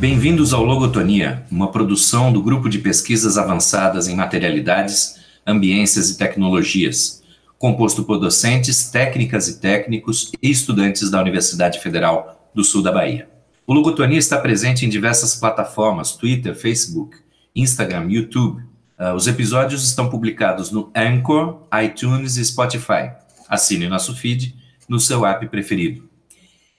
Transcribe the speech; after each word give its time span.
Bem-vindos 0.00 0.54
ao 0.54 0.64
Logotonia, 0.64 1.44
uma 1.50 1.70
produção 1.70 2.32
do 2.32 2.42
Grupo 2.42 2.70
de 2.70 2.78
Pesquisas 2.78 3.36
Avançadas 3.36 4.08
em 4.08 4.16
Materialidades, 4.16 5.20
Ambiências 5.46 6.08
e 6.08 6.16
Tecnologias, 6.16 7.22
composto 7.58 8.02
por 8.02 8.18
docentes, 8.18 8.88
técnicas 8.88 9.46
e 9.46 9.60
técnicos 9.60 10.32
e 10.42 10.50
estudantes 10.50 11.10
da 11.10 11.20
Universidade 11.20 11.80
Federal 11.80 12.50
do 12.54 12.64
Sul 12.64 12.82
da 12.82 12.90
Bahia. 12.90 13.28
O 13.66 13.74
Logotonia 13.74 14.18
está 14.18 14.38
presente 14.38 14.86
em 14.86 14.88
diversas 14.88 15.36
plataformas, 15.36 16.12
Twitter, 16.12 16.56
Facebook, 16.56 17.18
Instagram, 17.54 18.06
YouTube. 18.08 18.62
Uh, 18.98 19.14
os 19.14 19.26
episódios 19.26 19.84
estão 19.84 20.08
publicados 20.08 20.70
no 20.70 20.90
Anchor, 20.96 21.58
iTunes 21.84 22.38
e 22.38 22.44
Spotify. 22.46 23.10
Assine 23.46 23.86
nosso 23.86 24.16
feed 24.16 24.54
no 24.88 24.98
seu 24.98 25.26
app 25.26 25.46
preferido. 25.48 26.08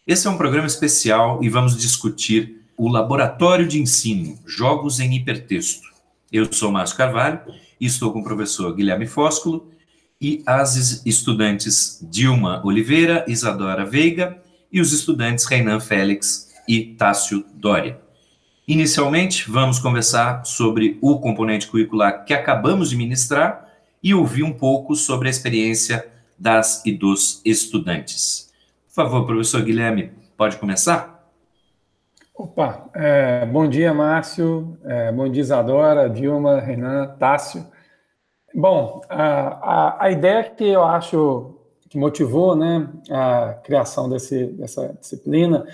Esse 0.07 0.25
é 0.25 0.29
um 0.31 0.37
programa 0.37 0.65
especial 0.65 1.43
e 1.43 1.49
vamos 1.49 1.77
discutir 1.77 2.60
o 2.81 2.89
Laboratório 2.89 3.67
de 3.67 3.79
Ensino 3.79 4.39
Jogos 4.43 4.99
em 4.99 5.15
Hipertexto. 5.15 5.87
Eu 6.31 6.51
sou 6.51 6.71
Márcio 6.71 6.97
Carvalho 6.97 7.39
e 7.79 7.85
estou 7.85 8.11
com 8.11 8.21
o 8.21 8.23
professor 8.23 8.73
Guilherme 8.73 9.05
Fósculo 9.05 9.69
e 10.19 10.41
as 10.47 11.05
estudantes 11.05 12.03
Dilma 12.09 12.59
Oliveira, 12.65 13.23
Isadora 13.27 13.85
Veiga 13.85 14.41
e 14.71 14.81
os 14.81 14.93
estudantes 14.93 15.45
Reinan 15.45 15.79
Félix 15.79 16.55
e 16.67 16.95
Tássio 16.95 17.45
Dória. 17.53 18.01
Inicialmente, 18.67 19.47
vamos 19.47 19.77
conversar 19.77 20.43
sobre 20.43 20.97
o 21.03 21.19
componente 21.19 21.67
curricular 21.67 22.25
que 22.25 22.33
acabamos 22.33 22.89
de 22.89 22.97
ministrar 22.97 23.69
e 24.01 24.11
ouvir 24.11 24.41
um 24.41 24.53
pouco 24.53 24.95
sobre 24.95 25.27
a 25.27 25.31
experiência 25.31 26.11
das 26.35 26.83
e 26.83 26.91
dos 26.91 27.43
estudantes. 27.45 28.51
Por 28.87 28.95
favor, 28.95 29.27
professor 29.27 29.61
Guilherme, 29.61 30.09
pode 30.35 30.57
começar? 30.57 31.10
Opa, 32.43 32.89
é, 32.95 33.45
bom 33.45 33.69
dia, 33.69 33.93
Márcio, 33.93 34.75
é, 34.83 35.11
bom 35.11 35.29
dia, 35.29 35.41
Isadora, 35.41 36.09
Dilma, 36.09 36.59
Renan, 36.59 37.15
Tássio. 37.19 37.67
Bom, 38.51 38.99
a, 39.07 39.21
a, 39.21 40.05
a, 40.05 40.11
ideia 40.11 40.43
que 40.45 40.67
eu 40.67 40.83
acho 40.83 41.55
que 41.87 41.99
motivou 41.99 42.55
né, 42.55 42.89
a 43.11 43.59
criação 43.63 44.09
desse, 44.09 44.47
dessa 44.47 44.91
disciplina 44.99 45.67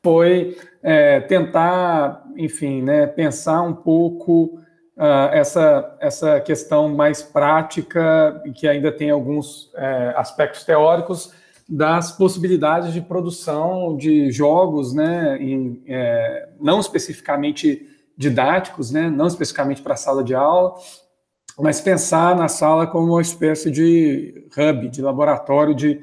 foi 0.00 0.56
é, 0.80 1.18
tentar, 1.22 2.22
enfim, 2.36 2.82
né, 2.82 3.04
pensar 3.08 3.60
um 3.62 3.74
pouco 3.74 4.60
uh, 4.96 5.28
essa, 5.32 5.96
essa 5.98 6.40
questão 6.40 6.88
mais 6.88 7.20
prática, 7.20 8.40
que 8.54 8.68
ainda 8.68 8.92
tem 8.92 9.10
alguns 9.10 9.72
é, 9.74 10.14
aspectos 10.16 10.64
teóricos, 10.64 11.34
das 11.74 12.12
possibilidades 12.12 12.92
de 12.92 13.00
produção 13.00 13.96
de 13.96 14.30
jogos, 14.30 14.92
né, 14.92 15.38
em, 15.40 15.82
é, 15.86 16.50
não 16.60 16.80
especificamente 16.80 17.88
didáticos, 18.14 18.90
né, 18.90 19.08
não 19.08 19.26
especificamente 19.26 19.80
para 19.80 19.96
sala 19.96 20.22
de 20.22 20.34
aula, 20.34 20.74
mas 21.58 21.80
pensar 21.80 22.36
na 22.36 22.46
sala 22.46 22.86
como 22.86 23.12
uma 23.14 23.22
espécie 23.22 23.70
de 23.70 24.46
hub, 24.54 24.88
de 24.90 25.00
laboratório 25.00 25.74
de 25.74 25.98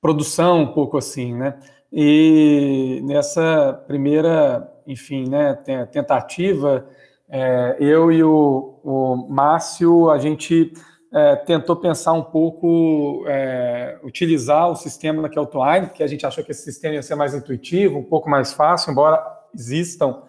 produção, 0.00 0.62
um 0.62 0.72
pouco 0.72 0.98
assim, 0.98 1.32
né. 1.32 1.54
E 1.92 3.00
nessa 3.04 3.84
primeira, 3.86 4.68
enfim, 4.88 5.28
né, 5.28 5.54
tentativa, 5.92 6.84
é, 7.28 7.76
eu 7.78 8.10
e 8.10 8.24
o, 8.24 8.80
o 8.82 9.26
Márcio, 9.30 10.10
a 10.10 10.18
gente 10.18 10.72
é, 11.12 11.36
tentou 11.36 11.76
pensar 11.76 12.12
um 12.12 12.22
pouco, 12.22 13.24
é, 13.26 13.98
utilizar 14.02 14.70
o 14.70 14.76
sistema 14.76 15.28
que 15.28 15.38
é 15.38 15.40
o 15.40 15.46
Twine, 15.46 15.86
porque 15.86 16.02
a 16.02 16.06
gente 16.06 16.26
achou 16.26 16.44
que 16.44 16.50
esse 16.50 16.62
sistema 16.62 16.94
ia 16.94 17.02
ser 17.02 17.14
mais 17.14 17.34
intuitivo, 17.34 17.98
um 17.98 18.04
pouco 18.04 18.28
mais 18.28 18.52
fácil, 18.52 18.90
embora 18.92 19.24
existam 19.54 20.22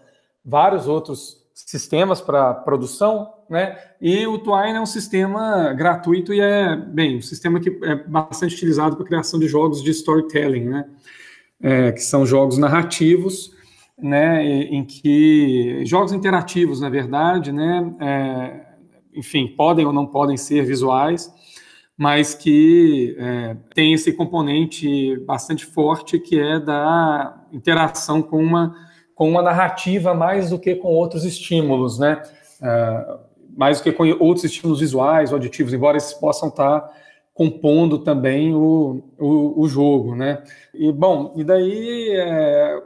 vários 0.46 0.88
outros 0.88 1.46
sistemas 1.54 2.22
para 2.22 2.54
produção, 2.54 3.34
né? 3.50 3.78
E 4.00 4.28
o 4.28 4.38
Twine 4.38 4.78
é 4.78 4.82
um 4.82 4.86
sistema 4.86 5.74
gratuito 5.74 6.34
e 6.34 6.40
é, 6.40 6.76
bem, 6.76 7.18
um 7.18 7.22
sistema 7.22 7.60
que 7.60 7.70
é 7.84 7.96
bastante 7.96 8.56
utilizado 8.56 8.96
para 8.96 9.06
criação 9.06 9.40
de 9.40 9.48
jogos 9.48 9.84
de 9.84 9.92
storytelling, 9.92 10.66
né? 10.66 10.86
É, 11.60 11.92
que 11.92 12.02
são 12.02 12.26
jogos 12.26 12.58
narrativos, 12.58 13.52
né? 13.98 14.46
Em 14.46 14.86
que 14.86 15.84
jogos 15.86 16.14
interativos, 16.14 16.80
na 16.80 16.90
verdade, 16.90 17.52
né? 17.52 17.94
É, 18.00 18.67
enfim, 19.18 19.48
podem 19.48 19.86
ou 19.86 19.92
não 19.92 20.06
podem 20.06 20.38
ser 20.38 20.64
visuais, 20.64 21.34
mas 21.98 22.36
que 22.36 23.16
é, 23.18 23.58
tem 23.74 23.94
esse 23.94 24.14
componente 24.14 25.18
bastante 25.26 25.66
forte 25.66 26.20
que 26.20 26.40
é 26.40 26.60
da 26.60 27.44
interação 27.52 28.22
com 28.22 28.38
uma, 28.38 28.76
com 29.16 29.28
uma 29.28 29.42
narrativa 29.42 30.14
mais 30.14 30.52
do 30.52 30.60
que 30.60 30.76
com 30.76 30.90
outros 30.90 31.24
estímulos, 31.26 31.98
né? 31.98 32.22
É, 32.62 33.18
mais 33.58 33.80
do 33.80 33.84
que 33.84 33.92
com 33.92 34.08
outros 34.20 34.44
estímulos 34.44 34.80
visuais 34.80 35.34
auditivos, 35.34 35.74
embora 35.74 35.98
esses 35.98 36.14
possam 36.14 36.50
estar 36.50 36.88
compondo 37.38 38.00
também 38.00 38.54
o, 38.56 39.04
o, 39.20 39.62
o, 39.62 39.68
jogo, 39.68 40.16
né? 40.16 40.44
E 40.74 40.92
bom, 40.92 41.34
e 41.36 41.44
daí 41.44 42.10
é, 42.12 42.84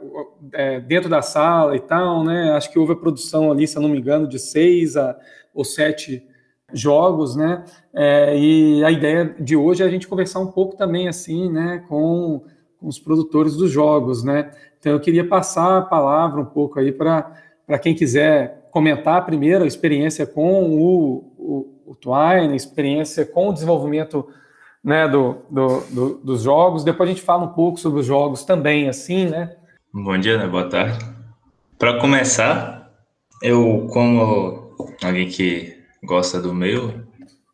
é, 0.52 0.80
dentro 0.80 1.08
da 1.08 1.22
sala 1.22 1.74
e 1.74 1.80
tal, 1.80 2.22
né? 2.22 2.52
Acho 2.52 2.70
que 2.70 2.78
houve 2.78 2.92
a 2.92 2.96
produção 2.96 3.50
ali, 3.50 3.66
se 3.66 3.78
eu 3.78 3.82
não 3.82 3.88
me 3.88 3.98
engano, 3.98 4.28
de 4.28 4.38
seis 4.38 4.94
a 4.94 5.16
ou 5.54 5.64
sete 5.64 6.26
jogos, 6.72 7.36
né? 7.36 7.64
É, 7.94 8.36
e 8.36 8.84
a 8.84 8.90
ideia 8.90 9.34
de 9.38 9.56
hoje 9.56 9.82
é 9.82 9.86
a 9.86 9.90
gente 9.90 10.08
conversar 10.08 10.40
um 10.40 10.46
pouco 10.46 10.76
também 10.76 11.08
assim, 11.08 11.50
né, 11.50 11.84
com, 11.88 12.42
com 12.78 12.88
os 12.88 12.98
produtores 12.98 13.56
dos 13.56 13.70
jogos, 13.70 14.24
né? 14.24 14.50
Então 14.78 14.92
eu 14.92 15.00
queria 15.00 15.26
passar 15.26 15.78
a 15.78 15.82
palavra 15.82 16.40
um 16.40 16.44
pouco 16.44 16.78
aí 16.80 16.90
para 16.90 17.78
quem 17.80 17.94
quiser 17.94 18.68
comentar 18.70 19.24
primeiro 19.24 19.64
a 19.64 19.66
experiência 19.66 20.26
com 20.26 20.64
o, 20.64 21.16
o, 21.38 21.80
o 21.88 21.94
Twine, 21.94 22.52
a 22.52 22.56
experiência 22.56 23.24
com 23.24 23.50
o 23.50 23.52
desenvolvimento 23.52 24.26
né, 24.82 25.06
do, 25.06 25.36
do, 25.48 25.80
do, 25.90 26.14
dos 26.24 26.42
jogos. 26.42 26.82
Depois 26.82 27.08
a 27.08 27.12
gente 27.12 27.22
fala 27.22 27.44
um 27.44 27.52
pouco 27.52 27.78
sobre 27.78 28.00
os 28.00 28.06
jogos 28.06 28.44
também, 28.44 28.88
assim, 28.88 29.26
né? 29.26 29.54
Bom 29.92 30.18
dia, 30.18 30.38
né? 30.38 30.48
Boa 30.48 30.68
tarde. 30.68 30.98
Para 31.78 32.00
começar, 32.00 32.90
eu, 33.42 33.86
como 33.92 34.61
alguém 35.02 35.28
que 35.28 35.82
gosta 36.02 36.40
do 36.40 36.54
meio, 36.54 37.06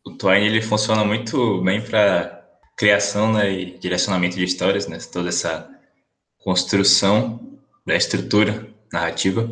o 0.05 0.11
Twine 0.11 0.45
ele 0.45 0.61
funciona 0.61 1.03
muito 1.03 1.61
bem 1.61 1.81
para 1.81 2.39
criação 2.75 3.33
né, 3.33 3.51
e 3.51 3.77
direcionamento 3.77 4.37
de 4.37 4.43
histórias, 4.43 4.87
né? 4.87 4.97
Toda 5.11 5.29
essa 5.29 5.69
construção 6.39 7.59
da 7.85 7.95
estrutura 7.95 8.67
narrativa. 8.91 9.49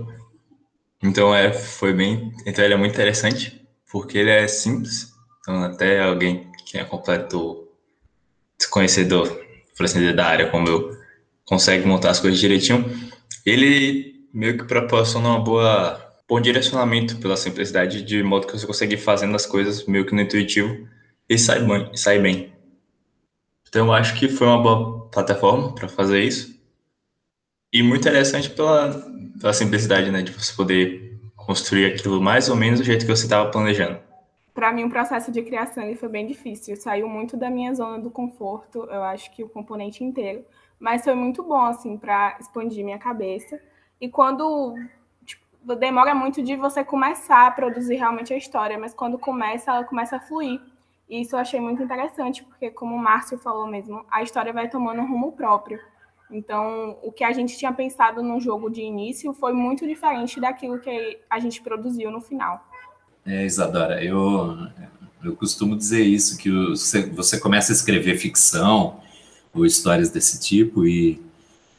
Então 1.03 1.35
é, 1.35 1.51
foi 1.51 1.93
bem, 1.93 2.31
então 2.45 2.63
ele 2.63 2.73
é 2.73 2.77
muito 2.77 2.93
interessante 2.93 3.61
porque 3.91 4.17
ele 4.17 4.29
é 4.29 4.47
simples. 4.47 5.13
Então 5.41 5.63
até 5.63 6.01
alguém 6.01 6.49
que 6.65 6.77
é 6.77 6.83
completo 6.83 7.67
desconhecedor, 8.57 9.27
por 9.75 9.85
assim 9.85 10.13
da 10.15 10.25
área 10.25 10.49
como 10.49 10.67
eu, 10.67 10.97
consegue 11.45 11.85
montar 11.85 12.11
as 12.11 12.19
coisas 12.19 12.39
direitinho. 12.39 12.85
Ele 13.45 14.25
meio 14.33 14.57
que 14.57 14.65
proporciona 14.65 15.29
uma 15.29 15.39
boa 15.39 16.06
bom 16.27 16.41
direcionamento 16.41 17.17
pela 17.19 17.37
simplicidade, 17.37 18.01
de 18.01 18.21
modo 18.21 18.45
que 18.45 18.53
você 18.53 18.67
consegue 18.67 18.95
ir 18.95 18.99
fazendo 18.99 19.35
as 19.35 19.45
coisas 19.45 19.85
meio 19.85 20.05
que 20.05 20.13
no 20.13 20.21
intuitivo 20.21 20.87
e 21.29 21.37
sai. 21.37 21.59
Sai 21.95 22.19
bem. 22.19 22.53
Então, 23.67 23.87
eu 23.87 23.93
acho 23.93 24.17
que 24.17 24.27
foi 24.27 24.47
uma 24.47 24.61
boa 24.61 25.09
plataforma 25.09 25.73
para 25.73 25.87
fazer 25.87 26.21
isso. 26.21 26.57
E 27.71 27.83
muito 27.83 28.07
interessante 28.07 28.49
pela, 28.49 28.89
pela 29.39 29.53
simplicidade, 29.53 30.09
né, 30.09 30.21
de 30.21 30.31
você 30.31 30.53
poder 30.53 31.19
construir 31.35 31.85
aquilo 31.85 32.21
mais 32.21 32.49
ou 32.49 32.55
menos 32.55 32.79
do 32.79 32.85
jeito 32.85 33.05
que 33.05 33.15
você 33.15 33.25
estava 33.25 33.49
planejando. 33.51 33.99
Para 34.53 34.71
mim, 34.71 34.85
o 34.85 34.89
processo 34.89 35.31
de 35.31 35.41
criação 35.43 35.83
ele 35.83 35.95
foi 35.95 36.09
bem 36.09 36.25
difícil. 36.25 36.75
Saiu 36.75 37.07
muito 37.07 37.37
da 37.37 37.49
minha 37.49 37.73
zona 37.73 37.99
do 37.99 38.09
conforto, 38.09 38.87
eu 38.89 39.03
acho 39.03 39.31
que 39.35 39.43
o 39.43 39.49
componente 39.49 40.03
inteiro. 40.03 40.43
Mas 40.79 41.03
foi 41.03 41.13
muito 41.13 41.43
bom, 41.43 41.61
assim, 41.61 41.97
para 41.97 42.37
expandir 42.39 42.83
minha 42.83 42.97
cabeça. 42.97 43.59
E 43.99 44.09
quando 44.09 44.75
demora 45.79 46.15
muito 46.15 46.41
de 46.41 46.55
você 46.55 46.83
começar 46.83 47.47
a 47.47 47.51
produzir 47.51 47.95
realmente 47.95 48.33
a 48.33 48.37
história, 48.37 48.77
mas 48.77 48.93
quando 48.93 49.17
começa, 49.17 49.71
ela 49.71 49.83
começa 49.83 50.17
a 50.17 50.19
fluir. 50.19 50.61
E 51.09 51.21
isso 51.21 51.35
eu 51.35 51.39
achei 51.39 51.59
muito 51.59 51.81
interessante, 51.81 52.43
porque, 52.43 52.69
como 52.69 52.95
o 52.95 52.99
Márcio 52.99 53.37
falou 53.37 53.67
mesmo, 53.67 54.05
a 54.11 54.21
história 54.21 54.51
vai 54.51 54.69
tomando 54.69 55.01
um 55.01 55.07
rumo 55.07 55.31
próprio. 55.31 55.79
Então, 56.29 56.97
o 57.01 57.11
que 57.11 57.23
a 57.23 57.31
gente 57.31 57.57
tinha 57.57 57.71
pensado 57.71 58.21
no 58.21 58.39
jogo 58.39 58.69
de 58.69 58.81
início 58.81 59.33
foi 59.33 59.53
muito 59.53 59.87
diferente 59.87 60.39
daquilo 60.39 60.79
que 60.79 61.19
a 61.29 61.39
gente 61.39 61.61
produziu 61.61 62.11
no 62.11 62.19
final. 62.19 62.67
É, 63.25 63.45
Isadora, 63.45 64.03
eu, 64.03 64.57
eu 65.23 65.35
costumo 65.35 65.75
dizer 65.75 66.01
isso, 66.01 66.37
que 66.37 66.49
você, 67.15 67.39
começa 67.39 67.71
a 67.71 67.75
escrever 67.75 68.17
ficção 68.17 68.99
ou 69.53 69.65
histórias 69.65 70.09
desse 70.09 70.39
tipo 70.39 70.85
e 70.85 71.21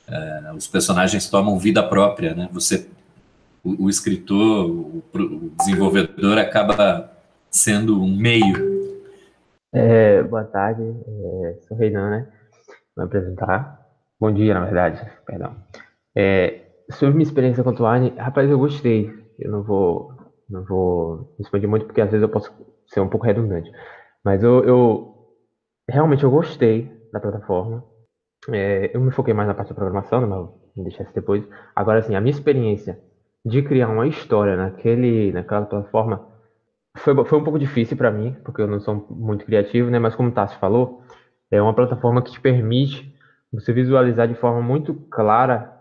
uh, 0.08 0.54
os 0.54 0.66
personagens 0.66 1.28
tomam 1.28 1.58
vida 1.58 1.82
própria, 1.82 2.34
né? 2.34 2.48
Você 2.52 2.88
o, 3.62 3.84
o 3.84 3.88
escritor, 3.90 4.70
o, 4.70 5.02
o, 5.14 5.50
desenvolvedor 5.56 6.38
acaba 6.38 7.10
sendo 7.50 8.00
um 8.00 8.16
meio. 8.16 8.78
É, 9.72 10.22
boa 10.22 10.44
tarde, 10.44 10.82
é, 10.82 11.58
sou 11.66 11.76
Reinan, 11.76 12.10
né? 12.10 12.32
Vou 12.96 13.04
apresentar. 13.04 13.86
Bom 14.20 14.32
dia, 14.32 14.54
na 14.54 14.64
verdade, 14.64 15.00
perdão. 15.26 15.56
É, 16.16 16.62
sobre 16.90 17.14
minha 17.14 17.26
experiência 17.26 17.62
com 17.62 17.70
o 17.70 17.74
Twine, 17.74 18.14
rapaz, 18.16 18.50
eu 18.50 18.58
gostei. 18.58 19.12
Eu 19.38 19.52
não 19.52 19.62
vou, 19.62 20.12
não 20.48 20.64
vou 20.64 21.36
expandir 21.38 21.68
muito, 21.68 21.86
porque 21.86 22.00
às 22.00 22.10
vezes 22.10 22.22
eu 22.22 22.28
posso 22.28 22.52
ser 22.86 23.00
um 23.00 23.08
pouco 23.08 23.26
redundante. 23.26 23.70
Mas 24.24 24.42
eu, 24.42 24.64
eu 24.64 25.14
realmente 25.88 26.24
eu 26.24 26.30
gostei 26.30 26.90
da 27.12 27.20
plataforma. 27.20 27.84
É, 28.50 28.90
eu 28.94 29.00
me 29.00 29.10
foquei 29.10 29.34
mais 29.34 29.48
na 29.48 29.54
parte 29.54 29.68
da 29.68 29.74
programação, 29.74 30.20
né, 30.20 30.26
mas 30.26 30.38
vou 30.74 30.84
deixar 30.84 31.04
isso 31.04 31.14
depois. 31.14 31.44
Agora, 31.74 32.00
assim, 32.00 32.14
a 32.14 32.20
minha 32.20 32.32
experiência 32.32 32.98
de 33.44 33.62
criar 33.62 33.88
uma 33.88 34.06
história 34.06 34.56
naquele, 34.56 35.32
naquela 35.32 35.66
plataforma 35.66 36.28
foi, 36.98 37.24
foi 37.24 37.38
um 37.38 37.44
pouco 37.44 37.58
difícil 37.58 37.96
para 37.96 38.10
mim, 38.10 38.36
porque 38.44 38.60
eu 38.60 38.66
não 38.66 38.80
sou 38.80 39.06
muito 39.10 39.44
criativo, 39.44 39.90
né? 39.90 39.98
Mas 39.98 40.14
como 40.14 40.28
o 40.28 40.32
Tassi 40.32 40.56
falou, 40.58 41.02
é 41.50 41.60
uma 41.60 41.74
plataforma 41.74 42.22
que 42.22 42.32
te 42.32 42.40
permite 42.40 43.14
você 43.52 43.72
visualizar 43.72 44.28
de 44.28 44.34
forma 44.34 44.60
muito 44.60 44.94
clara 45.10 45.72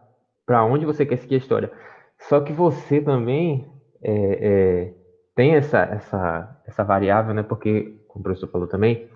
para 0.45 0.63
onde 0.63 0.85
você 0.85 1.05
quer 1.05 1.17
seguir 1.17 1.35
a 1.35 1.39
história. 1.39 1.71
Só 2.19 2.39
que 2.39 2.53
você 2.53 3.01
também 3.01 3.67
é, 4.01 4.13
é, 4.13 4.93
tem 5.35 5.55
essa, 5.55 5.79
essa, 5.79 6.61
essa 6.65 6.83
variável, 6.83 7.33
né? 7.33 7.43
Porque, 7.43 7.99
como 8.07 8.21
o 8.21 8.23
professor 8.23 8.47
falou 8.47 8.67
também, 8.67 9.09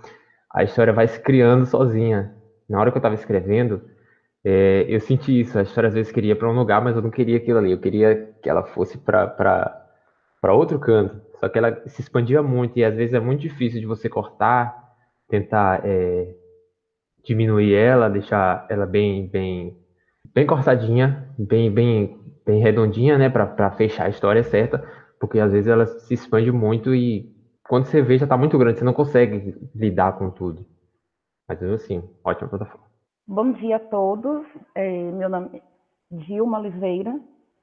a 0.53 0.63
história 0.63 0.91
vai 0.91 1.07
se 1.07 1.19
criando 1.19 1.65
sozinha. 1.65 2.35
Na 2.67 2.79
hora 2.79 2.91
que 2.91 2.97
eu 2.97 2.99
estava 2.99 3.15
escrevendo, 3.15 3.81
é, 4.43 4.85
eu 4.87 4.99
senti 4.99 5.39
isso. 5.39 5.57
A 5.57 5.61
história 5.61 5.87
às 5.87 5.93
vezes 5.93 6.11
queria 6.11 6.35
para 6.35 6.49
um 6.49 6.55
lugar, 6.55 6.81
mas 6.81 6.95
eu 6.95 7.01
não 7.01 7.11
queria 7.11 7.37
aquilo 7.37 7.59
ali. 7.59 7.71
Eu 7.71 7.79
queria 7.79 8.33
que 8.41 8.49
ela 8.49 8.63
fosse 8.63 8.97
para 8.97 10.53
outro 10.53 10.79
canto. 10.79 11.21
Só 11.39 11.49
que 11.49 11.57
ela 11.57 11.81
se 11.87 12.01
expandia 12.01 12.41
muito 12.41 12.77
e 12.77 12.83
às 12.83 12.95
vezes 12.95 13.13
é 13.13 13.19
muito 13.19 13.41
difícil 13.41 13.79
de 13.79 13.85
você 13.85 14.07
cortar, 14.09 14.75
tentar 15.27 15.81
é, 15.85 16.35
diminuir 17.23 17.73
ela, 17.73 18.09
deixar 18.09 18.65
ela 18.69 18.85
bem, 18.85 19.27
bem, 19.27 19.77
bem 20.33 20.45
cortadinha, 20.45 21.27
bem, 21.37 21.71
bem, 21.71 22.19
bem 22.45 22.61
redondinha, 22.61 23.17
né, 23.17 23.29
para 23.29 23.71
fechar 23.71 24.05
a 24.05 24.09
história 24.09 24.43
certa, 24.43 24.83
porque 25.19 25.39
às 25.39 25.51
vezes 25.51 25.67
ela 25.67 25.85
se 25.85 26.13
expande 26.13 26.51
muito 26.51 26.93
e 26.93 27.31
quando 27.67 27.85
você 27.85 28.01
vê 28.01 28.17
já 28.17 28.25
está 28.25 28.37
muito 28.37 28.57
grande, 28.57 28.79
você 28.79 28.85
não 28.85 28.93
consegue 28.93 29.55
lidar 29.73 30.13
com 30.17 30.29
tudo. 30.29 30.65
Mas 31.47 31.61
assim, 31.63 32.03
ótima 32.23 32.49
plataforma. 32.49 32.90
Bom 33.27 33.51
dia 33.53 33.75
a 33.75 33.79
todos. 33.79 34.45
É, 34.73 35.11
meu 35.11 35.29
nome 35.29 35.57
é 35.57 35.61
Dilma 36.11 36.59
Oliveira. 36.59 37.19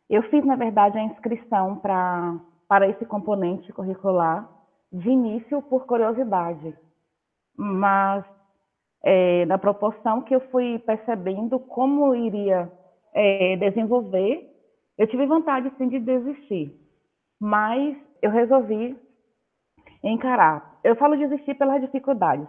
Eu 0.08 0.22
fiz, 0.30 0.44
na 0.44 0.56
verdade, 0.56 0.96
a 0.96 1.02
inscrição 1.02 1.76
pra, 1.76 2.38
para 2.68 2.88
esse 2.88 3.04
componente 3.04 3.72
curricular 3.72 4.48
de 4.92 5.10
início 5.10 5.60
por 5.62 5.84
curiosidade, 5.84 6.74
mas 7.54 8.24
é, 9.04 9.44
na 9.46 9.58
proporção 9.58 10.22
que 10.22 10.34
eu 10.34 10.40
fui 10.48 10.78
percebendo 10.78 11.58
como 11.58 12.14
iria 12.14 12.72
é, 13.12 13.56
desenvolver, 13.56 14.48
eu 14.96 15.06
tive 15.08 15.26
vontade 15.26 15.70
sim 15.76 15.88
de 15.88 15.98
desistir, 15.98 16.74
mas 17.38 17.96
eu 18.22 18.30
resolvi 18.30 18.96
encarar. 20.02 20.78
Eu 20.82 20.96
falo 20.96 21.16
desistir 21.16 21.54
pelas 21.54 21.82
dificuldades. 21.82 22.48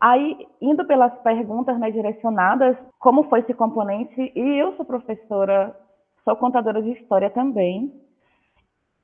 Aí, 0.00 0.48
indo 0.62 0.84
pelas 0.86 1.12
perguntas 1.18 1.78
né, 1.78 1.90
direcionadas, 1.90 2.74
como 2.98 3.24
foi 3.24 3.40
esse 3.40 3.52
componente, 3.52 4.32
e 4.34 4.58
eu 4.58 4.74
sou 4.76 4.84
professora, 4.84 5.76
sou 6.24 6.34
contadora 6.36 6.80
de 6.80 6.92
história 6.92 7.28
também, 7.28 7.92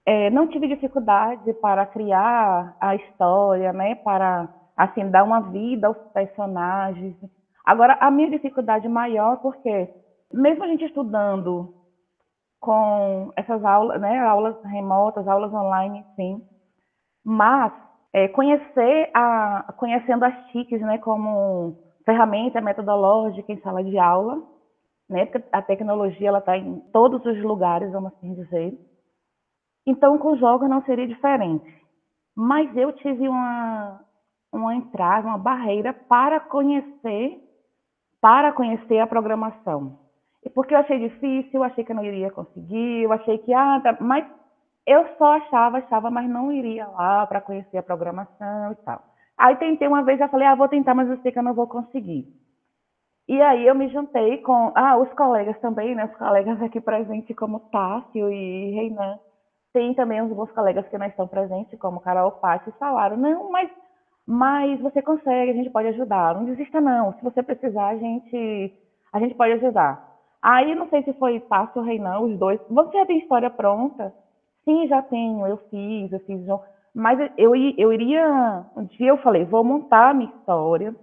é, 0.06 0.30
não 0.30 0.46
tive 0.46 0.68
dificuldade 0.68 1.52
para 1.54 1.84
criar 1.84 2.76
a 2.80 2.94
história, 2.94 3.72
né, 3.74 3.96
para 3.96 4.48
assim, 4.74 5.10
dar 5.10 5.24
uma 5.24 5.40
vida 5.40 5.88
aos 5.88 5.98
personagens. 6.14 7.14
Agora, 7.64 7.98
a 8.00 8.10
minha 8.10 8.30
dificuldade 8.30 8.88
maior 8.88 9.38
porque, 9.38 9.90
mesmo 10.32 10.64
a 10.64 10.68
gente 10.68 10.84
estudando 10.84 11.74
com 12.58 13.32
essas 13.36 13.62
aulas, 13.64 14.00
né, 14.00 14.18
aulas 14.20 14.56
remotas, 14.64 15.28
aulas 15.28 15.52
online, 15.52 16.06
sim, 16.14 16.42
mas 17.22 17.72
é, 18.16 18.28
conhecer 18.28 19.10
a, 19.12 19.74
conhecendo 19.76 20.24
as 20.24 20.34
TICs, 20.46 20.80
né, 20.80 20.96
como 20.96 21.76
ferramenta 22.02 22.62
metodológica 22.62 23.52
em 23.52 23.60
sala 23.60 23.84
de 23.84 23.98
aula, 23.98 24.42
né, 25.06 25.26
porque 25.26 25.46
a 25.52 25.60
tecnologia 25.60 26.30
está 26.38 26.56
em 26.56 26.80
todos 26.94 27.22
os 27.26 27.42
lugares, 27.42 27.92
vamos 27.92 28.14
assim 28.14 28.32
dizer. 28.32 28.72
Então, 29.86 30.16
com 30.16 30.34
jogos 30.38 30.66
não 30.66 30.82
seria 30.84 31.06
diferente. 31.06 31.70
Mas 32.34 32.74
eu 32.74 32.90
tive 32.94 33.28
uma, 33.28 34.00
uma 34.50 34.74
entrada, 34.74 35.28
uma 35.28 35.36
barreira 35.36 35.92
para 35.92 36.40
conhecer, 36.40 37.38
para 38.18 38.50
conhecer 38.50 38.98
a 38.98 39.06
programação. 39.06 39.98
E 40.42 40.48
porque 40.48 40.72
eu 40.72 40.78
achei 40.78 40.98
difícil, 40.98 41.50
eu 41.52 41.64
achei 41.64 41.84
que 41.84 41.92
eu 41.92 41.96
não 41.96 42.04
iria 42.04 42.30
conseguir, 42.30 43.02
eu 43.02 43.12
achei 43.12 43.36
que, 43.36 43.52
ah, 43.52 43.78
tá, 43.82 43.98
mas 44.00 44.26
eu 44.86 45.06
só 45.18 45.32
achava, 45.36 45.78
achava, 45.78 46.10
mas 46.10 46.28
não 46.28 46.52
iria 46.52 46.86
lá 46.88 47.26
para 47.26 47.40
conhecer 47.40 47.78
a 47.78 47.82
programação 47.82 48.72
e 48.72 48.76
tal. 48.76 49.02
Aí 49.38 49.56
tentei 49.56 49.86
uma 49.88 50.02
vez, 50.04 50.18
já 50.18 50.28
falei, 50.28 50.46
ah, 50.46 50.54
vou 50.54 50.68
tentar, 50.68 50.94
mas 50.94 51.08
eu 51.10 51.18
sei 51.18 51.32
que 51.32 51.38
eu 51.38 51.42
não 51.42 51.54
vou 51.54 51.66
conseguir. 51.66 52.26
E 53.28 53.40
aí 53.42 53.66
eu 53.66 53.74
me 53.74 53.88
juntei 53.88 54.38
com, 54.38 54.72
ah, 54.74 54.96
os 54.96 55.12
colegas 55.14 55.58
também, 55.60 55.94
né, 55.94 56.04
os 56.04 56.16
colegas 56.16 56.60
aqui 56.62 56.80
presentes 56.80 57.34
como 57.36 57.60
Tássio 57.70 58.30
e 58.32 58.70
Reinan. 58.72 59.18
Tem 59.72 59.94
também 59.94 60.22
uns 60.22 60.32
bons 60.34 60.50
colegas 60.52 60.86
que 60.88 60.98
não 60.98 61.06
estão 61.06 61.28
presentes, 61.28 61.78
como 61.78 62.00
Carol 62.00 62.32
Patti, 62.32 62.72
falaram, 62.78 63.16
não, 63.16 63.50
mas 63.50 63.70
mas 64.26 64.80
você 64.80 65.02
consegue, 65.02 65.52
a 65.52 65.54
gente 65.54 65.70
pode 65.70 65.88
ajudar. 65.88 66.34
Não 66.34 66.44
desista 66.44 66.80
não. 66.80 67.12
Se 67.14 67.22
você 67.22 67.42
precisar, 67.42 67.88
a 67.88 67.96
gente 67.98 68.72
a 69.12 69.20
gente 69.20 69.34
pode 69.36 69.52
ajudar. 69.54 70.00
Aí 70.42 70.74
não 70.74 70.88
sei 70.88 71.02
se 71.04 71.12
foi 71.14 71.40
fácil 71.48 71.80
ou 71.80 71.86
Reinan, 71.86 72.20
os 72.20 72.38
dois. 72.38 72.60
Você 72.68 72.98
já 72.98 73.06
tem 73.06 73.18
história 73.18 73.50
pronta? 73.50 74.12
Sim, 74.66 74.88
já 74.88 75.02
tenho. 75.02 75.46
Eu 75.46 75.58
fiz, 75.70 76.12
eu 76.12 76.20
fiz. 76.20 76.46
Mas 76.94 77.18
eu, 77.38 77.54
eu 77.56 77.92
iria. 77.92 78.66
Um 78.76 78.84
dia 78.84 79.08
eu 79.10 79.18
falei, 79.18 79.44
vou 79.44 79.64
montar 79.64 80.10
a 80.10 80.14
minha 80.14 80.30
história. 80.30 80.94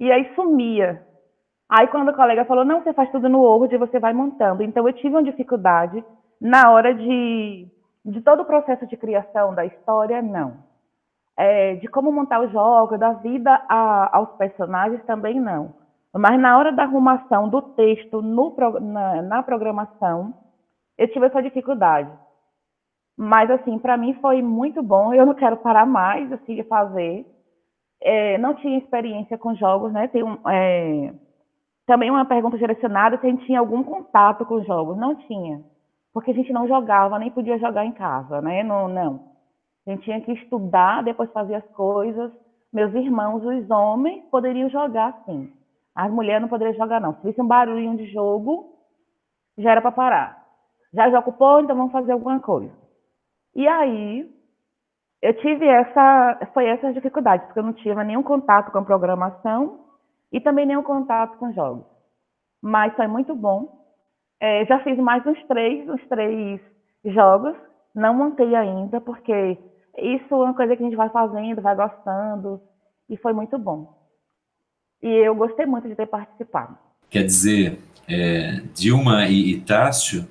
E 0.00 0.10
aí 0.12 0.34
sumia. 0.34 1.06
Aí 1.70 1.88
quando 1.88 2.10
o 2.10 2.14
colega 2.16 2.44
falou, 2.44 2.64
não, 2.64 2.82
você 2.82 2.92
faz 2.92 3.10
tudo 3.10 3.28
no 3.28 3.40
Word 3.42 3.74
e 3.74 3.78
você 3.78 3.98
vai 4.00 4.12
montando. 4.12 4.62
Então 4.62 4.86
eu 4.88 4.94
tive 4.94 5.16
uma 5.16 5.22
dificuldade 5.22 6.04
na 6.40 6.70
hora 6.70 6.94
de, 6.94 7.66
de 8.04 8.20
todo 8.22 8.42
o 8.42 8.46
processo 8.46 8.86
de 8.86 8.96
criação 8.96 9.54
da 9.54 9.64
história, 9.64 10.20
não 10.22 10.70
é, 11.36 11.74
de 11.76 11.88
como 11.88 12.12
montar 12.12 12.40
o 12.40 12.48
jogo, 12.50 12.98
da 12.98 13.12
vida 13.14 13.50
a, 13.68 14.16
aos 14.16 14.30
personagens, 14.36 15.04
também 15.04 15.40
não. 15.40 15.74
Mas 16.14 16.38
na 16.40 16.58
hora 16.58 16.72
da 16.72 16.82
arrumação 16.84 17.48
do 17.48 17.62
texto 17.62 18.20
no, 18.20 18.54
na, 18.80 19.22
na 19.22 19.42
programação, 19.42 20.34
eu 20.98 21.08
tive 21.10 21.26
essa 21.26 21.42
dificuldade. 21.42 22.10
Mas, 23.16 23.50
assim, 23.50 23.78
para 23.78 23.96
mim 23.96 24.14
foi 24.14 24.42
muito 24.42 24.82
bom. 24.82 25.14
Eu 25.14 25.26
não 25.26 25.34
quero 25.34 25.56
parar 25.58 25.86
mais, 25.86 26.32
assim, 26.32 26.54
de 26.56 26.64
fazer. 26.64 27.26
É, 28.02 28.38
não 28.38 28.54
tinha 28.54 28.78
experiência 28.78 29.38
com 29.38 29.54
jogos, 29.54 29.92
né? 29.92 30.08
Tem 30.08 30.22
um, 30.22 30.38
é, 30.48 31.12
também 31.86 32.10
uma 32.10 32.24
pergunta 32.24 32.58
direcionada 32.58 33.18
se 33.18 33.26
a 33.26 33.30
gente 33.30 33.46
tinha 33.46 33.60
algum 33.60 33.82
contato 33.82 34.44
com 34.46 34.62
jogos. 34.64 34.96
Não 34.96 35.14
tinha. 35.14 35.62
Porque 36.12 36.30
a 36.30 36.34
gente 36.34 36.52
não 36.52 36.68
jogava, 36.68 37.18
nem 37.18 37.30
podia 37.30 37.58
jogar 37.58 37.84
em 37.84 37.92
casa, 37.92 38.40
né? 38.40 38.62
Não, 38.62 38.88
não. 38.88 39.32
A 39.86 39.90
gente 39.90 40.04
tinha 40.04 40.20
que 40.20 40.32
estudar, 40.32 41.02
depois 41.02 41.30
fazer 41.32 41.56
as 41.56 41.68
coisas. 41.72 42.30
Meus 42.72 42.94
irmãos, 42.94 43.44
os 43.44 43.70
homens, 43.70 44.24
poderiam 44.30 44.68
jogar 44.68 45.22
sim. 45.26 45.52
As 45.94 46.10
mulheres 46.10 46.40
não 46.40 46.48
poderiam 46.48 46.74
jogar, 46.76 47.00
não. 47.00 47.14
Se 47.14 47.22
visse 47.22 47.40
um 47.40 47.46
barulhinho 47.46 47.96
de 47.96 48.06
jogo, 48.06 48.72
já 49.58 49.72
era 49.72 49.82
para 49.82 49.92
parar. 49.92 50.42
Já 50.92 51.10
já 51.10 51.18
ocupou, 51.18 51.60
então 51.60 51.76
vamos 51.76 51.92
fazer 51.92 52.12
alguma 52.12 52.40
coisa. 52.40 52.72
E 53.54 53.68
aí, 53.68 54.30
eu 55.20 55.34
tive 55.34 55.66
essa, 55.66 56.50
foi 56.52 56.66
essas 56.66 56.94
dificuldades, 56.94 57.46
porque 57.46 57.60
eu 57.60 57.64
não 57.64 57.72
tinha 57.72 58.02
nenhum 58.02 58.22
contato 58.22 58.72
com 58.72 58.82
programação 58.82 59.80
e 60.32 60.40
também 60.40 60.66
nenhum 60.66 60.82
contato 60.82 61.38
com 61.38 61.52
jogos. 61.52 61.84
Mas 62.60 62.94
foi 62.94 63.06
muito 63.06 63.34
bom. 63.34 63.80
É, 64.40 64.64
já 64.66 64.80
fiz 64.80 64.98
mais 64.98 65.24
uns 65.26 65.40
três, 65.46 65.88
uns 65.88 66.04
três 66.08 66.60
jogos. 67.04 67.54
Não 67.94 68.14
montei 68.14 68.54
ainda, 68.54 69.00
porque 69.00 69.58
isso 69.98 70.34
é 70.34 70.36
uma 70.36 70.54
coisa 70.54 70.74
que 70.74 70.82
a 70.82 70.86
gente 70.86 70.96
vai 70.96 71.10
fazendo, 71.10 71.60
vai 71.60 71.76
gostando, 71.76 72.60
e 73.08 73.16
foi 73.16 73.32
muito 73.32 73.58
bom. 73.58 73.94
E 75.02 75.08
eu 75.08 75.34
gostei 75.34 75.66
muito 75.66 75.88
de 75.88 75.94
ter 75.94 76.06
participado. 76.06 76.78
Quer 77.10 77.24
dizer, 77.24 77.78
é, 78.08 78.62
Dilma 78.74 79.26
e, 79.26 79.52
e 79.52 79.60
Tássio 79.60 80.26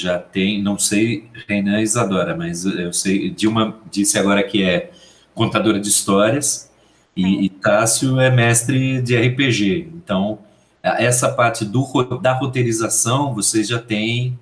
já 0.00 0.18
tem, 0.18 0.62
não 0.62 0.78
sei 0.78 1.28
Renan 1.46 1.80
Isadora, 1.80 2.36
mas 2.36 2.64
eu 2.64 2.92
sei, 2.92 3.30
Dilma 3.30 3.76
disse 3.90 4.18
agora 4.18 4.42
que 4.42 4.62
é 4.62 4.90
contadora 5.34 5.78
de 5.78 5.88
histórias 5.88 6.70
e, 7.16 7.44
e 7.44 7.48
Tássio 7.48 8.20
é 8.20 8.30
mestre 8.30 9.02
de 9.02 9.16
RPG. 9.16 9.90
Então, 9.94 10.38
essa 10.82 11.32
parte 11.32 11.64
do, 11.64 11.84
da 12.20 12.32
roteirização 12.32 13.34
vocês 13.34 13.66
já 13.68 13.78
têm 13.78 14.38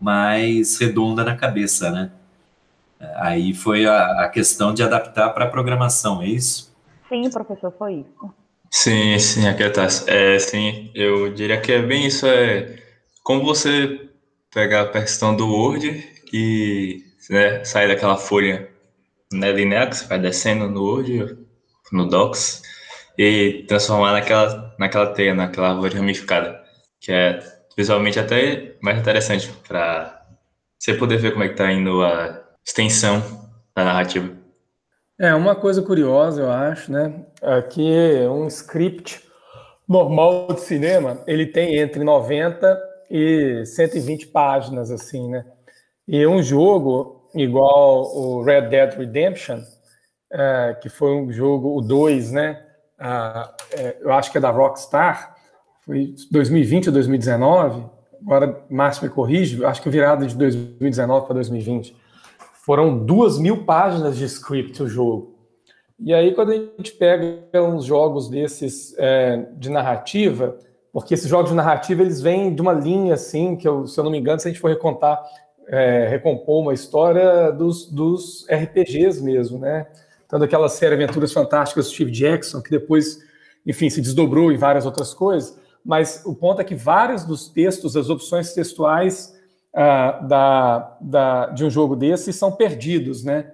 mais 0.00 0.78
redonda 0.78 1.24
na 1.24 1.34
cabeça, 1.34 1.90
né? 1.90 2.10
Aí 3.16 3.52
foi 3.52 3.86
a, 3.86 4.24
a 4.24 4.28
questão 4.28 4.72
de 4.72 4.82
adaptar 4.82 5.30
para 5.30 5.44
a 5.44 5.48
programação, 5.48 6.22
é 6.22 6.26
isso? 6.26 6.74
Sim, 7.08 7.28
professor, 7.30 7.72
foi 7.78 7.94
isso. 7.94 8.34
Sim, 8.70 9.18
sim, 9.18 9.46
aqui 9.46 9.62
é, 9.62 10.34
é 10.34 10.38
sim, 10.38 10.90
eu 10.94 11.32
diria 11.32 11.60
que 11.60 11.72
é 11.72 11.80
bem 11.80 12.06
isso, 12.06 12.26
é 12.26 12.76
como 13.22 13.44
você 13.44 14.05
pegar 14.56 14.80
a 14.84 14.88
questão 14.88 15.36
do 15.36 15.46
Word 15.46 16.02
e 16.32 17.04
né, 17.28 17.62
sair 17.62 17.88
daquela 17.88 18.16
folha 18.16 18.70
né, 19.30 19.52
linear 19.52 19.90
que 19.90 19.96
você 19.96 20.06
vai 20.06 20.18
descendo 20.18 20.66
no 20.66 20.82
Word, 20.82 21.36
no 21.92 22.08
Docs, 22.08 22.62
e 23.18 23.66
transformar 23.68 24.12
naquela, 24.12 24.74
naquela 24.78 25.12
teia, 25.12 25.34
naquela 25.34 25.72
árvore 25.72 25.98
ramificada, 25.98 26.58
que 26.98 27.12
é 27.12 27.38
visualmente 27.76 28.18
até 28.18 28.76
mais 28.80 28.98
interessante 28.98 29.52
para 29.68 30.24
você 30.78 30.94
poder 30.94 31.18
ver 31.18 31.32
como 31.32 31.44
é 31.44 31.48
que 31.48 31.52
está 31.52 31.70
indo 31.70 32.02
a 32.02 32.42
extensão 32.66 33.22
da 33.76 33.84
narrativa. 33.84 34.32
É, 35.20 35.34
uma 35.34 35.54
coisa 35.54 35.82
curiosa, 35.82 36.40
eu 36.40 36.50
acho, 36.50 36.90
né, 36.90 37.26
é 37.42 37.60
que 37.60 38.26
um 38.26 38.46
script 38.46 39.20
normal 39.86 40.46
de 40.46 40.62
cinema, 40.62 41.22
ele 41.26 41.44
tem 41.44 41.76
entre 41.76 42.02
90 42.02 42.95
e 43.10 43.64
120 43.64 44.28
páginas, 44.28 44.90
assim, 44.90 45.28
né? 45.30 45.44
E 46.06 46.26
um 46.26 46.42
jogo 46.42 47.28
igual 47.34 48.02
o 48.16 48.42
Red 48.42 48.62
Dead 48.62 48.94
Redemption, 48.96 49.60
é, 50.32 50.76
que 50.80 50.88
foi 50.88 51.12
um 51.14 51.30
jogo, 51.32 51.76
o 51.76 51.80
2, 51.80 52.32
né? 52.32 52.62
É, 53.72 53.96
eu 54.00 54.12
acho 54.12 54.30
que 54.32 54.38
é 54.38 54.40
da 54.40 54.50
Rockstar, 54.50 55.34
foi 55.84 56.14
2020 56.30 56.88
ou 56.88 56.92
2019, 56.92 57.84
agora 58.22 58.64
Márcio 58.70 59.04
me 59.04 59.10
corrige, 59.10 59.64
acho 59.64 59.82
que 59.82 59.90
virada 59.90 60.26
de 60.26 60.34
2019 60.34 61.26
para 61.26 61.34
2020. 61.34 61.96
Foram 62.64 63.04
duas 63.04 63.38
mil 63.38 63.64
páginas 63.64 64.16
de 64.16 64.24
script 64.24 64.82
o 64.82 64.88
jogo. 64.88 65.36
E 65.98 66.12
aí, 66.12 66.34
quando 66.34 66.50
a 66.50 66.54
gente 66.54 66.92
pega 66.92 67.62
uns 67.62 67.84
jogos 67.84 68.28
desses 68.28 68.94
é, 68.98 69.46
de 69.56 69.70
narrativa, 69.70 70.58
porque 70.96 71.12
esses 71.12 71.28
jogos 71.28 71.50
de 71.50 71.54
narrativa 71.54 72.00
eles 72.00 72.22
vêm 72.22 72.54
de 72.54 72.62
uma 72.62 72.72
linha 72.72 73.12
assim, 73.12 73.54
que 73.54 73.68
eu, 73.68 73.86
se 73.86 74.00
eu 74.00 74.02
não 74.02 74.10
me 74.10 74.16
engano, 74.16 74.40
se 74.40 74.48
a 74.48 74.50
gente 74.50 74.58
for 74.58 74.68
recontar, 74.68 75.22
é, 75.68 76.08
recompor 76.08 76.62
uma 76.62 76.72
história 76.72 77.52
dos, 77.52 77.84
dos 77.92 78.46
RPGs 78.48 79.22
mesmo, 79.22 79.58
né? 79.58 79.86
Tanto 80.26 80.44
aquela 80.44 80.70
série 80.70 80.94
Aventuras 80.94 81.34
Fantásticas 81.34 81.84
do 81.84 81.92
Steve 81.92 82.10
Jackson, 82.10 82.62
que 82.62 82.70
depois, 82.70 83.18
enfim, 83.66 83.90
se 83.90 84.00
desdobrou 84.00 84.50
em 84.50 84.56
várias 84.56 84.86
outras 84.86 85.12
coisas, 85.12 85.58
mas 85.84 86.22
o 86.24 86.34
ponto 86.34 86.62
é 86.62 86.64
que 86.64 86.74
vários 86.74 87.26
dos 87.26 87.46
textos, 87.46 87.94
as 87.94 88.08
opções 88.08 88.54
textuais 88.54 89.38
ah, 89.74 90.12
da, 90.26 90.96
da, 90.98 91.46
de 91.48 91.62
um 91.62 91.68
jogo 91.68 91.94
desse 91.94 92.32
são 92.32 92.50
perdidos, 92.50 93.22
né? 93.22 93.52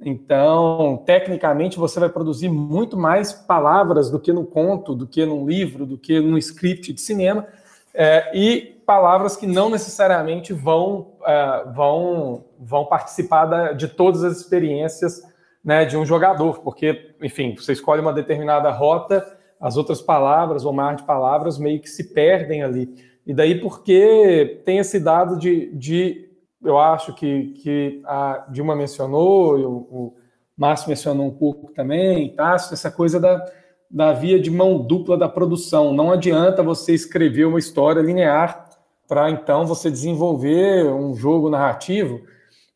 Então, 0.00 1.02
tecnicamente, 1.06 1.78
você 1.78 2.00
vai 2.00 2.08
produzir 2.08 2.48
muito 2.48 2.96
mais 2.96 3.32
palavras 3.32 4.10
do 4.10 4.18
que 4.18 4.32
no 4.32 4.44
conto, 4.44 4.94
do 4.94 5.06
que 5.06 5.24
num 5.24 5.46
livro, 5.46 5.86
do 5.86 5.96
que 5.96 6.20
num 6.20 6.36
script 6.36 6.92
de 6.92 7.00
cinema, 7.00 7.46
é, 7.92 8.36
e 8.36 8.74
palavras 8.84 9.36
que 9.36 9.46
não 9.46 9.70
necessariamente 9.70 10.52
vão, 10.52 11.12
é, 11.24 11.64
vão, 11.72 12.44
vão 12.58 12.84
participar 12.84 13.46
da, 13.46 13.72
de 13.72 13.88
todas 13.88 14.24
as 14.24 14.36
experiências 14.38 15.22
né, 15.64 15.84
de 15.84 15.96
um 15.96 16.04
jogador, 16.04 16.60
porque, 16.60 17.14
enfim, 17.22 17.54
você 17.54 17.72
escolhe 17.72 18.00
uma 18.00 18.12
determinada 18.12 18.70
rota, 18.70 19.24
as 19.60 19.76
outras 19.76 20.02
palavras 20.02 20.64
ou 20.64 20.72
mar 20.72 20.96
de 20.96 21.04
palavras 21.04 21.58
meio 21.58 21.80
que 21.80 21.88
se 21.88 22.12
perdem 22.12 22.62
ali. 22.62 22.94
E 23.26 23.32
daí 23.32 23.58
porque 23.58 24.60
tem 24.66 24.78
esse 24.78 25.00
dado 25.00 25.38
de, 25.38 25.74
de 25.74 26.23
eu 26.64 26.78
acho 26.78 27.14
que, 27.14 27.52
que 27.62 28.00
a 28.04 28.46
Dilma 28.48 28.74
mencionou, 28.74 29.58
eu, 29.58 29.70
o 29.70 30.14
Márcio 30.56 30.88
mencionou 30.88 31.26
um 31.26 31.34
pouco 31.34 31.72
também, 31.72 32.34
Tássio, 32.34 32.74
essa 32.74 32.90
coisa 32.90 33.20
da, 33.20 33.44
da 33.90 34.12
via 34.12 34.40
de 34.40 34.50
mão 34.50 34.78
dupla 34.78 35.16
da 35.16 35.28
produção. 35.28 35.92
Não 35.92 36.10
adianta 36.10 36.62
você 36.62 36.94
escrever 36.94 37.44
uma 37.44 37.58
história 37.58 38.00
linear 38.00 38.68
para 39.06 39.30
então 39.30 39.66
você 39.66 39.90
desenvolver 39.90 40.86
um 40.86 41.14
jogo 41.14 41.50
narrativo, 41.50 42.22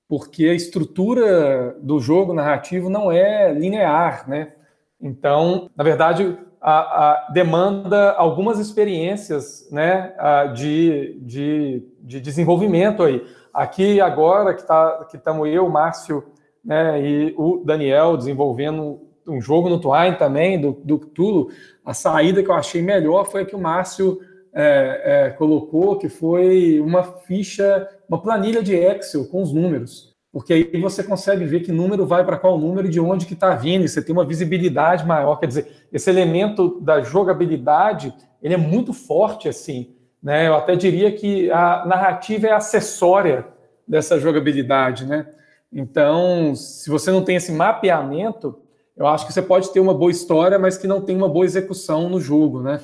porque 0.06 0.46
a 0.46 0.54
estrutura 0.54 1.76
do 1.80 1.98
jogo 1.98 2.34
narrativo 2.34 2.90
não 2.90 3.10
é 3.10 3.52
linear, 3.52 4.28
né? 4.28 4.52
Então, 5.00 5.70
na 5.76 5.84
verdade, 5.84 6.36
a, 6.68 6.80
a 7.28 7.30
demanda 7.30 8.12
algumas 8.12 8.58
experiências 8.58 9.66
né, 9.70 10.12
de, 10.54 11.18
de, 11.22 11.82
de 12.00 12.20
desenvolvimento 12.20 13.02
aí. 13.02 13.24
Aqui 13.54 14.00
agora 14.02 14.52
que 14.52 14.66
tá, 14.66 15.06
estamos 15.12 15.48
eu, 15.48 15.68
Márcio 15.70 16.24
né, 16.62 17.02
e 17.02 17.34
o 17.38 17.62
Daniel 17.64 18.18
desenvolvendo 18.18 19.00
um 19.26 19.40
jogo 19.40 19.70
no 19.70 19.80
Twine 19.80 20.16
também, 20.16 20.60
do, 20.60 20.72
do 20.84 20.98
Cthulhu, 20.98 21.48
a 21.84 21.94
saída 21.94 22.42
que 22.42 22.50
eu 22.50 22.54
achei 22.54 22.82
melhor 22.82 23.24
foi 23.24 23.42
a 23.42 23.44
que 23.46 23.56
o 23.56 23.60
Márcio 23.60 24.20
é, 24.52 25.02
é, 25.04 25.30
colocou, 25.30 25.96
que 25.96 26.08
foi 26.08 26.80
uma 26.80 27.02
ficha, 27.02 27.88
uma 28.06 28.20
planilha 28.20 28.62
de 28.62 28.74
Excel 28.74 29.26
com 29.26 29.42
os 29.42 29.52
números. 29.52 30.07
Porque 30.32 30.52
aí 30.52 30.80
você 30.80 31.02
consegue 31.02 31.44
ver 31.44 31.60
que 31.60 31.72
número 31.72 32.06
vai 32.06 32.24
para 32.24 32.36
qual 32.36 32.58
número 32.58 32.86
e 32.86 32.90
de 32.90 33.00
onde 33.00 33.26
que 33.26 33.32
está 33.32 33.54
vindo, 33.54 33.84
e 33.84 33.88
você 33.88 34.02
tem 34.02 34.14
uma 34.14 34.26
visibilidade 34.26 35.06
maior. 35.06 35.36
Quer 35.36 35.46
dizer, 35.46 35.86
esse 35.92 36.10
elemento 36.10 36.78
da 36.80 37.00
jogabilidade, 37.00 38.14
ele 38.42 38.54
é 38.54 38.58
muito 38.58 38.92
forte 38.92 39.48
assim. 39.48 39.94
Né? 40.22 40.46
Eu 40.46 40.54
até 40.54 40.76
diria 40.76 41.10
que 41.12 41.50
a 41.50 41.84
narrativa 41.86 42.46
é 42.46 42.52
acessória 42.52 43.46
dessa 43.86 44.20
jogabilidade. 44.20 45.06
Né? 45.06 45.26
Então, 45.72 46.54
se 46.54 46.90
você 46.90 47.10
não 47.10 47.24
tem 47.24 47.36
esse 47.36 47.50
mapeamento, 47.50 48.58
eu 48.94 49.06
acho 49.06 49.26
que 49.26 49.32
você 49.32 49.40
pode 49.40 49.72
ter 49.72 49.80
uma 49.80 49.94
boa 49.94 50.10
história, 50.10 50.58
mas 50.58 50.76
que 50.76 50.86
não 50.86 51.00
tem 51.00 51.16
uma 51.16 51.28
boa 51.28 51.46
execução 51.46 52.10
no 52.10 52.20
jogo. 52.20 52.60
Né? 52.60 52.80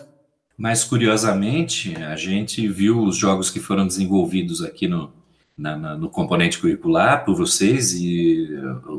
Mas, 0.57 0.83
curiosamente, 0.83 1.95
a 2.03 2.17
gente 2.17 2.67
viu 2.69 3.03
os 3.03 3.17
jogos 3.17 3.51
que 3.51 3.61
foram 3.61 3.87
desenvolvidos 3.87 4.63
aqui 4.63 4.89
no, 4.89 5.13
na, 5.57 5.77
na, 5.77 5.97
no 5.97 6.09
componente 6.09 6.59
curricular 6.59 7.25
por 7.25 7.35
vocês 7.37 7.93
e 7.95 8.49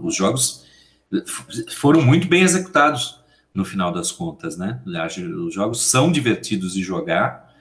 os 0.04 0.16
jogos 0.16 0.66
foram 1.76 2.02
muito 2.02 2.28
bem 2.28 2.44
executados 2.44 3.20
no 3.54 3.64
final 3.64 3.92
das 3.92 4.12
contas, 4.12 4.58
né? 4.58 4.82
Os 5.46 5.54
jogos 5.54 5.82
são 5.84 6.12
divertidos 6.12 6.74
de 6.74 6.84
jogar, 6.84 7.54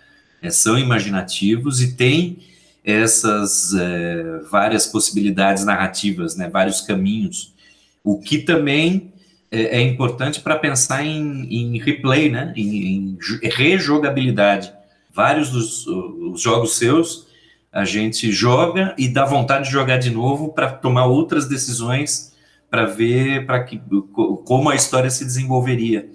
é, 0.43 0.51
são 0.51 0.79
imaginativos 0.79 1.81
e 1.81 1.97
têm 1.97 2.39
essas 2.85 3.73
é, 3.75 4.41
várias 4.51 4.87
possibilidades 4.87 5.65
narrativas, 5.65 6.37
né, 6.37 6.51
vários 6.51 6.83
caminhos, 6.83 7.55
o 8.03 8.21
que 8.21 8.39
também 8.39 9.11
é, 9.51 9.79
é 9.79 9.81
importante 9.81 10.41
para 10.41 10.59
pensar 10.59 11.03
em, 11.03 11.47
em, 11.49 11.79
replay, 11.79 12.29
né, 12.29 12.53
em, 12.55 12.87
em, 12.87 13.19
rejogabilidade. 13.43 14.71
Vários 15.11 15.51
dos 15.51 16.43
jogos 16.43 16.77
seus 16.77 17.24
a 17.75 17.85
gente 17.85 18.31
joga 18.31 18.95
e 18.97 19.09
dá 19.09 19.25
vontade 19.25 19.65
de 19.65 19.73
jogar 19.73 19.97
de 19.97 20.09
novo 20.09 20.53
para 20.53 20.71
tomar 20.71 21.07
outras 21.07 21.49
decisões 21.49 22.33
para 22.71 22.87
ver 22.87 23.47
para 23.47 23.65
que 23.65 23.83
como 24.45 24.71
a 24.71 24.77
história 24.77 25.11
se 25.11 25.25
desenvolveria. 25.25 26.09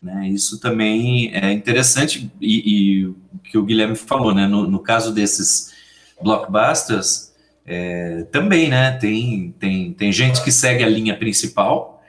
Né? 0.00 0.28
Isso 0.28 0.60
também 0.60 1.34
é 1.34 1.52
interessante 1.52 2.30
e, 2.40 3.08
e 3.08 3.14
que 3.50 3.58
o 3.58 3.64
Guilherme 3.64 3.96
falou, 3.96 4.32
né? 4.32 4.46
No, 4.46 4.68
no 4.68 4.78
caso 4.78 5.12
desses 5.12 5.72
blockbusters, 6.22 7.34
é, 7.66 8.22
também, 8.30 8.68
né? 8.68 8.92
Tem, 8.92 9.52
tem, 9.58 9.92
tem 9.94 10.12
gente 10.12 10.44
que 10.44 10.52
segue 10.52 10.84
a 10.84 10.88
linha 10.88 11.16
principal 11.16 12.04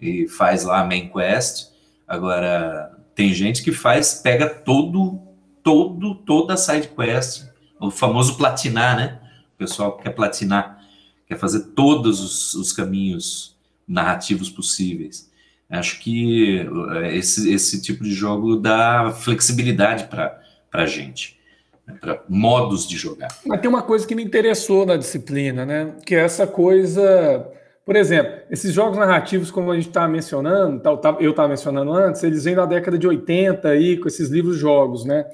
e 0.00 0.28
faz 0.28 0.62
lá 0.62 0.80
a 0.80 0.84
main 0.84 1.08
quest. 1.08 1.70
Agora 2.06 2.96
tem 3.16 3.34
gente 3.34 3.64
que 3.64 3.72
faz, 3.72 4.14
pega 4.14 4.48
todo, 4.48 5.20
todo, 5.62 6.14
toda 6.14 6.54
a 6.54 6.56
side 6.56 6.88
quest, 6.88 7.47
o 7.80 7.90
famoso 7.90 8.36
platinar, 8.36 8.96
né? 8.96 9.18
O 9.54 9.58
pessoal 9.58 9.96
quer 9.96 10.10
platinar, 10.10 10.82
quer 11.26 11.38
fazer 11.38 11.68
todos 11.74 12.20
os, 12.20 12.54
os 12.54 12.72
caminhos 12.72 13.56
narrativos 13.86 14.50
possíveis. 14.50 15.28
Acho 15.70 16.00
que 16.00 16.60
eh, 16.60 17.16
esse, 17.16 17.52
esse 17.52 17.82
tipo 17.82 18.02
de 18.02 18.12
jogo 18.12 18.56
dá 18.56 19.10
flexibilidade 19.10 20.04
para 20.04 20.40
a 20.72 20.86
gente, 20.86 21.38
né, 21.86 21.94
para 22.00 22.22
modos 22.28 22.88
de 22.88 22.96
jogar. 22.96 23.28
Mas 23.44 23.60
tem 23.60 23.68
uma 23.68 23.82
coisa 23.82 24.06
que 24.06 24.14
me 24.14 24.24
interessou 24.24 24.86
na 24.86 24.96
disciplina, 24.96 25.66
né? 25.66 25.94
Que 26.06 26.14
é 26.14 26.20
essa 26.20 26.46
coisa. 26.46 27.46
Por 27.84 27.96
exemplo, 27.96 28.32
esses 28.50 28.72
jogos 28.72 28.98
narrativos, 28.98 29.50
como 29.50 29.70
a 29.70 29.74
gente 29.74 29.88
estava 29.88 30.08
mencionando, 30.08 30.80
eu 31.20 31.30
estava 31.30 31.48
mencionando 31.48 31.92
antes, 31.92 32.22
eles 32.22 32.44
vêm 32.44 32.54
da 32.54 32.66
década 32.66 32.98
de 32.98 33.06
80 33.06 33.68
aí, 33.68 33.98
com 33.98 34.08
esses 34.08 34.28
livros-jogos, 34.30 35.04
né? 35.04 35.26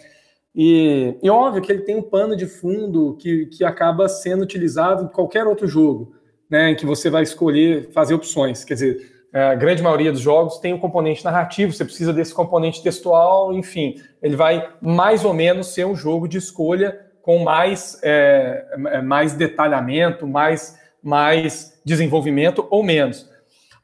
E, 0.54 1.16
e 1.22 1.28
óbvio 1.28 1.60
que 1.60 1.72
ele 1.72 1.82
tem 1.82 1.96
um 1.96 2.02
pano 2.02 2.36
de 2.36 2.46
fundo 2.46 3.16
que, 3.18 3.46
que 3.46 3.64
acaba 3.64 4.08
sendo 4.08 4.42
utilizado 4.42 5.04
em 5.04 5.08
qualquer 5.08 5.46
outro 5.46 5.66
jogo, 5.66 6.14
né? 6.48 6.70
Em 6.70 6.76
que 6.76 6.86
você 6.86 7.10
vai 7.10 7.24
escolher 7.24 7.90
fazer 7.90 8.14
opções. 8.14 8.64
Quer 8.64 8.74
dizer, 8.74 9.14
é, 9.32 9.42
a 9.42 9.54
grande 9.56 9.82
maioria 9.82 10.12
dos 10.12 10.20
jogos 10.20 10.58
tem 10.58 10.72
um 10.72 10.78
componente 10.78 11.24
narrativo, 11.24 11.72
você 11.72 11.84
precisa 11.84 12.12
desse 12.12 12.32
componente 12.32 12.80
textual, 12.80 13.52
enfim, 13.52 13.96
ele 14.22 14.36
vai 14.36 14.72
mais 14.80 15.24
ou 15.24 15.34
menos 15.34 15.74
ser 15.74 15.84
um 15.84 15.96
jogo 15.96 16.28
de 16.28 16.38
escolha 16.38 17.00
com 17.20 17.38
mais, 17.40 17.98
é, 18.04 18.64
é, 18.92 19.02
mais 19.02 19.32
detalhamento, 19.32 20.24
mais, 20.24 20.78
mais 21.02 21.80
desenvolvimento 21.84 22.64
ou 22.70 22.84
menos. 22.84 23.28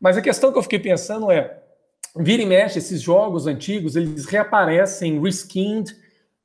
Mas 0.00 0.16
a 0.16 0.22
questão 0.22 0.52
que 0.52 0.58
eu 0.58 0.62
fiquei 0.62 0.78
pensando 0.78 1.32
é, 1.32 1.58
vira 2.16 2.42
e 2.42 2.46
mexe, 2.46 2.78
esses 2.78 3.02
jogos 3.02 3.48
antigos, 3.48 3.96
eles 3.96 4.26
reaparecem 4.26 5.20
reskinned 5.20 5.96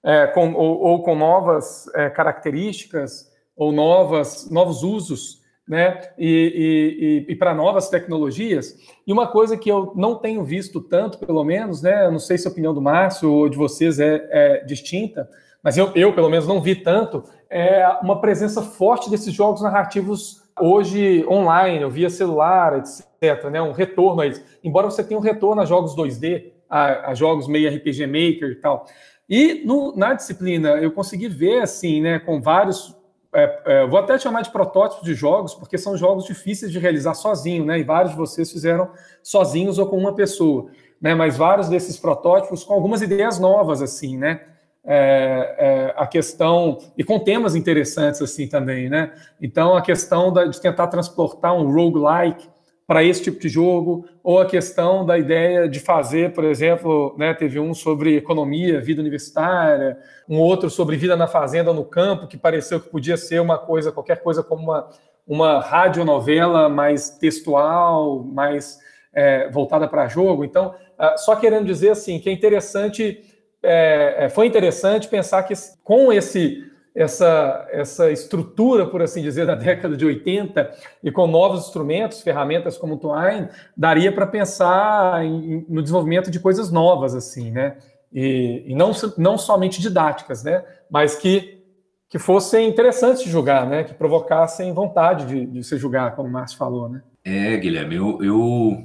é, 0.06 0.28
com, 0.28 0.54
ou, 0.54 0.80
ou, 0.82 1.04
com 1.04 1.16
novas 1.16 1.90
é, 1.96 2.12
características 2.12 3.28
ou 3.58 3.72
novas, 3.72 4.50
novos 4.52 4.84
usos, 4.84 5.42
né? 5.68 6.00
E, 6.16 7.26
e, 7.28 7.32
e 7.32 7.36
para 7.36 7.56
novas 7.56 7.90
tecnologias. 7.90 8.78
E 9.08 9.12
uma 9.12 9.26
coisa 9.26 9.58
que 9.58 9.68
eu 9.68 9.94
não 9.96 10.16
tenho 10.16 10.44
visto 10.44 10.80
tanto, 10.80 11.18
pelo 11.18 11.44
menos, 11.44 11.82
né? 11.82 12.06
Eu 12.06 12.12
não 12.12 12.20
sei 12.20 12.38
se 12.38 12.48
a 12.48 12.52
opinião 12.52 12.72
do 12.72 12.82
Márcio 12.82 13.32
ou 13.32 13.50
de 13.50 13.58
vocês 13.58 14.00
é, 14.00 14.28
é 14.30 14.64
distinta, 14.64 15.28
mas 15.64 15.76
eu, 15.76 15.92
eu, 15.96 16.14
pelo 16.14 16.30
menos, 16.30 16.48
não 16.48 16.62
vi 16.62 16.76
tanto, 16.76 17.24
é 17.50 17.88
uma 18.04 18.22
presença 18.22 18.62
forte 18.62 19.10
desses 19.10 19.34
jogos 19.34 19.64
narrativos 19.64 20.44
hoje 20.60 21.26
online, 21.28 21.90
via 21.90 22.12
celular, 22.12 22.78
etc., 22.78 23.50
né? 23.50 23.60
Um 23.60 23.72
retorno 23.72 24.22
a 24.22 24.28
eles. 24.28 24.44
Embora 24.64 24.86
você 24.86 25.04
tenha 25.04 25.20
um 25.20 25.24
retorno 25.24 25.64
a 25.64 25.66
jogos 25.66 25.96
2D, 25.96 26.52
a, 26.70 27.10
a 27.10 27.14
jogos 27.16 27.48
meio 27.48 27.74
RPG 27.76 28.06
Maker 28.06 28.52
e 28.52 28.56
tal. 28.56 28.86
E 29.28 29.64
no, 29.66 29.96
na 29.96 30.14
disciplina 30.14 30.70
eu 30.78 30.92
consegui 30.92 31.28
ver 31.28 31.62
assim, 31.62 32.02
né, 32.02 32.20
com 32.20 32.40
vários, 32.40 32.96
é, 33.34 33.62
é, 33.66 33.88
vou 33.88 34.00
até 34.00 34.18
chamar 34.20 34.42
de 34.42 34.52
protótipos 34.52 35.04
de 35.04 35.14
jogos, 35.16 35.56
porque 35.56 35.78
são 35.78 35.98
jogos 35.98 36.26
difíceis 36.26 36.72
de 36.72 36.80
realizar 36.80 37.16
sozinho, 37.16 37.66
né? 37.66 37.80
E 37.80 37.84
vários 37.84 38.12
de 38.12 38.18
vocês 38.18 38.52
fizeram 38.52 38.90
sozinhos 39.24 39.78
ou 39.80 39.88
com 39.88 39.98
uma 39.98 40.14
pessoa, 40.14 40.68
né? 41.02 41.16
Mas 41.16 41.36
vários 41.36 41.68
desses 41.68 41.98
protótipos 41.98 42.64
com 42.64 42.74
algumas 42.74 43.02
ideias 43.02 43.40
novas, 43.40 43.82
assim, 43.82 44.18
né? 44.18 44.42
É, 44.88 45.56
é, 45.58 45.94
a 45.98 46.06
questão 46.06 46.78
e 46.96 47.04
com 47.04 47.18
temas 47.18 47.56
interessantes 47.56 48.22
assim 48.22 48.48
também, 48.48 48.88
né? 48.88 49.12
Então 49.42 49.76
a 49.76 49.82
questão 49.82 50.32
da, 50.32 50.46
de 50.46 50.62
tentar 50.62 50.88
transportar 50.88 51.56
um 51.56 51.74
roguelike 51.74 52.48
para 52.88 53.04
esse 53.04 53.24
tipo 53.24 53.40
de 53.40 53.50
jogo, 53.50 54.08
ou 54.24 54.40
a 54.40 54.46
questão 54.46 55.04
da 55.04 55.18
ideia 55.18 55.68
de 55.68 55.80
fazer, 55.80 56.34
por 56.34 56.44
exemplo, 56.44 57.16
né, 57.18 57.34
teve 57.34 57.60
um 57.60 57.74
sobre 57.74 58.16
economia, 58.16 58.80
vida 58.80 59.02
universitária, 59.02 59.98
um 60.30 60.38
outro 60.38 60.70
sobre 60.70 60.96
vida 60.96 61.16
na 61.16 61.28
fazenda, 61.28 61.74
no 61.74 61.84
campo, 61.84 62.28
que 62.28 62.38
pareceu 62.38 62.80
que 62.80 62.90
podia 62.90 63.18
ser 63.18 63.42
uma 63.42 63.58
coisa, 63.58 63.92
qualquer 63.92 64.22
coisa 64.22 64.44
como 64.44 64.64
uma, 64.64 64.90
uma 65.26 65.60
radionovela 65.60 66.70
mais 66.70 67.10
textual, 67.10 68.24
mais 68.24 68.78
é, 69.14 69.50
voltada 69.50 69.88
para 69.88 70.08
jogo. 70.08 70.44
Então, 70.44 70.76
ah, 70.98 71.18
só 71.18 71.36
querendo 71.36 71.66
dizer 71.66 71.90
assim 71.90 72.20
que 72.20 72.30
é 72.30 72.32
interessante, 72.32 73.24
é, 73.64 74.26
é, 74.26 74.30
foi 74.30 74.46
interessante 74.46 75.08
pensar 75.08 75.42
que 75.44 75.54
com 75.84 76.14
esse 76.14 76.64
essa, 76.96 77.68
essa 77.72 78.10
estrutura, 78.10 78.86
por 78.86 79.02
assim 79.02 79.22
dizer, 79.22 79.46
da 79.46 79.56
década 79.56 79.98
de 79.98 80.06
80 80.06 80.72
e 81.04 81.12
com 81.12 81.28
novos 81.28 81.66
instrumentos, 81.66 82.22
ferramentas 82.22 82.78
como 82.78 82.96
o 82.96 82.98
Twine, 82.98 83.50
daria 83.76 84.12
para 84.12 84.26
pensar 84.26 85.24
em, 85.26 85.66
no 85.68 85.82
desenvolvimento 85.82 86.32
de 86.32 86.40
coisas 86.40 86.72
novas, 86.72 87.14
assim, 87.14 87.52
né? 87.52 87.78
E, 88.14 88.64
e, 88.68 88.76
não, 88.76 88.92
não 89.18 89.38
somente 89.38 89.82
didáticas, 89.82 90.42
né? 90.42 90.64
Mas 90.90 91.16
que, 91.16 91.62
que 92.08 92.18
fossem 92.18 92.70
interessantes 92.70 93.24
de 93.24 93.30
jogar, 93.30 93.68
né? 93.68 93.84
Que 93.84 93.94
provocassem 93.94 94.74
vontade 94.74 95.26
de, 95.26 95.46
de 95.46 95.64
se 95.64 95.78
jogar, 95.78 96.16
como 96.16 96.30
o 96.30 96.32
Márcio 96.32 96.58
falou, 96.58 96.88
né? 96.88 97.02
É, 97.26 97.58
Guilherme, 97.58 97.96
eu, 97.96 98.24
eu 98.24 98.84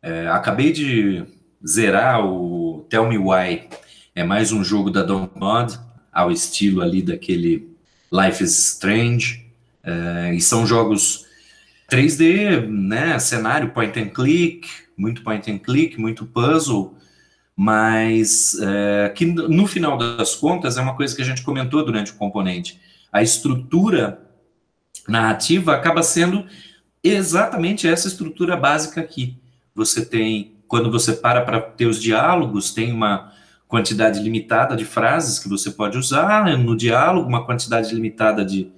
é, 0.00 0.28
acabei 0.28 0.70
de 0.70 1.24
zerar 1.66 2.24
o 2.24 2.86
Tell 2.88 3.08
Me 3.08 3.18
Why. 3.18 3.68
É 4.14 4.22
mais 4.22 4.52
um 4.52 4.62
jogo 4.62 4.90
da 4.90 5.02
Don 5.02 5.28
Mod 5.34 5.76
ao 6.14 6.30
estilo 6.30 6.80
ali 6.80 7.02
daquele 7.02 7.68
Life 8.12 8.42
is 8.42 8.74
Strange. 8.74 9.44
É, 9.82 10.32
e 10.34 10.40
são 10.40 10.66
jogos 10.66 11.26
3D, 11.90 12.66
né? 12.66 13.18
Cenário 13.18 13.70
point 13.70 13.98
and 13.98 14.08
click, 14.08 14.68
muito 14.96 15.22
point 15.22 15.50
and 15.50 15.58
click, 15.58 16.00
muito 16.00 16.24
puzzle, 16.24 16.94
mas 17.56 18.56
é, 18.60 19.08
que 19.10 19.26
no 19.26 19.66
final 19.66 19.98
das 19.98 20.34
contas 20.34 20.78
é 20.78 20.80
uma 20.80 20.96
coisa 20.96 21.14
que 21.14 21.22
a 21.22 21.24
gente 21.24 21.42
comentou 21.42 21.84
durante 21.84 22.12
o 22.12 22.16
componente. 22.16 22.80
A 23.12 23.22
estrutura 23.22 24.20
narrativa 25.06 25.74
acaba 25.74 26.02
sendo 26.02 26.46
exatamente 27.02 27.86
essa 27.86 28.08
estrutura 28.08 28.56
básica 28.56 29.00
aqui. 29.00 29.36
Você 29.74 30.04
tem, 30.04 30.54
quando 30.66 30.90
você 30.90 31.12
para 31.12 31.42
para 31.42 31.60
ter 31.60 31.86
os 31.86 32.00
diálogos, 32.00 32.72
tem 32.72 32.92
uma 32.92 33.32
quantidade 33.68 34.20
limitada 34.20 34.76
de 34.76 34.84
frases 34.84 35.38
que 35.38 35.48
você 35.48 35.70
pode 35.70 35.98
usar 35.98 36.56
no 36.58 36.76
diálogo, 36.76 37.28
uma 37.28 37.44
quantidade 37.44 37.94
limitada 37.94 38.44
de 38.44 38.70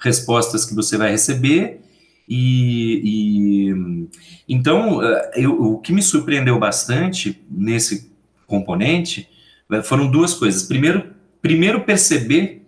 respostas 0.00 0.64
que 0.64 0.74
você 0.74 0.96
vai 0.96 1.10
receber. 1.10 1.80
E, 2.28 3.00
e 3.04 4.08
então, 4.48 5.02
eh, 5.02 5.32
eu, 5.36 5.60
o 5.60 5.78
que 5.78 5.92
me 5.92 6.02
surpreendeu 6.02 6.58
bastante 6.58 7.40
nesse 7.50 8.12
componente 8.46 9.28
eh, 9.70 9.82
foram 9.82 10.10
duas 10.10 10.34
coisas. 10.34 10.62
Primeiro, 10.64 11.14
primeiro 11.40 11.84
perceber 11.84 12.66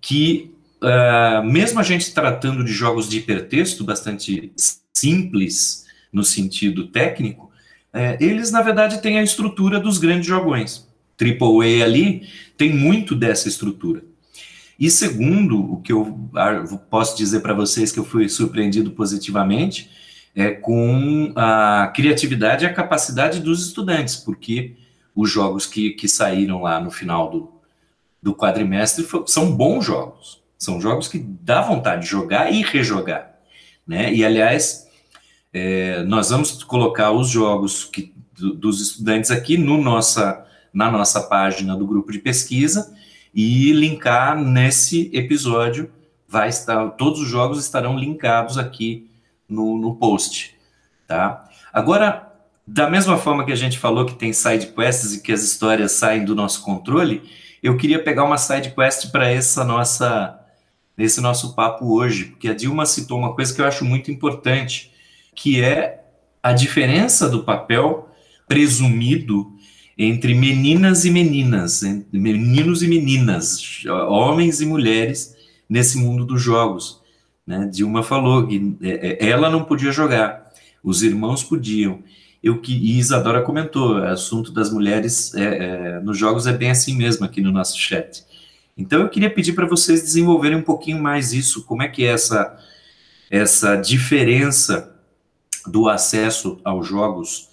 que, 0.00 0.54
uh, 0.82 1.44
mesmo 1.44 1.78
a 1.78 1.82
gente 1.82 2.14
tratando 2.14 2.64
de 2.64 2.72
jogos 2.72 3.08
de 3.08 3.18
hipertexto 3.18 3.84
bastante 3.84 4.50
simples 4.94 5.84
no 6.10 6.24
sentido 6.24 6.86
técnico, 6.88 7.49
uh, 7.94 8.16
eles, 8.20 8.50
na 8.50 8.62
verdade, 8.62 9.00
têm 9.00 9.18
a 9.18 9.22
estrutura 9.22 9.80
dos 9.80 9.98
grandes 9.98 10.26
jogões. 10.26 10.88
AAA 11.20 11.84
ali 11.84 12.26
tem 12.56 12.74
muito 12.74 13.14
dessa 13.14 13.48
estrutura. 13.48 14.02
E 14.78 14.90
segundo, 14.90 15.74
o 15.74 15.82
que 15.82 15.92
eu 15.92 16.30
posso 16.88 17.16
dizer 17.16 17.40
para 17.40 17.52
vocês 17.52 17.92
que 17.92 17.98
eu 17.98 18.04
fui 18.04 18.28
surpreendido 18.30 18.90
positivamente 18.92 19.90
é 20.34 20.50
com 20.52 21.32
a 21.36 21.92
criatividade 21.94 22.64
e 22.64 22.66
a 22.66 22.72
capacidade 22.72 23.40
dos 23.40 23.66
estudantes, 23.66 24.16
porque 24.16 24.76
os 25.14 25.30
jogos 25.30 25.66
que, 25.66 25.90
que 25.90 26.08
saíram 26.08 26.62
lá 26.62 26.80
no 26.80 26.90
final 26.90 27.30
do, 27.30 27.52
do 28.22 28.34
quadrimestre 28.34 29.06
são 29.26 29.54
bons 29.54 29.84
jogos. 29.84 30.40
São 30.56 30.80
jogos 30.80 31.08
que 31.08 31.18
dá 31.18 31.60
vontade 31.60 32.02
de 32.02 32.08
jogar 32.08 32.52
e 32.52 32.62
rejogar. 32.62 33.34
Né? 33.86 34.12
E, 34.14 34.24
aliás, 34.24 34.88
é, 35.52 36.02
nós 36.04 36.30
vamos 36.30 36.62
colocar 36.62 37.10
os 37.12 37.28
jogos 37.28 37.84
que, 37.84 38.14
do, 38.38 38.54
dos 38.54 38.80
estudantes 38.80 39.30
aqui 39.30 39.56
no 39.58 39.80
nossa 39.82 40.46
na 40.72 40.90
nossa 40.90 41.22
página 41.22 41.76
do 41.76 41.86
grupo 41.86 42.12
de 42.12 42.18
pesquisa 42.20 42.94
e 43.34 43.72
linkar 43.72 44.40
nesse 44.40 45.10
episódio. 45.12 45.90
Vai 46.28 46.48
estar, 46.48 46.90
todos 46.90 47.20
os 47.20 47.28
jogos 47.28 47.58
estarão 47.58 47.98
linkados 47.98 48.56
aqui 48.56 49.10
no, 49.48 49.76
no 49.76 49.96
post, 49.96 50.56
tá? 51.08 51.48
Agora, 51.72 52.32
da 52.64 52.88
mesma 52.88 53.18
forma 53.18 53.44
que 53.44 53.50
a 53.50 53.56
gente 53.56 53.78
falou 53.78 54.06
que 54.06 54.14
tem 54.14 54.32
side 54.32 54.68
quests 54.68 55.14
e 55.14 55.22
que 55.22 55.32
as 55.32 55.42
histórias 55.42 55.90
saem 55.92 56.24
do 56.24 56.36
nosso 56.36 56.62
controle, 56.62 57.28
eu 57.60 57.76
queria 57.76 58.02
pegar 58.02 58.22
uma 58.22 58.38
side 58.38 58.70
quest 58.70 59.10
para 59.10 59.28
essa 59.28 59.64
nossa 59.64 60.36
nesse 60.96 61.20
nosso 61.20 61.54
papo 61.54 61.94
hoje, 61.94 62.26
porque 62.26 62.48
a 62.48 62.54
Dilma 62.54 62.84
citou 62.84 63.18
uma 63.18 63.34
coisa 63.34 63.54
que 63.54 63.60
eu 63.60 63.64
acho 63.64 63.86
muito 63.86 64.10
importante, 64.10 64.89
que 65.40 65.62
é 65.62 66.04
a 66.42 66.52
diferença 66.52 67.26
do 67.26 67.42
papel 67.42 68.10
presumido 68.46 69.50
entre 69.96 70.34
meninas 70.34 71.06
e 71.06 71.10
meninas, 71.10 71.82
meninos 72.12 72.82
e 72.82 72.88
meninas, 72.88 73.82
homens 74.08 74.60
e 74.60 74.66
mulheres 74.66 75.34
nesse 75.66 75.96
mundo 75.96 76.26
dos 76.26 76.42
jogos. 76.42 77.00
Né? 77.46 77.70
Dilma 77.72 78.02
falou 78.02 78.46
que 78.46 78.76
é, 78.82 79.18
é, 79.18 79.28
ela 79.30 79.48
não 79.48 79.64
podia 79.64 79.90
jogar, 79.90 80.52
os 80.84 81.02
irmãos 81.02 81.42
podiam. 81.42 82.02
Eu 82.42 82.60
que 82.60 82.74
e 82.74 82.98
Isadora 82.98 83.40
comentou, 83.40 83.94
o 83.94 84.04
assunto 84.04 84.52
das 84.52 84.70
mulheres 84.70 85.34
é, 85.34 85.44
é, 85.44 86.00
nos 86.00 86.18
jogos 86.18 86.46
é 86.46 86.52
bem 86.52 86.70
assim 86.70 86.94
mesmo 86.94 87.24
aqui 87.24 87.40
no 87.40 87.50
nosso 87.50 87.78
chat. 87.78 88.24
Então 88.76 89.00
eu 89.00 89.08
queria 89.08 89.30
pedir 89.30 89.54
para 89.54 89.66
vocês 89.66 90.02
desenvolverem 90.02 90.58
um 90.58 90.62
pouquinho 90.62 91.02
mais 91.02 91.32
isso, 91.32 91.64
como 91.64 91.82
é 91.82 91.88
que 91.88 92.04
é 92.04 92.08
essa 92.08 92.58
essa 93.30 93.76
diferença 93.76 94.99
do 95.66 95.88
acesso 95.88 96.60
aos 96.64 96.86
jogos 96.86 97.50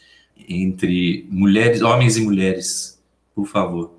entre 0.48 1.28
mulheres, 1.30 1.82
homens 1.82 2.18
e 2.18 2.22
mulheres, 2.22 3.02
por 3.34 3.46
favor. 3.46 3.92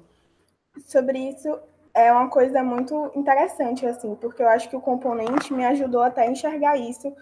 Sobre 0.87 1.19
isso 1.19 1.59
é 1.93 2.13
uma 2.13 2.29
coisa 2.29 2.63
muito 2.63 3.11
interessante 3.15 3.85
assim, 3.85 4.15
porque 4.15 4.43
eu 4.43 4.49
acho 4.49 4.69
que 4.69 4.77
o 4.77 4.81
componente 4.81 5.53
me 5.53 5.65
ajudou 5.65 6.03
até 6.03 6.23
a 6.23 6.31
enxergar 6.31 6.77
isso, 6.77 7.13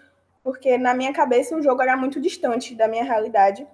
porque 0.43 0.77
na 0.77 0.93
minha 0.93 1.11
cabeça 1.11 1.55
o 1.55 1.61
jogo 1.61 1.81
era 1.81 1.97
muito 1.97 2.21
distante 2.21 2.75
da 2.75 2.87
minha 2.87 3.03
realidade, 3.03 3.67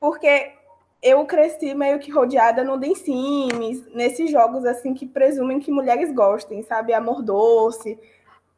porque 0.00 0.52
eu 1.00 1.24
cresci 1.26 1.74
meio 1.74 1.98
que 1.98 2.10
rodeada 2.10 2.64
no 2.64 2.78
The 2.78 2.94
Sims, 2.94 3.86
nesses 3.94 4.30
jogos 4.30 4.64
assim 4.64 4.94
que 4.94 5.06
presumem 5.06 5.60
que 5.60 5.70
mulheres 5.70 6.12
gostem, 6.12 6.62
sabe, 6.62 6.92
amor 6.92 7.22
doce, 7.22 7.98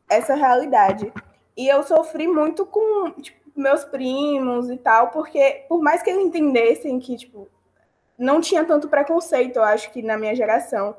essa 0.08 0.34
realidade. 0.34 1.12
E 1.56 1.68
eu 1.68 1.82
sofri 1.82 2.26
muito 2.26 2.64
com, 2.64 3.10
tipo, 3.20 3.38
meus 3.56 3.84
primos 3.84 4.70
e 4.70 4.76
tal, 4.76 5.08
porque 5.08 5.64
por 5.68 5.82
mais 5.82 6.02
que 6.02 6.10
eles 6.10 6.24
entendessem 6.24 6.98
que, 6.98 7.16
tipo, 7.16 7.48
não 8.18 8.40
tinha 8.40 8.64
tanto 8.64 8.88
preconceito, 8.88 9.56
eu 9.56 9.62
acho 9.62 9.90
que 9.92 10.02
na 10.02 10.16
minha 10.16 10.34
geração, 10.34 10.96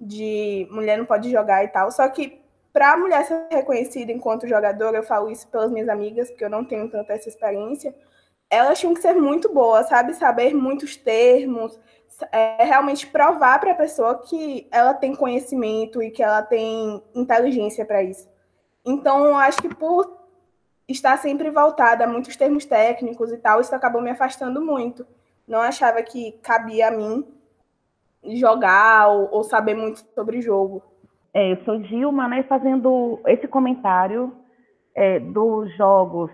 de 0.00 0.66
mulher 0.70 0.96
não 0.96 1.04
pode 1.04 1.30
jogar 1.30 1.62
e 1.62 1.68
tal, 1.68 1.90
só 1.90 2.08
que 2.08 2.40
para 2.72 2.92
a 2.92 2.96
mulher 2.96 3.24
ser 3.26 3.48
reconhecida 3.50 4.12
enquanto 4.12 4.48
jogadora, 4.48 4.98
eu 4.98 5.02
falo 5.02 5.30
isso 5.30 5.46
pelas 5.48 5.70
minhas 5.70 5.88
amigas, 5.88 6.30
porque 6.30 6.44
eu 6.44 6.50
não 6.50 6.64
tenho 6.64 6.88
tanta 6.88 7.12
essa 7.12 7.28
experiência, 7.28 7.94
elas 8.48 8.78
tinham 8.78 8.94
que 8.94 9.00
ser 9.00 9.14
muito 9.14 9.52
boas, 9.52 9.88
sabe? 9.88 10.14
Saber 10.14 10.54
muitos 10.54 10.96
termos, 10.96 11.78
é 12.32 12.64
realmente 12.64 13.06
provar 13.06 13.60
para 13.60 13.72
a 13.72 13.76
pessoa 13.76 14.18
que 14.22 14.66
ela 14.70 14.94
tem 14.94 15.14
conhecimento 15.14 16.02
e 16.02 16.10
que 16.10 16.22
ela 16.22 16.42
tem 16.42 17.02
inteligência 17.14 17.84
para 17.84 18.02
isso. 18.02 18.28
Então, 18.84 19.24
eu 19.24 19.36
acho 19.36 19.60
que 19.60 19.74
por 19.74 20.19
estar 20.92 21.16
sempre 21.18 21.50
voltada 21.50 22.04
a 22.04 22.06
muitos 22.06 22.36
termos 22.36 22.64
técnicos 22.64 23.32
e 23.32 23.38
tal, 23.38 23.60
isso 23.60 23.74
acabou 23.74 24.00
me 24.00 24.10
afastando 24.10 24.64
muito. 24.64 25.06
Não 25.46 25.60
achava 25.60 26.02
que 26.02 26.32
cabia 26.42 26.88
a 26.88 26.90
mim 26.90 27.26
jogar 28.34 29.08
ou, 29.08 29.28
ou 29.32 29.44
saber 29.44 29.74
muito 29.74 30.00
sobre 30.14 30.40
jogo. 30.40 30.82
É, 31.32 31.52
eu 31.52 31.64
sou 31.64 31.78
Dilma, 31.78 32.28
né, 32.28 32.42
fazendo 32.44 33.20
esse 33.26 33.46
comentário 33.46 34.34
é, 34.94 35.20
dos 35.20 35.74
jogos 35.76 36.30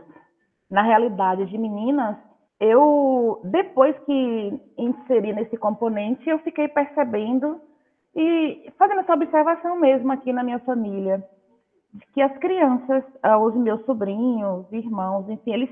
na 0.71 0.83
realidade 0.83 1.47
de 1.47 1.57
meninas, 1.57 2.17
eu, 2.59 3.41
depois 3.45 3.97
que 4.01 4.61
inseri 4.77 5.33
nesse 5.33 5.57
componente, 5.57 6.29
eu 6.29 6.39
fiquei 6.41 6.67
percebendo 6.67 7.61
e 8.15 8.73
fazendo 8.79 9.01
essa 9.01 9.13
observação 9.13 9.79
mesmo 9.79 10.11
aqui 10.11 10.33
na 10.33 10.43
minha 10.43 10.59
família, 10.61 11.23
que 12.13 12.23
as 12.23 12.37
crianças, 12.39 13.05
ah, 13.23 13.39
os 13.39 13.55
meus 13.55 13.85
sobrinhos, 13.85 14.71
irmãos, 14.73 15.29
enfim, 15.29 15.53
eles, 15.53 15.71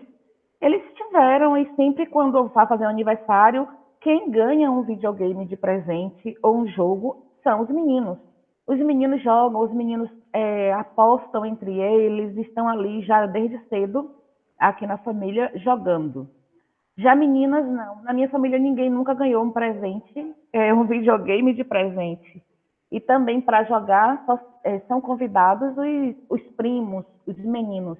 eles 0.60 0.82
tiveram, 0.94 1.56
e 1.56 1.66
sempre 1.74 2.06
quando 2.06 2.48
vai 2.48 2.66
fazer 2.66 2.84
um 2.84 2.90
aniversário, 2.90 3.68
quem 4.00 4.30
ganha 4.30 4.70
um 4.70 4.82
videogame 4.82 5.46
de 5.46 5.56
presente 5.56 6.36
ou 6.42 6.56
um 6.56 6.66
jogo 6.68 7.24
são 7.42 7.62
os 7.62 7.68
meninos. 7.70 8.18
Os 8.66 8.78
meninos 8.78 9.22
jogam, 9.22 9.60
os 9.60 9.72
meninos 9.72 10.10
é, 10.32 10.72
apostam 10.72 11.44
entre 11.44 11.78
eles, 11.78 12.36
estão 12.36 12.68
ali 12.68 13.02
já 13.02 13.26
desde 13.26 13.58
cedo, 13.68 14.10
aqui 14.58 14.86
na 14.86 14.96
família, 14.98 15.50
jogando. 15.56 16.28
Já 16.96 17.14
meninas, 17.14 17.66
não. 17.66 18.02
Na 18.02 18.12
minha 18.12 18.28
família, 18.28 18.58
ninguém 18.58 18.88
nunca 18.88 19.14
ganhou 19.14 19.42
um 19.42 19.50
presente, 19.50 20.34
é, 20.52 20.72
um 20.72 20.84
videogame 20.84 21.52
de 21.52 21.64
presente. 21.64 22.42
E 22.90 23.00
também 23.00 23.40
para 23.40 23.64
jogar 23.64 24.22
só, 24.26 24.38
é, 24.62 24.78
são 24.80 25.00
convidados 25.00 25.76
os, 25.76 26.16
os 26.28 26.42
primos, 26.52 27.04
os 27.26 27.36
meninos. 27.38 27.98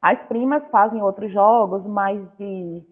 As 0.00 0.18
primas 0.26 0.62
fazem 0.70 1.02
outros 1.02 1.32
jogos, 1.32 1.84
mas 1.86 2.20
de 2.36 2.82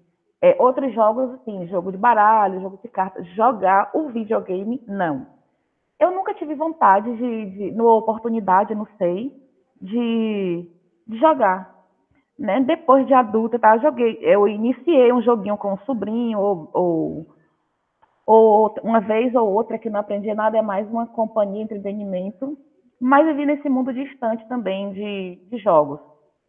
é, 0.43 0.57
outros 0.61 0.93
jogos, 0.93 1.31
assim, 1.35 1.67
jogo 1.69 1.93
de 1.93 1.99
baralho, 1.99 2.61
jogo 2.61 2.79
de 2.83 2.89
cartas. 2.89 3.27
Jogar 3.29 3.91
o 3.95 4.09
videogame, 4.09 4.83
não. 4.87 5.27
Eu 5.99 6.11
nunca 6.11 6.35
tive 6.35 6.55
vontade 6.55 7.17
de, 7.17 7.71
de 7.71 7.81
oportunidade, 7.81 8.75
não 8.75 8.87
sei, 8.99 9.33
de, 9.81 10.69
de 11.07 11.19
jogar 11.19 11.77
né? 12.39 12.61
Depois 12.61 13.07
de 13.07 13.15
adulta, 13.15 13.59
tá? 13.59 13.77
Eu 13.77 13.83
joguei, 13.83 14.19
eu 14.21 14.47
iniciei 14.47 15.13
um 15.13 15.23
joguinho 15.23 15.57
com 15.57 15.73
um 15.75 15.79
sobrinho, 15.79 16.39
ou, 16.39 16.71
ou, 16.73 17.27
ou, 18.27 18.75
uma 18.83 19.01
vez 19.01 19.35
ou 19.35 19.49
outra 19.49 19.79
que 19.79 19.89
não 19.89 20.01
aprendi 20.01 20.33
nada, 20.35 20.59
é 20.59 20.63
mais 20.63 20.89
uma 20.91 21.07
companhia, 21.07 21.63
entretenimento, 21.63 22.59
mas 23.01 23.27
eu 23.27 23.37
vi 23.37 23.47
nesse 23.47 23.69
mundo 23.69 23.93
distante 23.93 24.47
também 24.49 24.93
de, 24.93 25.39
de 25.49 25.59
jogos. 25.59 26.01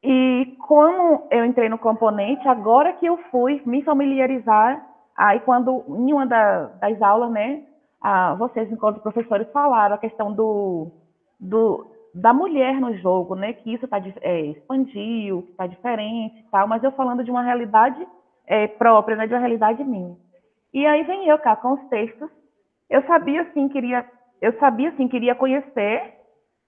E 0.03 0.55
quando 0.67 1.23
eu 1.31 1.45
entrei 1.45 1.69
no 1.69 1.77
componente, 1.77 2.47
agora 2.47 2.93
que 2.93 3.05
eu 3.05 3.17
fui 3.29 3.61
me 3.65 3.83
familiarizar, 3.83 4.83
aí 5.15 5.39
quando 5.41 5.83
em 5.89 6.13
uma 6.13 6.25
da, 6.25 6.65
das 6.65 7.01
aulas, 7.01 7.31
né, 7.31 7.63
a, 8.01 8.35
vocês, 8.35 8.71
enquanto 8.71 9.01
professores, 9.01 9.47
falaram 9.51 9.95
a 9.95 9.99
questão 9.99 10.31
do, 10.31 10.91
do 11.39 11.85
da 12.13 12.33
mulher 12.33 12.79
no 12.79 12.95
jogo, 12.97 13.35
né? 13.35 13.53
Que 13.53 13.73
isso 13.73 13.87
tá, 13.87 14.01
é, 14.21 14.41
expandiu, 14.41 15.43
que 15.43 15.51
está 15.51 15.67
diferente 15.67 16.39
e 16.39 16.43
tal, 16.49 16.67
mas 16.67 16.83
eu 16.83 16.91
falando 16.91 17.23
de 17.23 17.29
uma 17.29 17.43
realidade 17.43 18.05
é, 18.45 18.67
própria, 18.67 19.15
né? 19.15 19.27
De 19.27 19.33
uma 19.33 19.39
realidade 19.39 19.83
minha. 19.83 20.15
E 20.73 20.85
aí 20.85 21.03
vem 21.03 21.27
eu 21.27 21.37
cá 21.39 21.55
com 21.55 21.73
os 21.73 21.89
textos. 21.89 22.29
Eu 22.89 23.05
sabia 23.07 23.41
assim, 23.41 23.67
queria, 23.69 24.05
eu 24.41 24.57
sabia 24.59 24.89
assim, 24.89 25.07
queria 25.07 25.35
conhecer, 25.35 26.13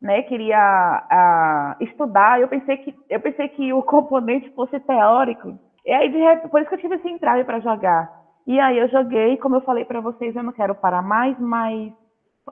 né? 0.02 0.22
Queria 0.24 0.58
a, 0.58 1.78
estudar. 1.80 2.40
Eu 2.40 2.48
pensei 2.48 2.78
que 2.78 2.96
eu 3.10 3.20
pensei 3.20 3.50
que 3.50 3.72
o 3.74 3.84
componente 3.84 4.50
fosse 4.52 4.80
teórico. 4.80 5.58
E 5.86 5.92
aí 5.92 6.10
de 6.10 6.48
por 6.50 6.62
isso 6.62 6.70
que 6.70 6.76
eu 6.76 6.82
tive 6.82 6.96
esse 6.96 7.10
entrave 7.10 7.44
para 7.44 7.60
jogar. 7.60 8.20
E 8.46 8.60
aí 8.60 8.78
eu 8.78 8.88
joguei, 8.90 9.38
como 9.38 9.56
eu 9.56 9.62
falei 9.62 9.86
para 9.86 10.02
vocês, 10.02 10.36
eu 10.36 10.44
não 10.44 10.52
quero 10.52 10.74
parar 10.76 11.02
mais, 11.02 11.38
mas 11.40 11.94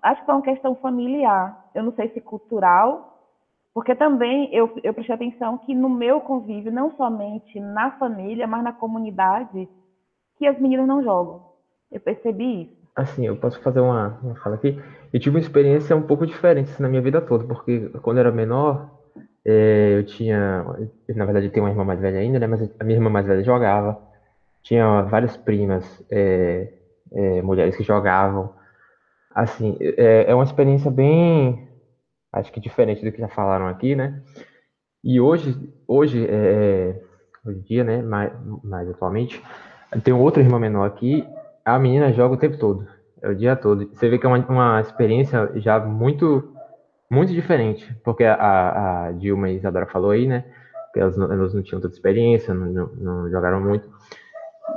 acho 0.03 0.23
que 0.23 0.29
é 0.29 0.33
uma 0.33 0.43
questão 0.43 0.75
familiar, 0.75 1.69
eu 1.73 1.83
não 1.83 1.91
sei 1.93 2.09
se 2.09 2.21
cultural, 2.21 3.17
porque 3.73 3.95
também 3.95 4.53
eu, 4.53 4.71
eu 4.83 4.93
prestei 4.93 5.15
atenção 5.15 5.57
que 5.57 5.73
no 5.73 5.89
meu 5.89 6.21
convívio, 6.21 6.71
não 6.71 6.95
somente 6.95 7.59
na 7.59 7.91
família, 7.91 8.47
mas 8.47 8.63
na 8.63 8.73
comunidade, 8.73 9.67
que 10.37 10.47
as 10.47 10.59
meninas 10.59 10.87
não 10.87 11.03
jogam. 11.03 11.41
Eu 11.91 11.99
percebi 11.99 12.63
isso. 12.63 12.77
Assim, 12.95 13.27
eu 13.27 13.35
posso 13.37 13.59
fazer 13.61 13.79
uma, 13.79 14.19
uma 14.23 14.35
fala 14.35 14.55
aqui. 14.55 14.81
Eu 15.13 15.19
tive 15.19 15.35
uma 15.35 15.41
experiência 15.41 15.95
um 15.95 16.01
pouco 16.01 16.25
diferente 16.25 16.81
na 16.81 16.89
minha 16.89 17.01
vida 17.01 17.21
toda, 17.21 17.43
porque 17.43 17.89
quando 18.01 18.17
eu 18.17 18.21
era 18.21 18.31
menor, 18.31 18.89
é, 19.45 19.97
eu 19.97 20.03
tinha, 20.03 20.65
na 21.15 21.25
verdade, 21.25 21.45
eu 21.45 21.51
tenho 21.51 21.65
uma 21.65 21.71
irmã 21.71 21.83
mais 21.83 21.99
velha 21.99 22.19
ainda, 22.19 22.39
né? 22.39 22.47
Mas 22.47 22.61
a 22.79 22.83
minha 22.83 22.97
irmã 22.97 23.09
mais 23.09 23.25
velha 23.25 23.43
jogava. 23.43 24.01
Tinha 24.63 25.03
várias 25.03 25.37
primas, 25.37 26.03
é, 26.11 26.73
é, 27.13 27.41
mulheres 27.41 27.75
que 27.75 27.83
jogavam. 27.83 28.53
Assim, 29.33 29.77
é, 29.79 30.25
é 30.29 30.35
uma 30.35 30.43
experiência 30.43 30.89
bem, 30.91 31.69
acho 32.33 32.51
que 32.51 32.59
diferente 32.59 33.05
do 33.05 33.11
que 33.11 33.21
já 33.21 33.27
falaram 33.27 33.67
aqui, 33.67 33.95
né? 33.95 34.21
E 35.03 35.21
hoje, 35.21 35.55
hoje, 35.87 36.25
é, 36.27 36.31
é 36.33 37.01
hoje 37.45 37.59
em 37.59 37.61
dia, 37.61 37.83
né, 37.83 38.01
mais, 38.01 38.33
mais 38.63 38.89
atualmente, 38.89 39.41
tem 40.03 40.13
outra 40.13 40.41
irmã 40.41 40.59
menor 40.59 40.85
aqui, 40.85 41.25
a 41.63 41.77
menina 41.79 42.11
joga 42.13 42.35
o 42.35 42.37
tempo 42.37 42.57
todo, 42.57 42.87
é 43.21 43.29
o 43.29 43.35
dia 43.35 43.55
todo. 43.55 43.89
Você 43.93 44.09
vê 44.09 44.17
que 44.17 44.25
é 44.25 44.29
uma, 44.29 44.39
uma 44.47 44.81
experiência 44.81 45.51
já 45.55 45.79
muito, 45.79 46.53
muito 47.09 47.33
diferente, 47.33 47.95
porque 48.03 48.23
a, 48.23 49.07
a 49.07 49.11
Dilma 49.11 49.49
e 49.49 49.55
Isadora 49.55 49.85
falou 49.85 50.11
aí, 50.11 50.27
né, 50.27 50.45
que 50.93 50.99
elas 50.99 51.17
não, 51.17 51.31
elas 51.31 51.53
não 51.53 51.61
tinham 51.61 51.81
tanta 51.81 51.93
experiência, 51.93 52.53
não, 52.53 52.67
não, 52.67 52.87
não, 52.95 53.29
jogaram 53.29 53.61
muito. 53.61 53.89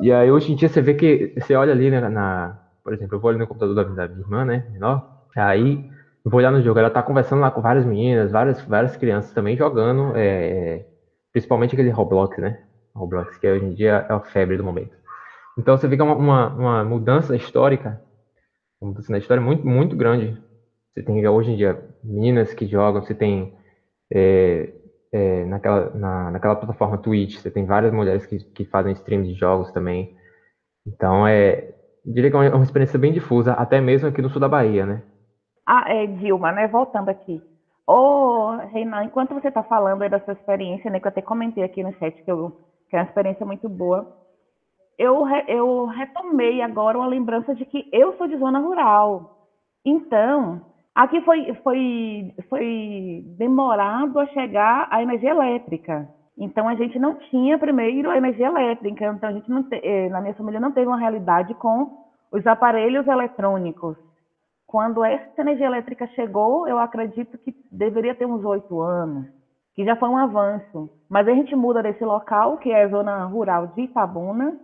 E 0.00 0.12
aí 0.12 0.30
hoje 0.30 0.52
em 0.52 0.56
dia 0.56 0.68
você 0.68 0.80
vê 0.80 0.94
que, 0.94 1.34
você 1.38 1.54
olha 1.54 1.72
ali 1.72 1.90
né, 1.90 2.00
na, 2.08 2.58
por 2.82 2.92
exemplo, 2.92 3.16
eu 3.16 3.20
vou 3.20 3.30
ali 3.30 3.38
no 3.38 3.46
computador 3.46 3.74
da, 3.74 3.82
da 3.82 4.08
minha 4.08 4.20
irmã, 4.20 4.44
né, 4.44 4.66
menor, 4.70 5.26
aí 5.36 5.90
eu 6.24 6.30
vou 6.30 6.38
olhar 6.38 6.52
no 6.52 6.62
jogo, 6.62 6.78
ela 6.78 6.90
tá 6.90 7.02
conversando 7.02 7.40
lá 7.40 7.50
com 7.50 7.60
várias 7.60 7.84
meninas, 7.84 8.30
várias, 8.30 8.60
várias 8.62 8.96
crianças 8.96 9.32
também 9.32 9.56
jogando, 9.56 10.12
é, 10.16 10.86
principalmente 11.32 11.74
aquele 11.74 11.90
Roblox, 11.90 12.38
né, 12.38 12.58
Roblox, 12.94 13.38
que 13.38 13.48
hoje 13.48 13.64
em 13.64 13.74
dia 13.74 14.06
é 14.08 14.12
a 14.12 14.20
febre 14.20 14.56
do 14.56 14.64
momento. 14.64 14.99
Então 15.58 15.76
você 15.76 15.86
vê 15.88 15.96
que 15.96 16.02
é 16.02 16.04
uma, 16.04 16.14
uma, 16.14 16.48
uma 16.48 16.84
mudança 16.84 17.36
histórica, 17.36 18.00
uma 18.80 18.90
mudança 18.90 19.12
na 19.12 19.18
história 19.18 19.42
muito, 19.42 19.66
muito 19.66 19.96
grande. 19.96 20.40
Você 20.92 21.02
tem 21.02 21.26
hoje 21.26 21.52
em 21.52 21.56
dia 21.56 21.82
meninas 22.02 22.52
que 22.54 22.66
jogam, 22.66 23.02
você 23.02 23.14
tem 23.14 23.54
é, 24.12 24.72
é, 25.12 25.44
naquela, 25.44 25.90
na, 25.94 26.30
naquela 26.30 26.56
plataforma 26.56 26.98
Twitch, 26.98 27.36
você 27.36 27.50
tem 27.50 27.64
várias 27.64 27.92
mulheres 27.92 28.26
que, 28.26 28.38
que 28.38 28.64
fazem 28.64 28.92
streams 28.92 29.28
de 29.28 29.38
jogos 29.38 29.70
também. 29.72 30.14
Então 30.86 31.26
é, 31.26 31.74
diria 32.04 32.30
que 32.30 32.36
é 32.36 32.54
uma 32.54 32.64
experiência 32.64 32.98
bem 32.98 33.12
difusa, 33.12 33.52
até 33.52 33.80
mesmo 33.80 34.08
aqui 34.08 34.22
no 34.22 34.30
sul 34.30 34.40
da 34.40 34.48
Bahia, 34.48 34.86
né? 34.86 35.02
Ah, 35.66 35.84
é, 35.86 36.06
Dilma, 36.06 36.50
né? 36.52 36.66
Voltando 36.66 37.08
aqui. 37.08 37.40
Ô, 37.86 38.56
Reinan, 38.72 39.04
enquanto 39.04 39.34
você 39.34 39.48
está 39.48 39.62
falando 39.62 40.02
aí 40.02 40.08
da 40.08 40.20
sua 40.20 40.32
experiência, 40.32 40.90
né, 40.90 41.00
que 41.00 41.06
eu 41.06 41.10
até 41.10 41.20
comentei 41.20 41.64
aqui 41.64 41.82
no 41.82 41.92
chat 41.94 42.22
que, 42.22 42.30
eu, 42.30 42.56
que 42.88 42.96
é 42.96 43.00
uma 43.00 43.04
experiência 43.04 43.44
muito 43.44 43.68
boa, 43.68 44.06
eu, 45.00 45.26
eu 45.48 45.86
retomei 45.86 46.60
agora 46.60 46.98
uma 46.98 47.06
lembrança 47.06 47.54
de 47.54 47.64
que 47.64 47.88
eu 47.90 48.18
sou 48.18 48.28
de 48.28 48.36
zona 48.36 48.58
rural. 48.58 49.48
Então, 49.82 50.60
aqui 50.94 51.22
foi, 51.22 51.54
foi, 51.64 52.34
foi 52.50 53.24
demorado 53.38 54.18
a 54.18 54.26
chegar 54.26 54.88
a 54.90 55.02
energia 55.02 55.30
elétrica. 55.30 56.06
Então 56.36 56.68
a 56.68 56.74
gente 56.74 56.98
não 56.98 57.14
tinha 57.14 57.58
primeiro 57.58 58.10
a 58.10 58.16
energia 58.18 58.48
elétrica, 58.48 59.06
então 59.06 59.30
a 59.30 59.32
gente 59.32 59.50
não 59.50 59.62
te, 59.62 59.80
eh, 59.82 60.10
na 60.10 60.20
minha 60.20 60.34
família 60.34 60.60
não 60.60 60.70
teve 60.70 60.86
uma 60.86 60.98
realidade 60.98 61.54
com 61.54 62.04
os 62.30 62.46
aparelhos 62.46 63.06
eletrônicos. 63.06 63.96
Quando 64.66 65.02
essa 65.02 65.40
energia 65.40 65.66
elétrica 65.66 66.06
chegou, 66.08 66.68
eu 66.68 66.78
acredito 66.78 67.38
que 67.38 67.54
deveria 67.72 68.14
ter 68.14 68.26
uns 68.26 68.44
oito 68.44 68.80
anos, 68.82 69.26
que 69.74 69.82
já 69.82 69.96
foi 69.96 70.10
um 70.10 70.16
avanço. 70.18 70.90
Mas 71.08 71.26
a 71.26 71.32
gente 71.32 71.56
muda 71.56 71.82
desse 71.82 72.04
local, 72.04 72.58
que 72.58 72.70
é 72.70 72.84
a 72.84 72.88
zona 72.88 73.24
rural 73.24 73.68
de 73.68 73.82
Itabuna, 73.82 74.58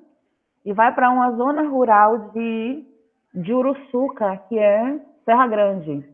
e 0.67 0.73
vai 0.73 0.93
para 0.93 1.09
uma 1.09 1.31
zona 1.31 1.63
rural 1.63 2.31
de, 2.31 2.85
de 3.33 3.55
Uruçuca, 3.55 4.37
que 4.49 4.59
é 4.59 5.01
Serra 5.25 5.47
Grande. 5.47 6.05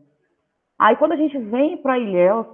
Aí 0.79 0.95
quando 0.95 1.13
a 1.13 1.17
gente 1.17 1.37
vem 1.37 1.75
para 1.77 1.99
Ilhéus, 1.99 2.47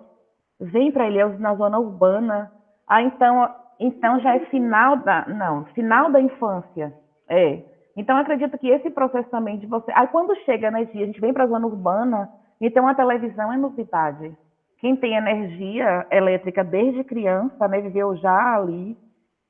vem 0.60 0.92
para 0.92 1.08
Ilhéus 1.08 1.40
na 1.40 1.54
zona 1.56 1.78
urbana, 1.78 2.52
ah, 2.90 3.04
então, 3.04 3.48
então 3.80 4.20
já 4.20 4.36
é 4.36 4.40
final 4.48 4.98
da. 4.98 5.28
Não, 5.28 5.66
final 5.76 6.12
da 6.12 6.20
infância. 6.20 6.92
É. 7.30 7.62
Então, 7.96 8.18
acredito 8.18 8.58
que 8.58 8.68
esse 8.68 8.90
processo 8.90 9.30
também 9.30 9.60
de 9.60 9.68
você. 9.68 9.92
Aí, 9.94 10.08
quando 10.08 10.36
chega 10.44 10.70
energia, 10.70 11.04
a 11.04 11.06
gente 11.06 11.22
vem 11.22 11.32
para 11.32 11.44
a 11.44 11.48
zona 11.48 11.68
urbana, 11.68 12.30
então 12.60 12.88
a 12.88 12.96
televisão 12.96 13.54
é 13.54 13.58
novidade. 13.58 14.36
Quem 14.80 14.96
tem 14.96 15.16
energia 15.16 16.08
elétrica 16.10 16.64
desde 16.64 17.04
criança, 17.04 17.68
né, 17.68 17.82
viveu 17.82 18.16
já 18.16 18.56
ali. 18.56 18.98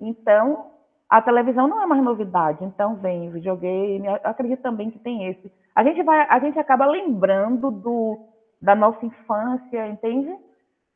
Então, 0.02 0.69
a 1.10 1.22
televisão 1.22 1.68
não 1.68 1.82
é 1.82 1.88
mais 1.88 2.04
novidade, 2.04 2.64
então 2.64 2.96
vem 2.96 3.32
videogame, 3.32 4.08
acredito 4.24 4.62
também 4.62 4.92
que 4.92 5.00
tem 5.00 5.28
esse. 5.28 5.52
A 5.76 5.84
gente 5.84 6.04
vai, 6.04 6.28
a 6.30 6.40
gente 6.40 6.60
acaba 6.60 6.86
lembrando 6.86 7.72
do, 7.72 8.20
da 8.62 8.76
nossa 8.76 9.04
infância, 9.04 9.88
entende? 9.88 10.32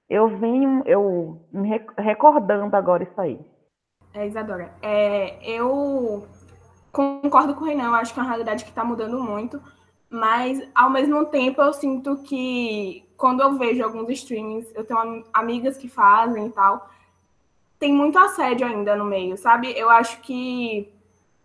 Eu 0.08 0.38
venho, 0.38 0.84
eu 0.86 1.42
me 1.52 1.70
recordando 1.98 2.76
agora 2.76 3.04
isso 3.04 3.20
aí. 3.20 3.40
É, 4.14 4.28
Isadora, 4.28 4.72
é, 4.84 5.40
eu 5.42 6.28
concordo 6.92 7.56
com 7.56 7.64
o 7.64 7.68
Renan, 7.68 7.86
eu 7.86 7.96
acho 7.96 8.14
que 8.14 8.20
é 8.20 8.22
uma 8.22 8.30
realidade 8.30 8.64
que 8.64 8.70
está 8.70 8.84
mudando 8.84 9.20
muito, 9.20 9.60
mas 10.12 10.62
ao 10.76 10.92
mesmo 10.92 11.26
tempo 11.26 11.60
eu 11.60 11.74
sinto 11.74 12.18
que 12.18 13.04
quando 13.18 13.42
eu 13.42 13.58
vejo 13.58 13.84
alguns 13.84 14.10
streamings, 14.10 14.72
eu 14.76 14.86
tenho 14.86 15.24
amigas 15.34 15.76
que 15.76 15.90
fazem 15.90 16.46
e 16.46 16.52
tal, 16.52 16.88
tem 17.84 17.92
muito 17.92 18.18
assédio 18.18 18.66
ainda 18.66 18.96
no 18.96 19.04
meio, 19.04 19.36
sabe? 19.36 19.78
Eu 19.78 19.90
acho 19.90 20.22
que, 20.22 20.88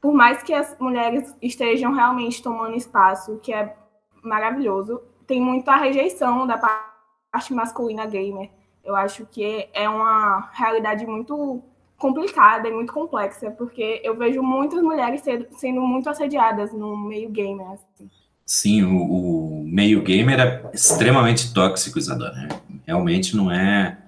por 0.01 0.15
mais 0.15 0.41
que 0.41 0.55
as 0.55 0.79
mulheres 0.79 1.35
estejam 1.43 1.93
realmente 1.93 2.41
tomando 2.41 2.77
espaço, 2.77 3.41
que 3.43 3.53
é 3.53 3.75
maravilhoso, 4.23 5.03
tem 5.27 5.41
muita 5.41 5.75
rejeição 5.75 6.47
da 6.47 6.57
parte 6.57 7.53
masculina 7.53 8.07
gamer. 8.07 8.51
Eu 8.85 8.95
acho 8.95 9.27
que 9.27 9.69
é 9.75 9.89
uma 9.89 10.49
realidade 10.53 11.05
muito 11.05 11.61
complicada 11.97 12.69
e 12.69 12.73
muito 12.73 12.93
complexa, 12.93 13.51
porque 13.51 14.01
eu 14.05 14.17
vejo 14.17 14.41
muitas 14.41 14.81
mulheres 14.81 15.21
sendo 15.57 15.81
muito 15.81 16.09
assediadas 16.09 16.73
no 16.73 16.97
meio 16.97 17.31
gamer. 17.31 17.67
Assim. 17.73 18.09
Sim, 18.47 18.85
o, 18.85 19.03
o, 19.03 19.65
meio 19.65 20.01
gamer 20.05 20.39
é 20.39 20.71
extremamente 20.73 21.53
tóxico, 21.53 21.99
Isadora. 21.99 22.47
Realmente 22.87 23.37
não 23.37 23.51
é 23.51 23.99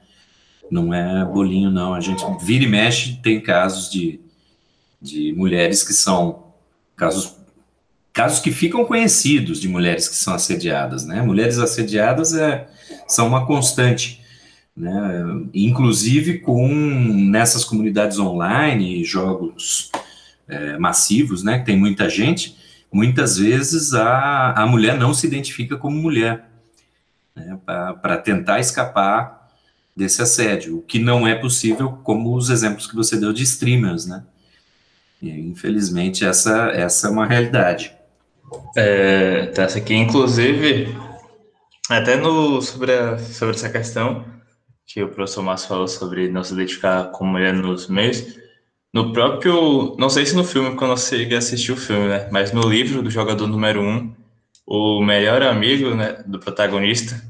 não 0.71 0.95
é 0.95 1.25
bolinho, 1.25 1.71
não. 1.71 1.95
A 1.95 2.01
gente 2.01 2.25
vira 2.43 2.65
e 2.65 2.69
mexe, 2.69 3.17
tem 3.23 3.41
casos 3.41 3.91
de, 3.91 4.21
de 5.01 5.33
mulheres 5.33 5.83
que 5.83 5.93
são 5.93 6.45
casos 6.97 7.41
casos 8.13 8.41
que 8.41 8.51
ficam 8.51 8.85
conhecidos 8.85 9.61
de 9.61 9.69
mulheres 9.69 10.09
que 10.09 10.17
são 10.17 10.35
assediadas, 10.35 11.05
né? 11.05 11.23
Mulheres 11.23 11.59
assediadas 11.59 12.35
é, 12.35 12.69
são 13.07 13.29
uma 13.29 13.47
constante, 13.47 14.21
né? 14.77 15.25
Inclusive 15.55 16.39
com 16.41 16.69
nessas 16.69 17.65
comunidades 17.65 18.19
online, 18.19 19.05
jogos 19.05 19.91
é, 20.49 20.77
massivos, 20.77 21.43
né? 21.43 21.61
Que 21.61 21.67
tem 21.67 21.77
muita 21.77 22.09
gente, 22.09 22.57
muitas 22.93 23.39
vezes 23.39 23.95
a, 23.95 24.53
a 24.53 24.67
mulher 24.67 24.99
não 24.99 25.15
se 25.15 25.27
identifica 25.27 25.77
como 25.77 25.97
mulher, 25.97 26.51
né? 27.35 27.59
Para 27.65 28.17
tentar 28.19 28.59
escapar 28.59 29.40
desse 29.97 30.23
assédio, 30.23 30.79
o 30.79 30.83
que 30.83 30.99
não 30.99 31.27
é 31.27 31.35
possível, 31.35 31.99
como 32.03 32.35
os 32.35 32.51
exemplos 32.51 32.87
que 32.87 32.95
você 32.95 33.17
deu 33.17 33.33
de 33.33 33.43
streamers, 33.43 34.07
né? 34.07 34.25
E, 35.21 35.31
infelizmente, 35.31 36.25
essa, 36.25 36.71
essa 36.71 37.09
é 37.09 37.11
uma 37.11 37.27
realidade. 37.27 37.93
É, 38.77 39.47
tá, 39.47 39.65
essa 39.65 39.79
aqui, 39.79 39.95
inclusive, 39.95 40.97
até 41.89 42.17
no, 42.17 42.63
sobre, 42.63 42.93
a, 42.93 43.19
sobre 43.19 43.55
essa 43.55 43.69
questão 43.69 44.25
que 44.87 45.03
o 45.03 45.09
professor 45.09 45.43
Márcio 45.43 45.69
falou 45.69 45.87
sobre 45.87 46.29
não 46.29 46.43
se 46.43 46.53
identificar 46.53 47.05
como 47.13 47.33
mulher 47.33 47.55
nos 47.55 47.87
meios, 47.87 48.39
no 48.93 49.13
próprio, 49.13 49.95
não 49.99 50.11
sei 50.11 50.27
se 50.27 50.35
no 50.35 50.43
filme, 50.43 50.75
quando 50.75 50.93
eu 50.93 50.97
cheguei 50.97 51.37
a 51.37 51.39
assistir 51.39 51.71
o 51.71 51.77
filme, 51.77 52.09
né, 52.09 52.29
mas 52.33 52.53
no 52.53 52.69
livro 52.69 53.01
do 53.03 53.11
jogador 53.11 53.47
número 53.47 53.81
um, 53.81 54.13
o 54.67 55.01
melhor 55.01 55.43
amigo 55.43 55.95
né, 55.95 56.25
do 56.27 56.41
protagonista, 56.41 57.23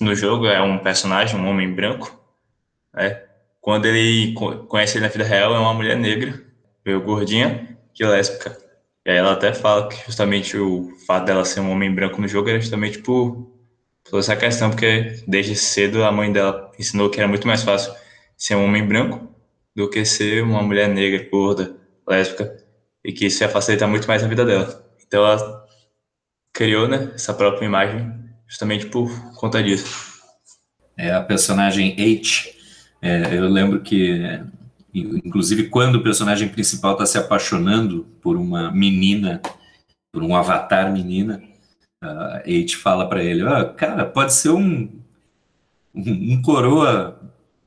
no 0.00 0.14
jogo 0.14 0.46
é 0.46 0.60
um 0.62 0.78
personagem, 0.78 1.38
um 1.38 1.48
homem 1.48 1.72
branco, 1.72 2.20
né? 2.94 3.22
Quando 3.60 3.86
ele 3.86 4.34
conhece 4.68 4.98
ele 4.98 5.06
na 5.06 5.12
vida 5.12 5.24
real, 5.24 5.54
é 5.54 5.58
uma 5.58 5.72
mulher 5.72 5.96
negra, 5.96 6.42
meio 6.84 7.00
gordinha, 7.00 7.78
que 7.94 8.04
lésbica. 8.04 8.58
E 9.04 9.10
aí 9.10 9.16
ela 9.16 9.32
até 9.32 9.52
fala 9.52 9.88
que 9.88 10.04
justamente 10.04 10.56
o 10.56 10.90
fato 11.06 11.26
dela 11.26 11.44
ser 11.44 11.60
um 11.60 11.70
homem 11.70 11.92
branco 11.94 12.20
no 12.20 12.28
jogo 12.28 12.48
era 12.48 12.60
justamente 12.60 12.98
por, 12.98 13.50
essa 14.14 14.36
questão, 14.36 14.70
porque 14.70 15.22
desde 15.26 15.54
cedo 15.54 16.04
a 16.04 16.12
mãe 16.12 16.32
dela 16.32 16.70
ensinou 16.78 17.08
que 17.08 17.18
era 17.18 17.28
muito 17.28 17.46
mais 17.46 17.62
fácil 17.62 17.94
ser 18.36 18.56
um 18.56 18.64
homem 18.64 18.86
branco 18.86 19.32
do 19.74 19.88
que 19.88 20.04
ser 20.04 20.42
uma 20.42 20.62
mulher 20.62 20.88
negra, 20.88 21.28
gorda, 21.30 21.76
lésbica, 22.06 22.56
e 23.04 23.12
que 23.12 23.26
isso 23.26 23.42
ia 23.42 23.48
facilitar 23.48 23.88
muito 23.88 24.06
mais 24.06 24.22
a 24.22 24.28
vida 24.28 24.44
dela. 24.44 24.84
Então 25.06 25.24
ela 25.24 25.66
criou 26.52 26.88
né, 26.88 27.12
essa 27.14 27.32
própria 27.32 27.64
imagem 27.64 28.21
justamente 28.52 28.84
por 28.84 29.10
conta 29.32 29.62
disso. 29.62 30.20
É 30.94 31.10
a 31.10 31.22
personagem 31.22 31.92
H. 31.92 32.50
É, 33.00 33.34
eu 33.34 33.48
lembro 33.48 33.80
que, 33.80 34.40
inclusive, 34.92 35.70
quando 35.70 35.96
o 35.96 36.02
personagem 36.02 36.50
principal 36.50 36.92
está 36.92 37.06
se 37.06 37.16
apaixonando 37.16 38.06
por 38.20 38.36
uma 38.36 38.70
menina, 38.70 39.40
por 40.12 40.22
um 40.22 40.36
avatar 40.36 40.92
menina, 40.92 41.42
a 41.98 42.42
H 42.46 42.76
fala 42.82 43.08
para 43.08 43.24
ele: 43.24 43.42
oh, 43.42 43.72
cara, 43.72 44.04
pode 44.04 44.34
ser 44.34 44.50
um, 44.50 45.00
um, 45.94 46.34
um 46.34 46.42
coroa 46.42 47.18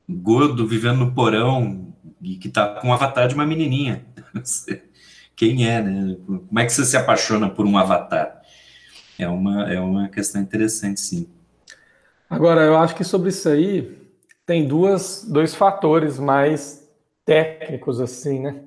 gordo 0.08 0.68
vivendo 0.68 0.98
no 0.98 1.12
porão 1.12 1.92
e 2.22 2.36
que 2.36 2.48
tá 2.48 2.68
com 2.68 2.88
um 2.88 2.92
avatar 2.92 3.26
de 3.26 3.34
uma 3.34 3.44
menininha. 3.44 4.06
Quem 5.34 5.68
é, 5.68 5.82
né? 5.82 6.16
Como 6.24 6.60
é 6.60 6.64
que 6.64 6.72
você 6.72 6.84
se 6.84 6.96
apaixona 6.96 7.50
por 7.50 7.66
um 7.66 7.76
avatar? 7.76 8.45
É 9.18 9.28
uma, 9.28 9.72
é 9.72 9.80
uma 9.80 10.08
questão 10.08 10.40
interessante, 10.40 11.00
sim. 11.00 11.28
Agora, 12.28 12.62
eu 12.62 12.76
acho 12.76 12.94
que 12.94 13.04
sobre 13.04 13.28
isso 13.30 13.48
aí 13.48 13.96
tem 14.44 14.66
duas, 14.66 15.24
dois 15.28 15.54
fatores 15.54 16.18
mais 16.18 16.86
técnicos, 17.24 18.00
assim, 18.00 18.40
né? 18.40 18.60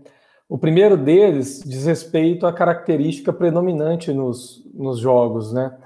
O 0.47 0.57
primeiro 0.57 0.97
deles 0.97 1.61
diz 1.63 1.85
respeito 1.85 2.47
à 2.47 2.51
característica 2.51 3.31
predominante 3.31 4.11
nos, 4.11 4.65
nos 4.73 4.99
jogos, 4.99 5.53
né? 5.53 5.77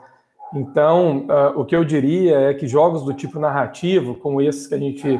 Então, 0.55 1.25
uh, 1.25 1.59
o 1.59 1.65
que 1.65 1.75
eu 1.75 1.83
diria 1.83 2.39
é 2.39 2.53
que 2.53 2.67
jogos 2.67 3.03
do 3.03 3.13
tipo 3.13 3.39
narrativo, 3.39 4.15
como 4.15 4.41
esses 4.41 4.67
que 4.67 4.75
a 4.75 4.77
gente 4.77 5.19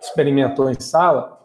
experimentou 0.00 0.70
em 0.70 0.80
sala, 0.80 1.38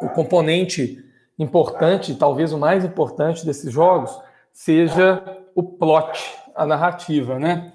o 0.00 0.08
componente 0.10 1.02
importante, 1.38 2.14
talvez 2.14 2.52
o 2.52 2.58
mais 2.58 2.84
importante 2.84 3.44
desses 3.44 3.72
jogos, 3.72 4.16
seja 4.52 5.22
o 5.54 5.62
plot, 5.62 6.36
a 6.58 6.66
narrativa, 6.66 7.38
né? 7.38 7.72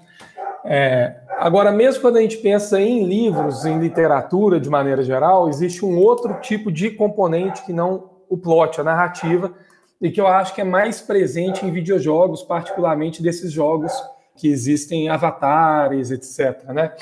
É, 0.64 1.16
agora, 1.38 1.72
mesmo 1.72 2.00
quando 2.00 2.16
a 2.16 2.20
gente 2.20 2.36
pensa 2.38 2.80
em 2.80 3.04
livros, 3.04 3.64
em 3.64 3.78
literatura 3.78 4.60
de 4.60 4.68
maneira 4.70 5.02
geral, 5.02 5.48
existe 5.48 5.84
um 5.84 5.98
outro 5.98 6.34
tipo 6.40 6.70
de 6.70 6.90
componente 6.90 7.62
que 7.64 7.72
não 7.72 8.10
o 8.28 8.36
plot, 8.36 8.80
a 8.80 8.84
narrativa, 8.84 9.52
e 10.00 10.10
que 10.10 10.20
eu 10.20 10.26
acho 10.26 10.54
que 10.54 10.60
é 10.60 10.64
mais 10.64 11.00
presente 11.00 11.64
em 11.64 11.70
videojogos, 11.70 12.42
particularmente 12.42 13.22
desses 13.22 13.52
jogos 13.52 13.92
que 14.36 14.48
existem 14.48 15.08
avatares, 15.08 16.10
etc., 16.10 16.64
né? 16.72 16.92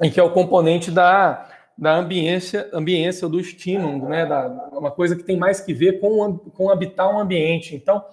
Em 0.00 0.10
que 0.10 0.20
é 0.20 0.22
o 0.22 0.30
componente 0.30 0.90
da, 0.90 1.48
da 1.76 1.96
ambiência, 1.96 2.68
ambiência 2.72 3.28
do 3.28 3.40
estímulo, 3.40 4.08
né? 4.08 4.24
Da, 4.24 4.46
uma 4.72 4.90
coisa 4.90 5.16
que 5.16 5.24
tem 5.24 5.36
mais 5.36 5.60
que 5.60 5.74
ver 5.74 6.00
com, 6.00 6.38
com 6.38 6.70
habitar 6.70 7.12
um 7.12 7.18
ambiente. 7.18 7.74
Então, 7.74 8.04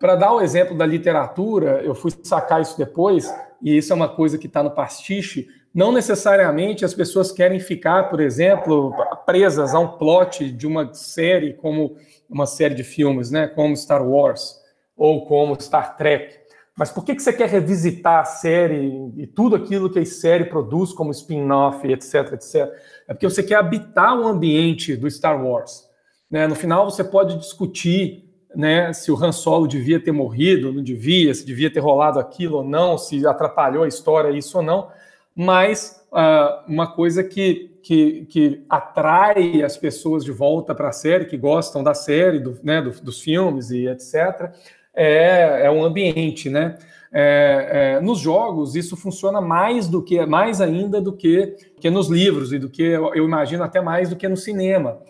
para 0.00 0.16
dar 0.16 0.32
o 0.32 0.38
um 0.38 0.40
exemplo 0.40 0.74
da 0.74 0.86
literatura, 0.86 1.82
eu 1.84 1.94
fui 1.94 2.10
sacar 2.22 2.62
isso 2.62 2.76
depois, 2.78 3.30
e 3.62 3.76
isso 3.76 3.92
é 3.92 3.96
uma 3.96 4.08
coisa 4.08 4.38
que 4.38 4.46
está 4.46 4.62
no 4.62 4.70
pastiche. 4.70 5.46
Não 5.74 5.92
necessariamente 5.92 6.86
as 6.86 6.94
pessoas 6.94 7.30
querem 7.30 7.60
ficar, 7.60 8.08
por 8.08 8.18
exemplo, 8.18 8.94
presas 9.26 9.74
a 9.74 9.78
um 9.78 9.98
plot 9.98 10.50
de 10.50 10.66
uma 10.66 10.94
série, 10.94 11.52
como 11.52 11.96
uma 12.30 12.46
série 12.46 12.74
de 12.74 12.82
filmes, 12.82 13.30
né, 13.30 13.46
como 13.46 13.76
Star 13.76 14.02
Wars 14.02 14.58
ou 14.96 15.26
como 15.26 15.60
Star 15.60 15.94
Trek. 15.98 16.40
Mas 16.74 16.90
por 16.90 17.04
que, 17.04 17.14
que 17.14 17.22
você 17.22 17.32
quer 17.32 17.50
revisitar 17.50 18.20
a 18.20 18.24
série 18.24 19.12
e 19.18 19.26
tudo 19.26 19.54
aquilo 19.54 19.90
que 19.90 19.98
a 19.98 20.06
série 20.06 20.46
produz 20.46 20.94
como 20.94 21.10
spin-off, 21.10 21.86
etc, 21.86 22.32
etc? 22.32 22.72
É 23.06 23.12
porque 23.12 23.28
você 23.28 23.42
quer 23.42 23.56
habitar 23.56 24.18
o 24.18 24.26
ambiente 24.26 24.96
do 24.96 25.10
Star 25.10 25.44
Wars. 25.44 25.86
Né? 26.30 26.46
No 26.46 26.54
final, 26.54 26.90
você 26.90 27.04
pode 27.04 27.36
discutir 27.36 28.29
né, 28.54 28.92
se 28.92 29.10
o 29.12 29.22
Han 29.22 29.32
Solo 29.32 29.66
devia 29.66 30.00
ter 30.00 30.12
morrido, 30.12 30.72
não 30.72 30.82
devia, 30.82 31.32
se 31.34 31.44
devia 31.44 31.72
ter 31.72 31.80
rolado 31.80 32.18
aquilo 32.18 32.58
ou 32.58 32.64
não, 32.64 32.98
se 32.98 33.26
atrapalhou 33.26 33.84
a 33.84 33.88
história 33.88 34.36
isso 34.36 34.58
ou 34.58 34.64
não, 34.64 34.88
mas 35.34 36.04
uh, 36.12 36.70
uma 36.70 36.92
coisa 36.92 37.22
que, 37.22 37.78
que, 37.82 38.26
que, 38.26 38.64
atrai 38.68 39.62
as 39.62 39.76
pessoas 39.76 40.24
de 40.24 40.32
volta 40.32 40.74
para 40.74 40.88
a 40.88 40.92
série, 40.92 41.26
que 41.26 41.36
gostam 41.36 41.82
da 41.82 41.94
série, 41.94 42.40
do, 42.40 42.58
né, 42.62 42.82
do, 42.82 42.90
dos 43.02 43.20
filmes 43.20 43.70
e 43.70 43.86
etc., 43.86 44.52
é, 44.92 45.66
é 45.66 45.70
um 45.70 45.84
ambiente, 45.84 46.50
né? 46.50 46.76
É, 47.12 47.96
é, 47.96 48.00
nos 48.00 48.20
jogos 48.20 48.76
isso 48.76 48.96
funciona 48.96 49.40
mais 49.40 49.88
do 49.88 50.00
que 50.00 50.24
mais 50.26 50.60
ainda 50.60 51.00
do 51.00 51.12
que, 51.12 51.56
que 51.80 51.90
nos 51.90 52.08
livros 52.08 52.52
e 52.52 52.58
do 52.58 52.70
que 52.70 52.82
eu 52.82 53.24
imagino 53.24 53.64
até 53.64 53.80
mais 53.80 54.10
do 54.10 54.16
que 54.16 54.28
no 54.28 54.36
cinema, 54.36 55.00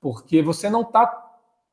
porque 0.00 0.40
você 0.40 0.70
não 0.70 0.80
está 0.80 1.29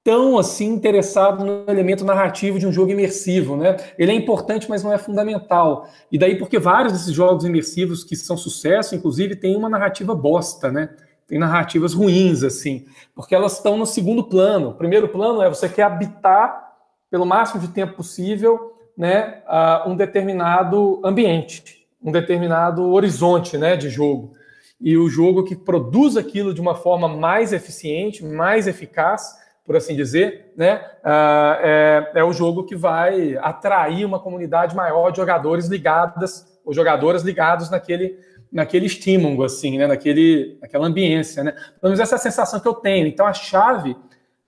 tão 0.08 0.38
assim 0.38 0.68
interessado 0.68 1.44
no 1.44 1.70
elemento 1.70 2.06
narrativo 2.06 2.58
de 2.58 2.66
um 2.66 2.72
jogo 2.72 2.94
imersivo, 2.94 3.58
né? 3.58 3.76
Ele 4.00 4.14
é 4.14 4.16
importante, 4.16 4.70
mas 4.70 4.82
não 4.82 4.94
é 4.94 4.98
fundamental. 4.98 5.86
E 6.10 6.18
daí 6.18 6.40
porque 6.40 6.58
vários 6.58 6.94
desses 6.94 7.14
jogos 7.14 7.44
imersivos 7.44 8.06
que 8.06 8.16
são 8.16 8.38
sucesso, 8.38 8.96
inclusive, 8.96 9.36
têm 9.36 9.58
uma 9.58 9.68
narrativa 9.68 10.16
bosta, 10.16 10.72
né? 10.72 10.92
tem 11.28 11.38
narrativas 11.38 11.94
ruins, 11.94 12.42
assim, 12.42 12.86
porque 13.14 13.36
elas 13.36 13.58
estão 13.58 13.78
no 13.78 13.86
segundo 13.86 14.24
plano. 14.24 14.70
O 14.70 14.74
primeiro 14.76 15.10
plano 15.10 15.42
é 15.42 15.50
você 15.50 15.68
quer 15.68 15.84
habitar 15.84 16.72
pelo 17.12 17.26
máximo 17.26 17.60
de 17.60 17.68
tempo 17.68 17.98
possível 17.98 18.78
né, 18.98 19.42
um 19.86 19.94
determinado 19.94 21.02
ambiente, 21.04 21.86
um 22.02 22.14
determinado 22.14 22.90
horizonte 22.94 23.58
né, 23.58 23.76
de 23.76 23.90
jogo. 23.90 24.36
E 24.80 24.96
o 24.96 25.10
jogo 25.10 25.44
que 25.44 25.54
produz 25.54 26.16
aquilo 26.16 26.54
de 26.54 26.62
uma 26.62 26.76
forma 26.76 27.10
mais 27.10 27.52
eficiente, 27.52 28.24
mais 28.24 28.68
eficaz, 28.68 29.36
por 29.68 29.76
assim 29.76 29.96
dizer, 29.96 30.54
né, 30.56 30.82
uh, 31.04 31.60
é, 31.62 32.12
é 32.16 32.24
o 32.24 32.32
jogo 32.32 32.64
que 32.64 32.76
vai 32.76 33.38
atrair 33.38 34.06
uma 34.06 34.18
comunidade 34.18 34.74
maior 34.74 35.12
de 35.12 35.18
jogadores 35.18 35.68
ligadas, 35.68 36.58
ou 36.66 36.74
jogadoras 36.74 37.22
ligados 37.22 37.70
naquele 37.70 38.18
naquele 38.52 38.86
estímulo, 38.86 39.44
assim, 39.44 39.78
né? 39.78 39.88
naquele, 39.88 40.58
naquela 40.62 40.88
ambiência. 40.88 41.44
Né? 41.44 41.52
Pelo 41.52 41.92
menos 41.92 42.00
essa 42.00 42.16
é 42.16 42.18
a 42.18 42.20
sensação 42.20 42.60
que 42.60 42.68
eu 42.68 42.74
tenho. 42.74 43.06
Então, 43.06 43.26
a 43.26 43.34
chave, 43.34 43.96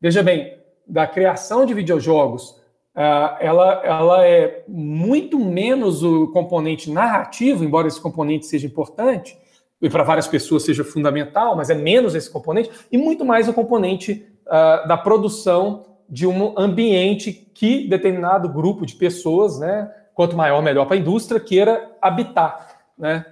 veja 0.02 0.24
bem, 0.24 0.58
da 0.88 1.06
criação 1.06 1.66
de 1.66 1.74
videojogos, 1.74 2.52
uh, 2.96 3.38
ela, 3.40 3.82
ela 3.84 4.26
é 4.26 4.64
muito 4.68 5.38
menos 5.38 6.04
o 6.04 6.28
componente 6.30 6.90
narrativo, 6.90 7.64
embora 7.64 7.88
esse 7.88 8.02
componente 8.02 8.46
seja 8.46 8.66
importante, 8.66 9.38
e 9.82 9.90
para 9.90 10.04
várias 10.04 10.28
pessoas 10.28 10.64
seja 10.64 10.84
fundamental, 10.84 11.56
mas 11.56 11.70
é 11.70 11.76
menos 11.76 12.16
esse 12.16 12.30
componente, 12.30 12.70
e 12.92 12.98
muito 12.98 13.24
mais 13.24 13.48
o 13.48 13.54
componente 13.54 14.26
uh, 14.50 14.88
da 14.88 14.98
produção 14.98 15.86
de 16.10 16.26
um 16.26 16.58
ambiente 16.58 17.32
que 17.54 17.88
determinado 17.88 18.50
grupo 18.50 18.86
de 18.86 18.96
pessoas, 18.96 19.60
né, 19.60 19.90
quanto 20.14 20.36
maior, 20.36 20.62
melhor 20.62 20.86
para 20.86 20.96
a 20.96 21.00
indústria, 21.00 21.40
queira 21.40 21.92
habitar. 22.02 22.82
Né? 22.98 23.26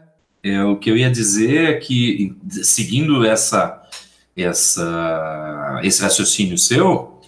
É, 0.43 0.63
o 0.63 0.77
que 0.77 0.89
eu 0.89 0.95
ia 0.95 1.09
dizer 1.09 1.71
é 1.71 1.73
que, 1.73 2.35
seguindo 2.49 3.25
essa, 3.25 3.83
essa, 4.35 5.81
esse 5.83 6.01
raciocínio 6.01 6.57
seu, 6.57 7.19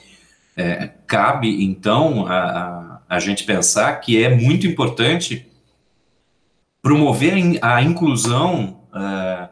é, 0.55 0.89
cabe, 1.07 1.63
então, 1.63 2.27
a, 2.27 3.01
a, 3.09 3.19
gente 3.19 3.43
pensar 3.43 3.93
que 3.99 4.21
é 4.21 4.29
muito 4.29 4.67
importante 4.67 5.47
promover 6.81 7.59
a, 7.61 7.81
inclusão 7.81 8.81
uh, 8.93 9.49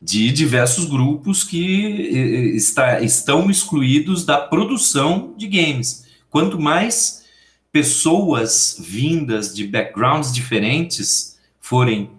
de 0.00 0.30
diversos 0.32 0.86
grupos 0.86 1.44
que 1.44 2.54
está, 2.54 3.00
estão 3.00 3.50
excluídos 3.50 4.24
da 4.24 4.38
produção 4.38 5.34
de 5.36 5.46
games. 5.46 6.06
Quanto 6.30 6.58
mais 6.58 7.24
pessoas 7.72 8.76
vindas 8.80 9.54
de 9.54 9.66
backgrounds 9.66 10.32
diferentes 10.32 11.38
forem 11.60 12.10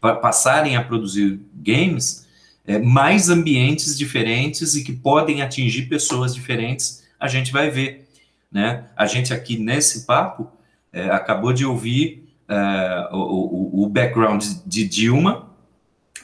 passarem 0.00 0.76
a 0.76 0.84
produzir 0.84 1.40
games, 1.54 2.26
é, 2.66 2.78
mais 2.78 3.28
ambientes 3.28 3.96
diferentes 3.96 4.76
e 4.76 4.84
que 4.84 4.92
podem 4.92 5.42
atingir 5.42 5.88
pessoas 5.88 6.34
diferentes, 6.34 7.04
a 7.18 7.26
gente 7.26 7.50
vai 7.52 7.70
ver. 7.70 8.06
Né? 8.50 8.84
A 8.96 9.06
gente 9.06 9.32
aqui 9.32 9.58
nesse 9.58 10.06
papo 10.06 10.48
é, 10.92 11.10
acabou 11.10 11.52
de 11.52 11.64
ouvir 11.64 12.28
é, 12.48 13.08
o, 13.12 13.84
o, 13.84 13.88
background 13.88 14.44
de 14.64 14.86
Dilma, 14.86 15.47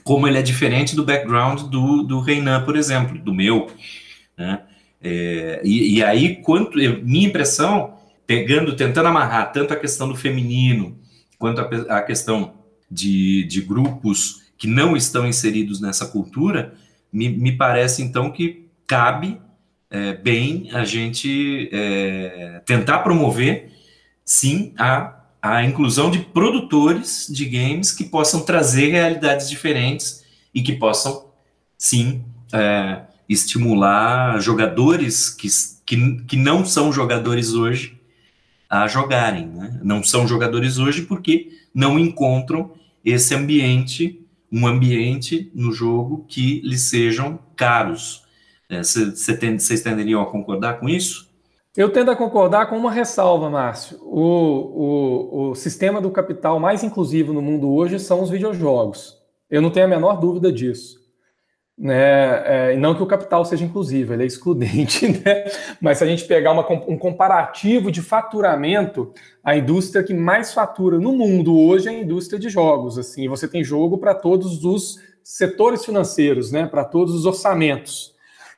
como 0.04 0.28
ele 0.28 0.38
é 0.38 0.42
diferente 0.42 0.94
do 0.94 1.04
background 1.04 1.62
do, 1.62 2.02
do 2.02 2.20
Reinan, 2.20 2.62
por 2.64 2.76
exemplo, 2.76 3.18
do 3.18 3.34
meu. 3.34 3.68
Né? 4.36 4.60
É, 5.02 5.62
e, 5.64 5.96
e, 5.96 6.04
aí, 6.04 6.36
quanto 6.36 6.76
minha 6.76 7.26
impressão, 7.26 7.94
pegando, 8.26 8.76
tentando 8.76 9.08
amarrar 9.08 9.50
tanto 9.50 9.72
a 9.72 9.76
questão 9.76 10.06
do 10.08 10.14
feminino 10.14 10.98
quanto 11.38 11.60
a, 11.60 11.98
a 11.98 12.02
questão 12.02 12.54
de, 12.90 13.44
de 13.44 13.62
grupos 13.62 14.42
que 14.56 14.66
não 14.66 14.96
estão 14.96 15.26
inseridos 15.26 15.80
nessa 15.80 16.06
cultura, 16.06 16.74
me, 17.12 17.28
me 17.28 17.52
parece 17.52 18.02
então 18.02 18.30
que 18.30 18.66
cabe 18.86 19.40
é, 19.90 20.12
bem 20.12 20.68
a 20.72 20.84
gente 20.84 21.68
é, 21.72 22.60
tentar 22.66 22.98
promover, 22.98 23.72
sim, 24.24 24.74
a, 24.78 25.13
a 25.44 25.62
inclusão 25.62 26.10
de 26.10 26.20
produtores 26.20 27.26
de 27.28 27.44
games 27.44 27.92
que 27.92 28.04
possam 28.04 28.40
trazer 28.46 28.92
realidades 28.92 29.50
diferentes 29.50 30.24
e 30.54 30.62
que 30.62 30.72
possam, 30.72 31.26
sim, 31.76 32.24
é, 32.50 33.02
estimular 33.28 34.40
jogadores 34.40 35.28
que, 35.28 35.46
que, 35.84 36.22
que 36.22 36.36
não 36.38 36.64
são 36.64 36.90
jogadores 36.90 37.52
hoje 37.52 38.00
a 38.70 38.88
jogarem. 38.88 39.48
Né? 39.48 39.78
Não 39.84 40.02
são 40.02 40.26
jogadores 40.26 40.78
hoje 40.78 41.02
porque 41.02 41.50
não 41.74 41.98
encontram 41.98 42.72
esse 43.04 43.34
ambiente, 43.34 44.24
um 44.50 44.66
ambiente 44.66 45.52
no 45.54 45.72
jogo 45.72 46.24
que 46.26 46.62
lhes 46.62 46.84
sejam 46.84 47.38
caros. 47.54 48.22
Vocês 48.70 49.28
é, 49.28 49.76
tenderiam 49.82 50.22
a 50.22 50.26
concordar 50.26 50.80
com 50.80 50.88
isso? 50.88 51.33
Eu 51.76 51.90
tendo 51.90 52.10
a 52.10 52.16
concordar 52.16 52.66
com 52.66 52.76
uma 52.76 52.90
ressalva, 52.90 53.50
Márcio. 53.50 53.98
O, 54.02 54.20
o, 54.20 55.50
o 55.50 55.54
sistema 55.54 56.00
do 56.00 56.10
capital 56.10 56.60
mais 56.60 56.84
inclusivo 56.84 57.32
no 57.32 57.42
mundo 57.42 57.72
hoje 57.72 57.98
são 57.98 58.22
os 58.22 58.30
videojogos. 58.30 59.18
Eu 59.50 59.60
não 59.60 59.70
tenho 59.70 59.86
a 59.86 59.88
menor 59.88 60.20
dúvida 60.20 60.52
disso 60.52 61.04
né? 61.76 62.72
É, 62.72 62.76
não 62.76 62.94
que 62.94 63.02
o 63.02 63.06
capital 63.06 63.44
seja 63.44 63.64
inclusivo, 63.64 64.12
ele 64.12 64.22
é 64.22 64.26
excludente, 64.26 65.08
né? 65.24 65.44
Mas 65.80 65.98
se 65.98 66.04
a 66.04 66.06
gente 66.06 66.24
pegar 66.24 66.52
uma, 66.52 66.66
um 66.88 66.96
comparativo 66.96 67.90
de 67.90 68.00
faturamento, 68.00 69.12
a 69.42 69.56
indústria 69.56 70.04
que 70.04 70.14
mais 70.14 70.54
fatura 70.54 70.98
no 70.98 71.12
mundo 71.12 71.58
hoje 71.58 71.88
é 71.88 71.90
a 71.90 72.00
indústria 72.00 72.38
de 72.38 72.48
jogos. 72.48 72.98
Assim, 72.98 73.28
você 73.28 73.48
tem 73.48 73.64
jogo 73.64 73.98
para 73.98 74.14
todos 74.14 74.64
os 74.64 75.00
setores 75.22 75.84
financeiros, 75.84 76.52
né? 76.52 76.66
Para 76.66 76.84
todos 76.84 77.14
os 77.14 77.26
orçamentos, 77.26 78.13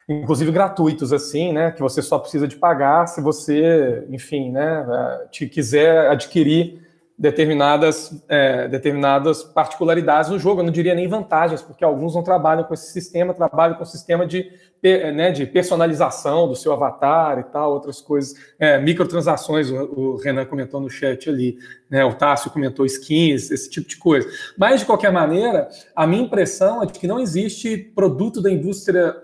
inclusive 0.09 0.51
gratuitos, 0.53 1.12
assim, 1.12 1.53
né? 1.53 1.71
Que 1.71 1.81
você 1.81 2.01
só 2.01 2.19
precisa 2.19 2.47
de 2.47 2.57
pagar 2.57 3.07
se 3.07 3.21
você, 3.21 4.07
enfim, 4.11 4.51
né? 4.51 4.87
É, 4.88 5.29
te 5.29 5.47
quiser 5.47 6.09
adquirir 6.09 6.87
determinadas, 7.19 8.23
é, 8.29 8.69
determinadas 8.69 9.42
particularidades 9.42 10.31
no 10.31 10.38
jogo. 10.38 10.61
Eu 10.61 10.64
não 10.64 10.73
diria 10.73 10.95
nem 10.95 11.09
vantagens, 11.09 11.62
porque 11.62 11.83
alguns 11.83 12.14
não 12.14 12.23
trabalham 12.23 12.64
com 12.64 12.75
esse 12.75 12.92
sistema, 12.92 13.33
trabalham 13.33 13.75
com 13.77 13.85
o 13.85 13.87
sistema 13.87 14.27
de, 14.27 14.53
né, 14.83 15.33
de 15.33 15.47
personalização 15.47 16.47
do 16.47 16.55
seu 16.55 16.73
avatar 16.75 17.38
e 17.38 17.45
tal, 17.45 17.73
outras 17.73 18.03
coisas. 18.03 18.35
É, 18.59 18.79
microtransações, 18.79 19.71
o, 19.71 20.16
Renan 20.16 20.45
comentou 20.45 20.79
no 20.79 20.90
chat 20.90 21.29
ali, 21.31 21.57
né, 21.88 22.05
o 22.05 22.12
Tássio 22.14 22.51
comentou 22.51 22.85
skins, 22.85 23.51
esse 23.51 23.71
tipo 23.71 23.88
de 23.88 23.97
coisa. 23.97 24.29
Mas, 24.59 24.81
de 24.81 24.87
qualquer 24.87 25.11
maneira, 25.11 25.69
a 25.95 26.07
minha 26.07 26.23
impressão 26.23 26.83
é 26.83 26.87
de 26.87 26.99
que 26.99 27.07
não 27.07 27.19
existe 27.19 27.79
produto 27.95 28.42
da 28.42 28.51
indústria 28.51 29.16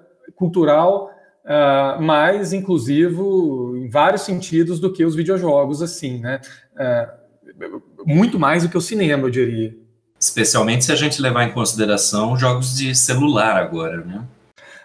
cultural 0.42 1.10
Uh, 1.44 2.00
mais 2.00 2.52
inclusivo 2.52 3.76
em 3.76 3.88
vários 3.88 4.22
sentidos 4.22 4.78
do 4.78 4.92
que 4.92 5.04
os 5.04 5.16
videojogos, 5.16 5.82
assim, 5.82 6.20
né? 6.20 6.40
Uh, 6.72 7.82
muito 8.06 8.38
mais 8.38 8.62
do 8.62 8.68
que 8.68 8.78
o 8.78 8.80
cinema, 8.80 9.24
eu 9.26 9.30
diria. 9.30 9.74
Especialmente 10.20 10.84
se 10.84 10.92
a 10.92 10.94
gente 10.94 11.20
levar 11.20 11.42
em 11.42 11.50
consideração 11.50 12.38
jogos 12.38 12.76
de 12.76 12.94
celular 12.94 13.56
agora, 13.56 14.04
né? 14.04 14.24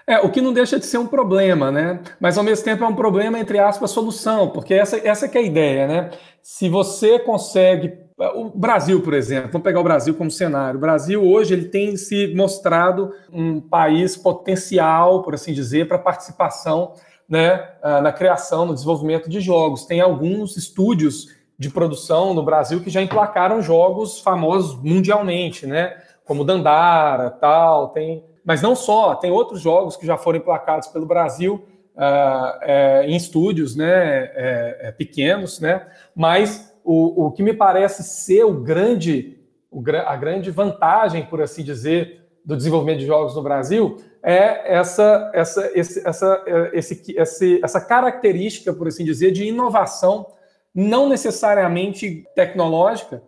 É, 0.07 0.19
o 0.19 0.31
que 0.31 0.41
não 0.41 0.51
deixa 0.51 0.79
de 0.79 0.85
ser 0.87 0.97
um 0.97 1.05
problema, 1.05 1.69
né? 1.69 1.99
Mas 2.19 2.39
ao 2.39 2.43
mesmo 2.43 2.65
tempo 2.65 2.83
é 2.83 2.87
um 2.87 2.95
problema, 2.95 3.37
entre 3.37 3.59
aspas, 3.59 3.91
solução, 3.91 4.49
porque 4.49 4.73
essa, 4.73 4.97
essa 5.07 5.27
que 5.27 5.37
é 5.37 5.41
a 5.41 5.45
ideia, 5.45 5.87
né? 5.87 6.09
Se 6.41 6.67
você 6.67 7.19
consegue. 7.19 8.06
O 8.17 8.49
Brasil, 8.49 8.99
por 9.03 9.13
exemplo, 9.13 9.51
vamos 9.51 9.63
pegar 9.63 9.80
o 9.80 9.84
Brasil 9.84 10.15
como 10.15 10.32
cenário. 10.32 10.77
O 10.77 10.82
Brasil 10.82 11.23
hoje 11.23 11.53
ele 11.53 11.65
tem 11.65 11.95
se 11.95 12.34
mostrado 12.36 13.13
um 13.32 13.62
país 13.62 14.17
potencial, 14.17 15.21
por 15.21 15.36
assim 15.36 15.53
dizer, 15.53 15.88
para 15.88 15.99
participação 15.99 16.93
né, 17.30 17.73
ah, 17.82 18.01
na 18.01 18.12
criação, 18.12 18.65
no 18.65 18.73
desenvolvimento 18.73 19.30
de 19.30 19.39
jogos. 19.39 19.86
Tem 19.86 20.01
alguns 20.01 20.58
estúdios 20.58 21.36
de 21.60 21.69
produção 21.69 22.34
no 22.34 22.41
Brasil 22.41 22.82
que 22.82 22.89
já 22.89 23.01
emplacaram 23.03 23.62
jogos 23.62 24.19
famosos 24.19 24.82
mundialmente, 24.82 25.67
né? 25.67 25.97
Como 26.23 26.43
Dandara, 26.43 27.29
tal, 27.29 27.89
tem, 27.89 28.23
mas 28.44 28.62
não 28.62 28.75
só, 28.75 29.15
tem 29.15 29.31
outros 29.31 29.62
jogos 29.62 29.96
que 29.96 30.06
já 30.06 30.17
foram 30.17 30.39
emplacados 30.39 30.87
pelo 30.87 31.06
Brasil 31.06 31.65
uh, 31.96 32.60
é, 32.62 33.06
em 33.08 33.15
estúdios, 33.15 33.75
né? 33.75 34.31
É, 34.35 34.77
é, 34.81 34.91
pequenos, 34.91 35.60
né? 35.60 35.87
Mas 36.15 36.77
o, 36.90 37.25
o 37.25 37.31
que 37.31 37.44
me 37.44 37.54
parece 37.54 38.02
ser 38.02 38.46
o 38.46 38.54
grande, 38.54 39.38
o, 39.69 39.83
a 40.06 40.15
grande 40.15 40.50
vantagem, 40.50 41.25
por 41.25 41.42
assim 41.42 41.62
dizer, 41.62 42.25
do 42.46 42.56
desenvolvimento 42.56 43.00
de 43.00 43.06
jogos 43.06 43.35
no 43.35 43.44
Brasil 43.44 43.98
é 44.23 44.75
essa, 44.77 45.29
essa, 45.33 45.71
esse, 45.77 46.08
essa, 46.08 46.44
esse, 46.71 47.13
esse, 47.17 47.60
essa 47.62 47.81
característica, 47.81 48.73
por 48.73 48.88
assim 48.88 49.04
dizer, 49.04 49.31
de 49.31 49.46
inovação 49.46 50.27
não 50.73 51.10
necessariamente 51.10 52.25
tecnológica, 52.33 53.21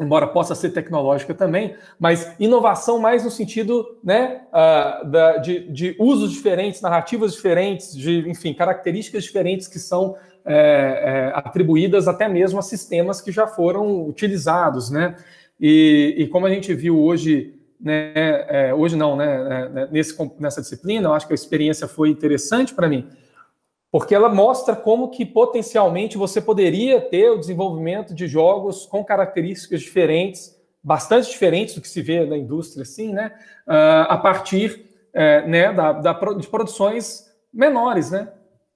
embora 0.00 0.26
possa 0.26 0.56
ser 0.56 0.70
tecnológica 0.70 1.34
também, 1.34 1.76
mas 2.00 2.32
inovação 2.40 2.98
mais 2.98 3.22
no 3.24 3.30
sentido 3.30 3.98
né, 4.02 4.42
uh, 4.48 5.08
da, 5.08 5.36
de, 5.36 5.70
de, 5.70 5.96
usos 5.98 6.32
diferentes, 6.32 6.80
narrativas 6.80 7.34
diferentes, 7.34 7.96
de, 7.96 8.28
enfim, 8.28 8.54
características 8.54 9.22
diferentes 9.22 9.68
que 9.68 9.78
são 9.78 10.16
é, 10.44 10.54
é, 10.54 11.32
atribuídas 11.34 12.08
até 12.08 12.28
mesmo 12.28 12.58
a 12.58 12.62
sistemas 12.62 13.20
que 13.20 13.30
já 13.32 13.46
foram 13.46 14.06
utilizados, 14.06 14.90
né? 14.90 15.16
E, 15.60 16.14
e 16.18 16.28
como 16.28 16.46
a 16.46 16.50
gente 16.50 16.72
viu 16.74 17.00
hoje 17.00 17.58
né, 17.80 18.12
é, 18.48 18.74
hoje 18.74 18.96
não, 18.96 19.16
né, 19.16 19.68
né, 19.68 19.88
nesse, 19.90 20.16
nessa 20.38 20.60
disciplina, 20.60 21.08
eu 21.08 21.14
acho 21.14 21.26
que 21.26 21.32
a 21.32 21.34
experiência 21.34 21.86
foi 21.86 22.08
interessante 22.08 22.74
para 22.74 22.88
mim, 22.88 23.08
porque 23.90 24.14
ela 24.14 24.28
mostra 24.28 24.74
como 24.74 25.10
que 25.10 25.24
potencialmente 25.24 26.18
você 26.18 26.40
poderia 26.40 27.00
ter 27.00 27.30
o 27.30 27.38
desenvolvimento 27.38 28.14
de 28.14 28.26
jogos 28.26 28.84
com 28.84 29.04
características 29.04 29.80
diferentes, 29.80 30.56
bastante 30.82 31.30
diferentes 31.30 31.74
do 31.74 31.80
que 31.80 31.88
se 31.88 32.02
vê 32.02 32.24
na 32.24 32.36
indústria, 32.36 32.82
assim, 32.82 33.12
né, 33.12 33.32
uh, 33.66 34.10
a 34.10 34.16
partir 34.16 34.86
é, 35.12 35.46
né, 35.46 35.72
da, 35.72 35.92
da, 35.92 36.12
de 36.12 36.48
produções 36.48 37.32
menores, 37.52 38.10
né, 38.10 38.28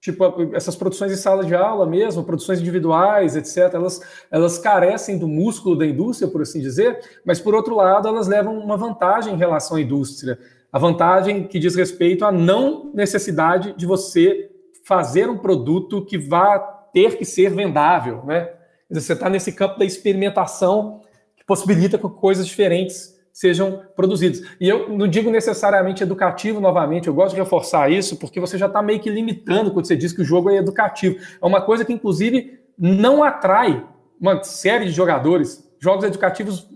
tipo 0.02 0.24
essas 0.52 0.74
produções 0.74 1.12
em 1.12 1.16
sala 1.16 1.44
de 1.44 1.54
aula 1.54 1.86
mesmo, 1.86 2.24
produções 2.24 2.60
individuais, 2.60 3.36
etc. 3.36 3.72
Elas, 3.72 4.00
elas 4.32 4.58
carecem 4.58 5.16
do 5.16 5.28
músculo 5.28 5.76
da 5.78 5.86
indústria, 5.86 6.28
por 6.28 6.42
assim 6.42 6.60
dizer, 6.60 6.98
mas 7.24 7.40
por 7.40 7.54
outro 7.54 7.76
lado 7.76 8.08
elas 8.08 8.26
levam 8.26 8.58
uma 8.58 8.76
vantagem 8.76 9.32
em 9.32 9.38
relação 9.38 9.76
à 9.76 9.80
indústria, 9.80 10.38
a 10.72 10.78
vantagem 10.78 11.46
que 11.46 11.58
diz 11.58 11.76
respeito 11.76 12.24
à 12.24 12.32
não 12.32 12.90
necessidade 12.92 13.74
de 13.76 13.86
você 13.86 14.50
fazer 14.84 15.30
um 15.30 15.38
produto 15.38 16.04
que 16.04 16.18
vá 16.18 16.58
ter 16.92 17.16
que 17.16 17.24
ser 17.24 17.54
vendável, 17.54 18.24
né? 18.26 18.50
Você 18.90 19.12
está 19.12 19.30
nesse 19.30 19.52
campo 19.52 19.78
da 19.78 19.84
experimentação 19.84 21.00
que 21.36 21.44
possibilita 21.44 21.96
coisas 21.96 22.46
diferentes 22.46 23.11
sejam 23.32 23.82
produzidos. 23.96 24.42
E 24.60 24.68
eu 24.68 24.88
não 24.90 25.08
digo 25.08 25.30
necessariamente 25.30 26.02
educativo 26.02 26.60
novamente, 26.60 27.08
eu 27.08 27.14
gosto 27.14 27.34
de 27.34 27.40
reforçar 27.40 27.90
isso, 27.90 28.16
porque 28.16 28.38
você 28.38 28.58
já 28.58 28.66
está 28.66 28.82
meio 28.82 29.00
que 29.00 29.08
limitando 29.08 29.72
quando 29.72 29.86
você 29.86 29.96
diz 29.96 30.12
que 30.12 30.20
o 30.20 30.24
jogo 30.24 30.50
é 30.50 30.56
educativo. 30.56 31.16
É 31.40 31.46
uma 31.46 31.60
coisa 31.60 31.84
que, 31.84 31.92
inclusive, 31.92 32.60
não 32.78 33.24
atrai 33.24 33.84
uma 34.20 34.42
série 34.44 34.84
de 34.84 34.92
jogadores. 34.92 35.68
Jogos 35.80 36.04
educativos, 36.04 36.68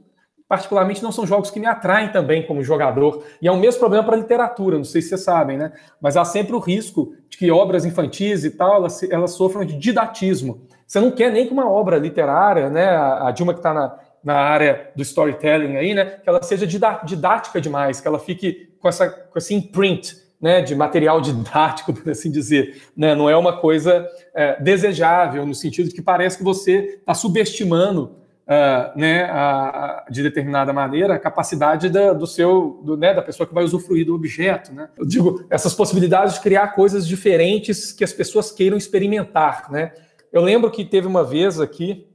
particularmente, 0.49 1.03
não 1.03 1.13
são 1.13 1.27
jogos 1.27 1.51
que 1.51 1.61
me 1.61 1.67
atraem 1.67 2.11
também 2.11 2.47
como 2.47 2.63
jogador. 2.63 3.23
E 3.41 3.47
é 3.47 3.53
o 3.53 3.57
mesmo 3.57 3.79
problema 3.79 4.05
para 4.05 4.17
a 4.17 4.19
literatura, 4.19 4.79
não 4.79 4.85
sei 4.85 5.03
se 5.03 5.11
vocês 5.11 5.21
sabem, 5.21 5.59
né? 5.59 5.73
Mas 6.01 6.17
há 6.17 6.25
sempre 6.25 6.57
o 6.57 6.59
risco 6.59 7.13
de 7.29 7.37
que 7.37 7.51
obras 7.51 7.85
infantis 7.85 8.45
e 8.45 8.51
tal, 8.51 8.77
elas, 8.77 9.03
elas 9.05 9.33
sofram 9.33 9.65
de 9.65 9.77
didatismo. 9.77 10.67
Você 10.87 11.01
não 11.01 11.11
quer 11.11 11.31
nem 11.31 11.47
que 11.47 11.53
uma 11.53 11.69
obra 11.69 11.99
literária, 11.99 12.71
né? 12.71 12.97
A 12.97 13.31
Dilma 13.31 13.53
que 13.53 13.59
está 13.59 13.75
na, 13.75 13.99
na 14.27 14.35
área 14.35 14.91
do 14.97 15.03
storytelling 15.03 15.77
aí, 15.77 15.95
né? 15.95 16.05
Que 16.05 16.29
ela 16.29 16.43
seja 16.43 16.67
didática 16.67 17.61
demais, 17.61 18.01
que 18.01 18.09
ela 18.09 18.19
fique 18.19 18.69
com, 18.81 18.89
essa, 18.89 19.09
com 19.09 19.39
esse 19.39 19.55
imprint, 19.55 20.17
né? 20.41 20.61
De 20.63 20.75
material 20.75 21.21
didático, 21.21 21.93
por 21.95 22.11
assim 22.11 22.29
dizer, 22.29 22.83
né? 22.97 23.15
Não 23.15 23.31
é 23.31 23.37
uma 23.37 23.61
coisa 23.61 24.05
é, 24.35 24.61
desejável 24.61 25.47
no 25.47 25.55
sentido 25.55 25.89
de 25.89 25.95
que 25.95 26.03
parece 26.03 26.39
que 26.39 26.43
você 26.43 26.97
está 26.99 27.15
subestimando, 27.15 28.17
uh, 28.49 28.99
né? 28.99 29.27
A, 29.27 29.69
a, 29.69 30.07
de 30.11 30.25
determinada 30.25 30.73
maneira 30.73 31.15
a 31.15 31.21
capacidade 31.21 31.89
da, 31.89 32.13
do 32.13 32.27
seu, 32.27 32.81
do, 32.83 32.97
né? 32.97 33.15
Da 33.15 33.23
pessoa 33.23 33.47
que 33.47 33.55
vai 33.55 33.63
usufruir 33.63 34.07
do 34.07 34.17
objeto, 34.17 34.75
né? 34.75 34.89
Eu 34.99 35.07
digo 35.07 35.47
essas 35.49 35.73
possibilidades 35.73 36.35
de 36.35 36.41
criar 36.41 36.75
coisas 36.75 37.07
diferentes 37.07 37.93
que 37.93 38.03
as 38.03 38.13
pessoas 38.13 38.51
queiram 38.51 38.77
experimentar, 38.77 39.71
né? 39.71 39.93
Eu 40.33 40.43
lembro 40.43 40.69
que 40.69 40.85
teve 40.85 41.07
uma 41.07 41.23
vez 41.23 41.61
aqui 41.61 42.09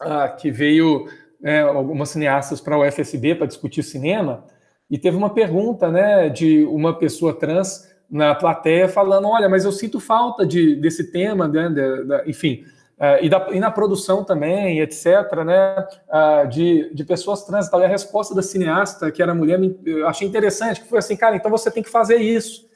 uh, 0.00 0.34
que 0.38 0.50
veio 0.50 1.06
né, 1.44 1.60
algumas 1.60 2.08
cineastas 2.08 2.58
para 2.58 2.78
o 2.78 2.82
UFSB 2.82 3.34
para 3.34 3.46
discutir 3.46 3.82
cinema, 3.82 4.46
e 4.90 4.96
teve 4.96 5.14
uma 5.14 5.28
pergunta 5.28 5.90
né, 5.90 6.30
de 6.30 6.64
uma 6.64 6.98
pessoa 6.98 7.34
trans 7.34 7.86
na 8.10 8.34
plateia 8.34 8.88
falando: 8.88 9.28
olha, 9.28 9.46
mas 9.46 9.66
eu 9.66 9.72
sinto 9.72 10.00
falta 10.00 10.46
de, 10.46 10.74
desse 10.76 11.12
tema, 11.12 11.46
né, 11.46 11.68
de, 11.68 12.04
de, 12.04 12.30
enfim, 12.30 12.64
uh, 12.98 13.22
e, 13.22 13.28
da, 13.28 13.48
e, 13.50 13.60
na 13.60 13.70
produção 13.70 14.24
também, 14.24 14.80
etc., 14.80 15.04
né, 15.44 15.86
uh, 16.08 16.48
de, 16.48 16.90
de 16.94 17.04
pessoas 17.04 17.44
trans. 17.44 17.66
Então, 17.66 17.82
a 17.82 17.86
resposta 17.86 18.34
da 18.34 18.42
cineasta, 18.42 19.10
que 19.10 19.22
era 19.22 19.34
mulher, 19.34 19.60
eu 19.84 20.08
achei 20.08 20.26
interessante, 20.26 20.80
que 20.80 20.88
foi 20.88 20.98
assim, 20.98 21.16
cara, 21.16 21.36
então 21.36 21.50
você 21.50 21.70
tem 21.70 21.82
que 21.82 21.90
fazer 21.90 22.16
isso. 22.16 22.66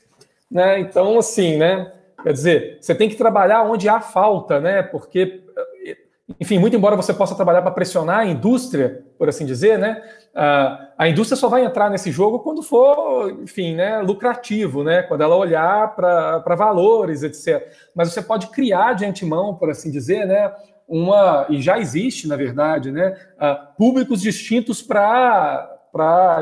Né? 0.50 0.80
Então, 0.80 1.18
assim, 1.18 1.56
né, 1.56 1.90
quer 2.22 2.32
dizer, 2.32 2.78
você 2.80 2.94
tem 2.94 3.08
que 3.08 3.16
trabalhar 3.16 3.62
onde 3.62 3.88
há 3.88 4.00
falta, 4.00 4.60
né, 4.60 4.82
porque 4.82 5.42
enfim, 6.38 6.58
muito 6.58 6.76
embora 6.76 6.94
você 6.94 7.14
possa 7.14 7.34
trabalhar 7.34 7.62
para 7.62 7.70
pressionar 7.70 8.18
a 8.18 8.26
indústria, 8.26 9.02
por 9.16 9.28
assim 9.28 9.46
dizer, 9.46 9.78
né? 9.78 10.02
A 10.98 11.08
indústria 11.08 11.36
só 11.36 11.48
vai 11.48 11.64
entrar 11.64 11.88
nesse 11.88 12.10
jogo 12.10 12.40
quando 12.40 12.62
for, 12.62 13.30
enfim, 13.42 13.74
né, 13.74 14.00
lucrativo, 14.00 14.84
né? 14.84 15.02
Quando 15.02 15.22
ela 15.22 15.36
olhar 15.36 15.94
para 15.96 16.54
valores, 16.54 17.22
etc. 17.22 17.66
Mas 17.94 18.12
você 18.12 18.20
pode 18.20 18.48
criar 18.48 18.92
de 18.92 19.06
antemão, 19.06 19.54
por 19.54 19.70
assim 19.70 19.90
dizer, 19.90 20.26
né? 20.26 20.52
Uma 20.86 21.46
e 21.48 21.62
já 21.62 21.78
existe, 21.78 22.28
na 22.28 22.36
verdade, 22.36 22.92
né? 22.92 23.16
Públicos 23.78 24.20
distintos 24.20 24.82
para 24.82 25.76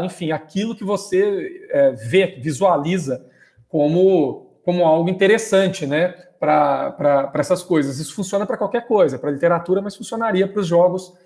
enfim, 0.02 0.32
aquilo 0.32 0.74
que 0.74 0.84
você 0.84 1.64
é, 1.70 1.92
vê, 1.92 2.38
visualiza 2.42 3.24
como, 3.68 4.58
como 4.64 4.84
algo 4.84 5.08
interessante, 5.08 5.86
né? 5.86 6.14
Para 6.38 7.30
essas 7.34 7.62
coisas. 7.62 7.98
Isso 7.98 8.14
funciona 8.14 8.46
para 8.46 8.56
qualquer 8.56 8.86
coisa, 8.86 9.18
para 9.18 9.30
literatura, 9.30 9.80
mas 9.82 9.96
funcionaria 9.96 10.46
para 10.46 10.60
os 10.60 10.66
jogos 10.66 11.16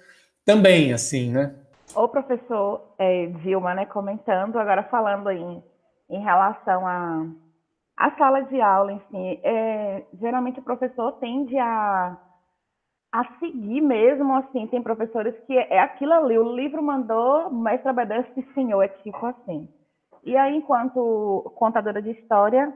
também, 0.45 0.93
assim, 0.93 1.31
né? 1.31 1.55
O 1.95 2.09
professor 2.09 2.95
é, 2.99 3.27
Dilma, 3.27 3.75
né, 3.75 3.85
comentando, 3.87 4.59
agora 4.59 4.83
falando 4.85 5.31
em, 5.31 5.63
em 6.09 6.23
relação 6.23 6.87
a, 6.87 7.27
a 7.97 8.11
sala 8.17 8.43
de 8.43 8.61
aula, 8.61 8.93
enfim, 8.93 9.41
é, 9.43 10.05
geralmente 10.21 10.61
o 10.61 10.63
professor 10.63 11.13
tende 11.13 11.59
a, 11.59 12.17
a 13.13 13.25
seguir 13.41 13.81
mesmo, 13.81 14.35
assim, 14.37 14.69
tem 14.69 14.83
professores 14.83 15.35
que 15.47 15.59
é, 15.59 15.75
é 15.75 15.81
aquilo 15.81 16.13
ali, 16.13 16.39
o 16.39 16.55
livro 16.55 16.83
mandou, 16.83 17.51
mas 17.51 17.85
obedece, 17.85 18.47
senhor, 18.55 18.83
é 18.83 18.89
tipo 18.89 19.27
assim. 19.27 19.69
E 20.23 20.37
aí, 20.37 20.57
enquanto 20.57 21.53
contadora 21.57 22.01
de 22.01 22.11
história, 22.11 22.73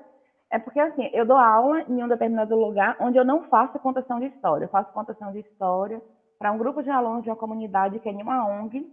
é 0.55 0.59
porque, 0.61 0.78
assim, 0.78 1.11
eu 1.12 1.26
dou 1.26 1.36
aula 1.36 1.80
em 1.82 2.00
um 2.00 2.07
determinado 2.07 2.55
lugar 2.55 2.96
onde 3.00 3.18
eu 3.18 3.24
não 3.24 3.42
faço 3.48 3.76
contação 3.80 4.20
de 4.20 4.26
história. 4.26 4.66
Eu 4.66 4.68
faço 4.68 4.92
contação 4.92 5.32
de 5.32 5.40
história 5.40 6.00
para 6.38 6.52
um 6.52 6.59
grupo 6.59 6.80
de 6.80 6.88
alunos 6.90 7.24
de 7.24 7.28
uma 7.28 7.34
comunidade 7.34 7.98
que 7.98 8.09
é 8.09 8.12
uma 8.12 8.46
ONG. 8.46 8.86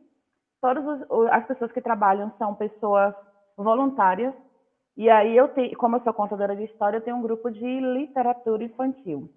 Todas 0.59 0.83
as 1.29 1.45
pessoas 1.45 1.71
que 1.71 1.79
trabalham 1.79 2.31
são 2.39 2.55
pessoas 2.55 3.13
voluntárias. 3.55 4.33
E 4.97 5.07
aí, 5.07 5.37
eu 5.37 5.49
tenho, 5.49 5.77
como 5.77 5.97
eu 5.97 6.01
sou 6.01 6.11
contadora 6.15 6.55
de 6.55 6.63
história, 6.63 6.97
eu 6.97 7.01
tenho 7.01 7.17
um 7.17 7.21
grupo 7.21 7.51
de 7.51 7.79
literatura 7.79 8.63
infantil. 8.63 9.29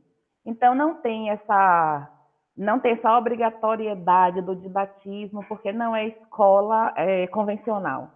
Então, 0.46 0.74
não 0.74 0.94
tem 0.94 1.28
essa 1.28 2.10
não 2.56 2.80
tem 2.80 2.92
essa 2.92 3.18
obrigatoriedade 3.18 4.40
do 4.40 4.56
didatismo, 4.56 5.44
porque 5.46 5.72
não 5.72 5.94
é 5.94 6.06
escola 6.06 6.94
é, 6.96 7.26
convencional. 7.26 8.08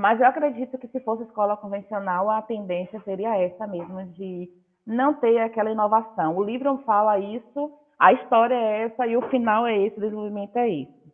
Mas 0.00 0.18
eu 0.18 0.26
acredito 0.26 0.78
que 0.78 0.88
se 0.88 0.98
fosse 1.00 1.24
escola 1.24 1.58
convencional, 1.58 2.30
a 2.30 2.40
tendência 2.40 2.98
seria 3.02 3.36
essa 3.36 3.66
mesmo, 3.66 4.02
de 4.14 4.48
não 4.86 5.12
ter 5.12 5.38
aquela 5.40 5.70
inovação. 5.70 6.38
O 6.38 6.42
livro 6.42 6.78
fala 6.86 7.18
isso, 7.18 7.70
a 7.98 8.10
história 8.14 8.54
é 8.54 8.84
essa 8.84 9.06
e 9.06 9.14
o 9.14 9.28
final 9.28 9.66
é 9.66 9.76
esse, 9.76 9.98
o 9.98 10.00
desenvolvimento 10.00 10.56
é 10.56 10.70
esse. 10.70 11.12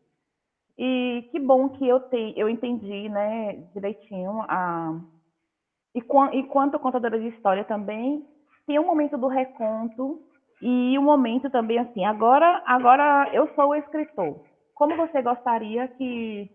E 0.79 1.29
que 1.33 1.41
bom 1.41 1.69
que 1.71 1.89
eu, 1.89 1.99
te, 2.09 2.33
eu 2.37 2.49
entendi 2.49 3.09
né, 3.09 3.55
direitinho. 3.75 4.43
A... 4.43 5.01
E, 5.93 5.99
e 5.99 6.43
quanto 6.45 6.79
contadora 6.79 7.19
de 7.19 7.27
história 7.27 7.65
também, 7.65 8.25
tem 8.69 8.79
um 8.79 8.87
momento 8.87 9.19
do 9.19 9.27
reconto 9.27 10.23
e 10.63 10.97
um 10.97 11.03
momento 11.03 11.51
também 11.51 11.81
assim, 11.81 12.05
agora, 12.05 12.63
agora 12.65 13.31
eu 13.33 13.53
sou 13.57 13.71
o 13.71 13.75
escritor. 13.75 14.45
Como 14.77 14.97
você 14.97 15.21
gostaria 15.23 15.89
que, 15.89 16.49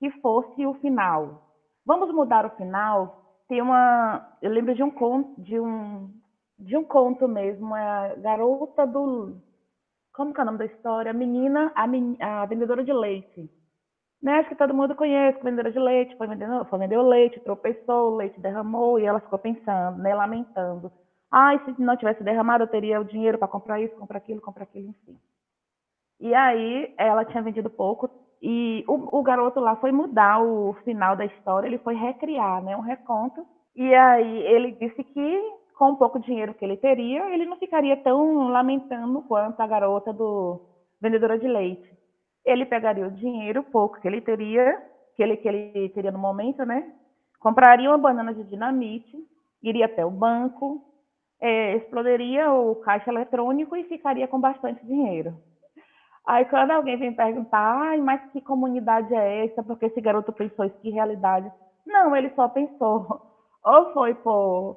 que 0.00 0.10
fosse 0.20 0.66
o 0.66 0.74
final? 0.74 1.48
Vamos 1.84 2.12
mudar 2.12 2.46
o 2.46 2.50
final. 2.56 3.40
Tem 3.48 3.60
uma, 3.60 4.36
eu 4.40 4.50
lembro 4.50 4.74
de 4.74 4.82
um 4.82 4.90
conto, 4.90 5.40
de 5.40 5.58
um, 5.58 6.10
de 6.58 6.76
um 6.76 6.84
conto 6.84 7.26
mesmo, 7.26 7.74
é 7.74 8.12
a 8.12 8.14
garota 8.16 8.86
do, 8.86 9.40
como 10.12 10.34
que 10.34 10.40
é 10.40 10.42
o 10.42 10.46
nome 10.46 10.58
da 10.58 10.66
história? 10.66 11.12
Menina, 11.12 11.72
a, 11.74 11.86
men, 11.86 12.16
a 12.20 12.44
vendedora 12.46 12.84
de 12.84 12.92
leite. 12.92 13.50
Né? 14.22 14.38
Acho 14.38 14.50
que 14.50 14.54
todo 14.54 14.74
mundo 14.74 14.94
conhece, 14.94 15.42
vendedora 15.42 15.72
de 15.72 15.78
leite, 15.78 16.16
foi 16.16 16.26
vender, 16.26 16.46
foi 16.66 16.78
vender 16.78 16.98
o 16.98 17.08
leite, 17.08 17.40
tropeçou, 17.40 18.12
o 18.12 18.16
leite 18.16 18.38
derramou 18.38 18.98
e 18.98 19.04
ela 19.04 19.20
ficou 19.20 19.38
pensando, 19.38 19.98
né, 19.98 20.14
lamentando. 20.14 20.92
Ai, 21.30 21.58
se 21.64 21.80
não 21.80 21.96
tivesse 21.96 22.22
derramado, 22.22 22.64
eu 22.64 22.68
teria 22.68 23.00
o 23.00 23.04
dinheiro 23.04 23.38
para 23.38 23.48
comprar 23.48 23.80
isso, 23.80 23.94
comprar 23.96 24.18
aquilo, 24.18 24.40
comprar 24.40 24.64
aquilo, 24.64 24.88
enfim. 24.88 25.18
E 26.18 26.34
aí 26.34 26.92
ela 26.98 27.24
tinha 27.24 27.42
vendido 27.42 27.70
pouco, 27.70 28.10
e 28.42 28.84
o, 28.88 29.18
o, 29.18 29.22
garoto 29.22 29.60
lá 29.60 29.76
foi 29.76 29.92
mudar 29.92 30.42
o 30.42 30.74
final 30.84 31.14
da 31.14 31.26
história, 31.26 31.66
ele 31.66 31.78
foi 31.78 31.94
recriar, 31.94 32.62
né, 32.62 32.76
um 32.76 32.80
reconto. 32.80 33.46
E 33.76 33.94
aí 33.94 34.38
ele 34.46 34.72
disse 34.72 35.04
que 35.04 35.60
com 35.74 35.92
o 35.92 35.96
pouco 35.96 36.18
dinheiro 36.18 36.54
que 36.54 36.64
ele 36.64 36.76
teria, 36.76 37.32
ele 37.32 37.46
não 37.46 37.56
ficaria 37.56 37.96
tão 37.96 38.48
lamentando 38.48 39.22
quanto 39.22 39.60
a 39.60 39.66
garota 39.66 40.12
do 40.12 40.60
vendedora 41.00 41.38
de 41.38 41.48
leite. 41.48 41.90
Ele 42.44 42.66
pegaria 42.66 43.06
o 43.06 43.10
dinheiro 43.10 43.62
pouco 43.62 44.00
que 44.00 44.08
ele 44.08 44.20
teria, 44.20 44.76
que 45.16 45.22
ele 45.22 45.36
que 45.36 45.48
ele 45.48 45.88
teria 45.90 46.10
no 46.10 46.18
momento, 46.18 46.64
né? 46.64 46.92
Compraria 47.38 47.88
uma 47.88 47.98
banana 47.98 48.34
de 48.34 48.44
dinamite, 48.44 49.16
iria 49.62 49.86
até 49.86 50.04
o 50.04 50.10
banco, 50.10 50.82
é, 51.40 51.76
explodiria 51.76 52.52
o 52.52 52.76
caixa 52.76 53.10
eletrônico 53.10 53.76
e 53.76 53.84
ficaria 53.84 54.28
com 54.28 54.38
bastante 54.38 54.84
dinheiro. 54.84 55.34
Aí 56.26 56.44
quando 56.44 56.70
alguém 56.70 56.96
vem 56.96 57.14
perguntar, 57.14 57.58
ai, 57.58 58.00
mas 58.00 58.20
que 58.32 58.40
comunidade 58.40 59.12
é 59.14 59.46
essa? 59.46 59.62
Porque 59.62 59.86
esse 59.86 60.00
garoto 60.00 60.32
pensou 60.32 60.64
isso, 60.64 60.78
que 60.80 60.90
realidade? 60.90 61.50
Não, 61.86 62.14
ele 62.14 62.30
só 62.34 62.48
pensou. 62.48 63.20
Ou 63.64 63.92
foi 63.92 64.14
por 64.14 64.76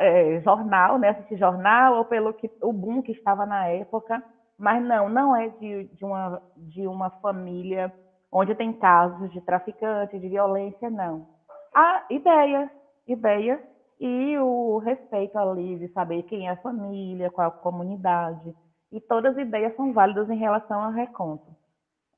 é, 0.00 0.40
jornal, 0.40 0.98
né, 0.98 1.14
jornal, 1.32 1.96
ou 1.96 2.04
pelo 2.04 2.32
que, 2.32 2.50
o 2.62 2.72
boom 2.72 3.02
que 3.02 3.12
estava 3.12 3.44
na 3.44 3.66
época, 3.66 4.22
mas 4.58 4.82
não, 4.82 5.08
não 5.08 5.36
é 5.36 5.48
de, 5.48 5.84
de, 5.92 6.04
uma, 6.04 6.40
de 6.56 6.86
uma 6.86 7.10
família 7.20 7.92
onde 8.30 8.54
tem 8.54 8.72
casos 8.72 9.30
de 9.32 9.40
traficante, 9.42 10.18
de 10.18 10.28
violência, 10.28 10.88
não. 10.88 11.26
A 11.74 12.04
ideia, 12.10 12.70
ideia 13.06 13.60
e 14.00 14.38
o 14.38 14.78
respeito 14.78 15.38
ali 15.38 15.78
de 15.78 15.88
saber 15.92 16.22
quem 16.24 16.48
é 16.48 16.52
a 16.52 16.56
família, 16.56 17.30
qual 17.30 17.48
a 17.48 17.50
comunidade, 17.50 18.54
e 18.92 19.00
todas 19.00 19.36
as 19.36 19.46
ideias 19.46 19.74
são 19.74 19.92
válidas 19.92 20.28
em 20.30 20.36
relação 20.36 20.82
ao 20.82 20.92
reconto. 20.92 21.46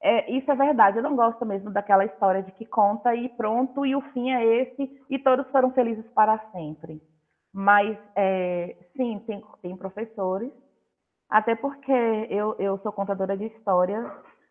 É, 0.02 0.30
isso 0.30 0.50
é 0.50 0.54
verdade, 0.54 0.98
eu 0.98 1.02
não 1.02 1.16
gosto 1.16 1.46
mesmo 1.46 1.70
daquela 1.70 2.04
história 2.04 2.42
de 2.42 2.52
que 2.52 2.66
conta 2.66 3.14
e 3.14 3.28
pronto, 3.30 3.86
e 3.86 3.96
o 3.96 4.02
fim 4.12 4.30
é 4.30 4.44
esse, 4.44 5.00
e 5.08 5.18
todos 5.18 5.50
foram 5.50 5.70
felizes 5.72 6.06
para 6.12 6.38
sempre. 6.50 7.00
Mas, 7.52 7.96
é, 8.14 8.76
sim, 8.96 9.18
tem, 9.26 9.42
tem 9.62 9.76
professores, 9.76 10.52
até 11.30 11.54
porque 11.54 11.92
eu, 12.28 12.54
eu 12.58 12.78
sou 12.78 12.92
contadora 12.92 13.36
de 13.36 13.46
história, 13.46 14.04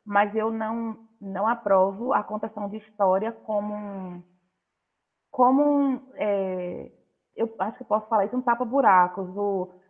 mas 0.06 0.34
eu 0.36 0.52
não, 0.52 0.98
não 1.22 1.48
aprovo 1.48 2.14
a 2.14 2.24
contação 2.24 2.68
de 2.68 2.78
história 2.78 3.32
como 3.32 3.76
um, 3.76 4.24
como 5.30 5.64
um, 5.64 6.02
é, 6.16 6.92
eu 7.36 7.54
acho 7.60 7.78
que 7.78 7.84
posso 7.84 8.08
falar 8.08 8.26
isso, 8.26 8.36
um 8.36 8.42
tapa-buracos. 8.42 9.30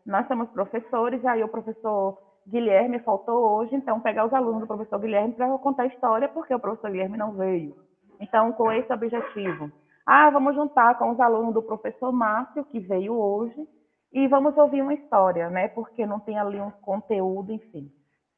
Nós 0.06 0.28
somos 0.28 0.50
professores, 0.50 1.24
aí 1.26 1.44
o 1.44 1.48
professor 1.48 2.18
Guilherme 2.48 3.00
faltou 3.00 3.58
hoje, 3.58 3.76
então 3.76 4.02
pegar 4.02 4.26
os 4.26 4.34
alunos 4.34 4.62
do 4.62 4.68
professor 4.68 5.00
Guilherme 5.00 5.34
para 5.34 5.58
contar 5.60 5.84
a 5.84 5.88
história, 5.88 6.28
porque 6.28 6.54
o 6.54 6.60
professor 6.60 6.92
Guilherme 6.92 7.18
não 7.18 7.34
veio. 7.34 7.76
Então, 8.20 8.52
com 8.54 8.72
esse 8.72 8.92
objetivo. 8.92 9.72
Ah, 10.06 10.30
vamos 10.30 10.56
juntar 10.56 10.98
com 10.98 11.12
os 11.12 11.20
alunos 11.20 11.54
do 11.54 11.62
professor 11.62 12.12
Márcio, 12.12 12.66
que 12.66 12.80
veio 12.80 13.14
hoje, 13.14 13.68
e 14.12 14.28
vamos 14.28 14.56
ouvir 14.58 14.82
uma 14.82 14.94
história, 14.94 15.50
né? 15.50 15.70
Porque 15.70 16.06
não 16.06 16.20
tem 16.20 16.38
ali 16.38 16.60
um 16.60 16.70
conteúdo, 16.70 17.52
enfim. 17.52 17.90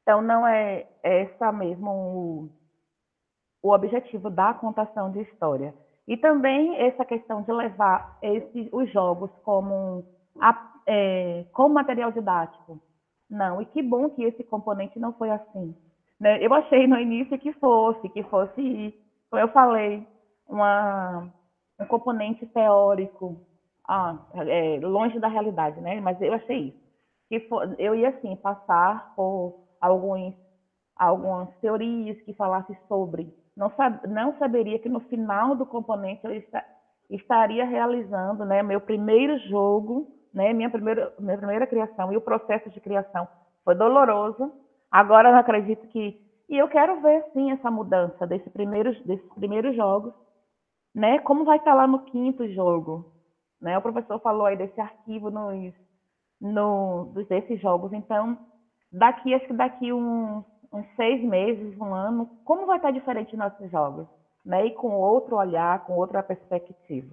Então, 0.02 0.22
não 0.22 0.46
é 0.46 0.86
essa 1.02 1.50
mesmo 1.50 1.90
o, 1.90 2.48
o 3.62 3.72
objetivo 3.74 4.30
da 4.30 4.54
contação 4.54 5.10
de 5.10 5.20
história. 5.22 5.74
E 6.06 6.16
também 6.16 6.76
essa 6.80 7.04
questão 7.04 7.42
de 7.42 7.52
levar 7.52 8.16
esse, 8.22 8.68
os 8.72 8.90
jogos 8.92 9.30
como, 9.42 10.04
a, 10.40 10.52
é, 10.86 11.44
como 11.52 11.74
material 11.74 12.12
didático. 12.12 12.80
Não, 13.28 13.60
e 13.60 13.66
que 13.66 13.82
bom 13.82 14.08
que 14.10 14.22
esse 14.22 14.44
componente 14.44 14.98
não 14.98 15.12
foi 15.12 15.30
assim. 15.30 15.74
Né? 16.18 16.44
Eu 16.44 16.54
achei 16.54 16.86
no 16.86 16.98
início 16.98 17.38
que 17.38 17.52
fosse, 17.54 18.08
que 18.10 18.22
fosse, 18.24 18.94
como 19.30 19.42
eu 19.42 19.48
falei, 19.48 20.06
uma, 20.48 21.28
um 21.80 21.86
componente 21.86 22.46
teórico, 22.46 23.36
ah, 23.88 24.16
é, 24.34 24.78
longe 24.80 25.18
da 25.18 25.28
realidade, 25.28 25.80
né? 25.80 26.00
Mas 26.00 26.20
eu 26.20 26.32
achei 26.34 26.68
isso. 26.68 26.86
Que 27.28 27.40
for, 27.48 27.74
eu 27.78 27.94
ia, 27.94 28.10
assim, 28.10 28.36
passar 28.36 29.12
por 29.16 29.60
alguns, 29.80 30.34
algumas 30.96 31.48
teorias 31.56 32.20
que 32.22 32.32
falassem 32.32 32.76
sobre 32.88 33.32
não, 33.56 33.70
sab, 33.70 34.06
não 34.06 34.36
saberia 34.38 34.78
que 34.78 34.88
no 34.88 35.00
final 35.00 35.56
do 35.56 35.64
componente 35.64 36.20
eu 36.24 36.42
estaria 37.08 37.64
realizando 37.64 38.44
né, 38.44 38.62
meu 38.62 38.80
primeiro 38.80 39.38
jogo, 39.48 40.14
né, 40.36 40.52
minha, 40.52 40.68
primeira, 40.68 41.14
minha 41.18 41.38
primeira 41.38 41.66
criação, 41.66 42.12
e 42.12 42.16
o 42.16 42.20
processo 42.20 42.68
de 42.68 42.78
criação 42.78 43.26
foi 43.64 43.74
doloroso. 43.74 44.52
Agora 44.90 45.30
eu 45.30 45.34
acredito 45.34 45.86
que. 45.88 46.20
E 46.46 46.58
eu 46.58 46.68
quero 46.68 47.00
ver, 47.00 47.24
sim, 47.32 47.50
essa 47.50 47.70
mudança 47.70 48.26
desse 48.26 48.50
primeiro, 48.50 48.92
desses 49.06 49.26
primeiros 49.32 49.74
jogos. 49.74 50.12
Né? 50.94 51.18
Como 51.20 51.44
vai 51.44 51.56
estar 51.56 51.72
lá 51.72 51.86
no 51.86 52.00
quinto 52.00 52.46
jogo? 52.52 53.10
Né? 53.60 53.76
O 53.78 53.82
professor 53.82 54.20
falou 54.20 54.44
aí 54.44 54.56
desse 54.56 54.78
arquivo 54.78 55.30
nos, 55.30 55.74
no, 56.38 57.12
desses 57.28 57.58
jogos. 57.60 57.92
Então, 57.94 58.38
daqui, 58.92 59.34
acho 59.34 59.46
que 59.46 59.54
daqui 59.54 59.90
um, 59.90 60.44
uns 60.72 60.86
seis 60.96 61.22
meses, 61.24 61.76
um 61.80 61.94
ano, 61.94 62.28
como 62.44 62.66
vai 62.66 62.76
estar 62.76 62.90
diferente 62.90 63.36
nossos 63.36 63.70
jogos? 63.70 64.06
Né? 64.44 64.66
E 64.66 64.70
com 64.72 64.94
outro 64.94 65.36
olhar, 65.36 65.84
com 65.84 65.94
outra 65.94 66.22
perspectiva. 66.22 67.10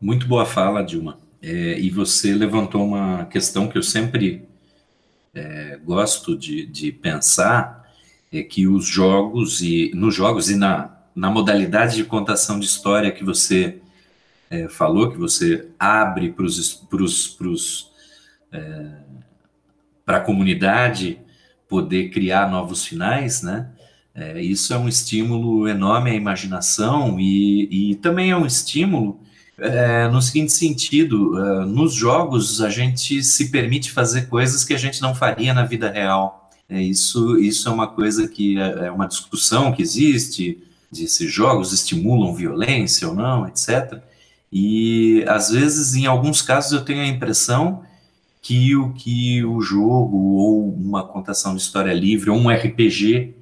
Muito 0.00 0.28
boa 0.28 0.44
fala, 0.44 0.84
Dilma. 0.84 1.23
É, 1.46 1.78
e 1.78 1.90
você 1.90 2.32
levantou 2.32 2.82
uma 2.82 3.26
questão 3.26 3.68
que 3.68 3.76
eu 3.76 3.82
sempre 3.82 4.48
é, 5.34 5.78
gosto 5.84 6.34
de, 6.34 6.64
de, 6.64 6.90
pensar, 6.90 7.84
é 8.32 8.42
que 8.42 8.66
os 8.66 8.86
jogos 8.86 9.60
e 9.60 9.90
nos 9.94 10.14
jogos 10.14 10.48
e 10.48 10.56
na, 10.56 10.96
na 11.14 11.30
modalidade 11.30 11.96
de 11.96 12.04
contação 12.04 12.58
de 12.58 12.64
história 12.64 13.12
que 13.12 13.22
você 13.22 13.78
é, 14.48 14.68
falou, 14.68 15.12
que 15.12 15.18
você 15.18 15.68
abre 15.78 16.32
para 16.32 16.46
para 20.06 20.16
a 20.16 20.20
comunidade 20.20 21.18
poder 21.68 22.08
criar 22.08 22.50
novos 22.50 22.86
finais, 22.86 23.42
né? 23.42 23.68
É, 24.14 24.40
isso 24.40 24.72
é 24.72 24.78
um 24.78 24.88
estímulo 24.88 25.68
enorme 25.68 26.10
à 26.10 26.14
imaginação 26.14 27.20
e, 27.20 27.90
e 27.90 27.94
também 27.96 28.30
é 28.30 28.36
um 28.36 28.46
estímulo 28.46 29.20
é, 29.58 30.08
no 30.08 30.20
seguinte 30.20 30.52
sentido: 30.52 31.38
é, 31.38 31.64
nos 31.64 31.94
jogos 31.94 32.60
a 32.60 32.70
gente 32.70 33.22
se 33.22 33.50
permite 33.50 33.90
fazer 33.90 34.28
coisas 34.28 34.64
que 34.64 34.74
a 34.74 34.78
gente 34.78 35.00
não 35.00 35.14
faria 35.14 35.54
na 35.54 35.64
vida 35.64 35.90
real. 35.90 36.50
É, 36.68 36.80
isso, 36.80 37.38
isso 37.38 37.68
é 37.68 37.72
uma 37.72 37.86
coisa 37.86 38.26
que 38.26 38.58
é, 38.58 38.86
é 38.86 38.90
uma 38.90 39.06
discussão 39.06 39.72
que 39.72 39.82
existe 39.82 40.62
de 40.90 41.08
se 41.08 41.26
jogos 41.28 41.72
estimulam 41.72 42.34
violência 42.34 43.08
ou 43.08 43.14
não, 43.14 43.46
etc. 43.46 44.00
E 44.52 45.24
às 45.26 45.50
vezes, 45.50 45.94
em 45.94 46.06
alguns 46.06 46.40
casos, 46.40 46.72
eu 46.72 46.84
tenho 46.84 47.00
a 47.02 47.06
impressão 47.06 47.82
que 48.40 48.76
o 48.76 48.92
que 48.92 49.44
o 49.44 49.60
jogo 49.60 50.16
ou 50.16 50.74
uma 50.74 51.02
contação 51.02 51.56
de 51.56 51.62
história 51.62 51.92
livre 51.92 52.30
ou 52.30 52.36
um 52.36 52.48
RPG 52.48 53.34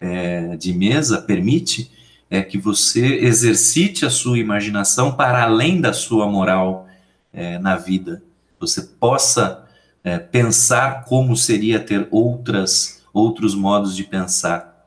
é, 0.00 0.56
de 0.56 0.72
mesa 0.72 1.20
permite 1.20 1.90
é 2.30 2.40
que 2.40 2.56
você 2.56 3.16
exercite 3.16 4.06
a 4.06 4.10
sua 4.10 4.38
imaginação 4.38 5.12
para 5.12 5.42
além 5.42 5.80
da 5.80 5.92
sua 5.92 6.28
moral 6.28 6.86
é, 7.32 7.58
na 7.58 7.76
vida. 7.76 8.22
Você 8.60 8.82
possa 8.82 9.66
é, 10.04 10.16
pensar 10.16 11.04
como 11.04 11.36
seria 11.36 11.80
ter 11.80 12.06
outras 12.10 13.00
outros 13.12 13.56
modos 13.56 13.96
de 13.96 14.04
pensar 14.04 14.86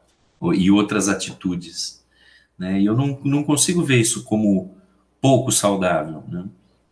e 0.55 0.71
outras 0.71 1.09
atitudes. 1.09 2.01
Né? 2.57 2.79
E 2.79 2.85
eu 2.85 2.95
não, 2.95 3.19
não 3.23 3.43
consigo 3.43 3.83
ver 3.83 3.99
isso 3.99 4.23
como 4.23 4.77
pouco 5.19 5.51
saudável. 5.51 6.23
Né? 6.29 6.45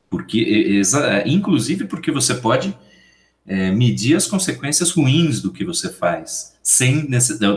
Porque, 0.09 0.81
inclusive 1.25 1.85
porque 1.85 2.11
você 2.11 2.35
pode 2.35 2.77
é, 3.45 3.71
medir 3.71 4.17
as 4.17 4.27
consequências 4.27 4.91
ruins 4.91 5.41
do 5.41 5.51
que 5.51 5.63
você 5.63 5.89
faz, 5.89 6.53
sem 6.61 7.07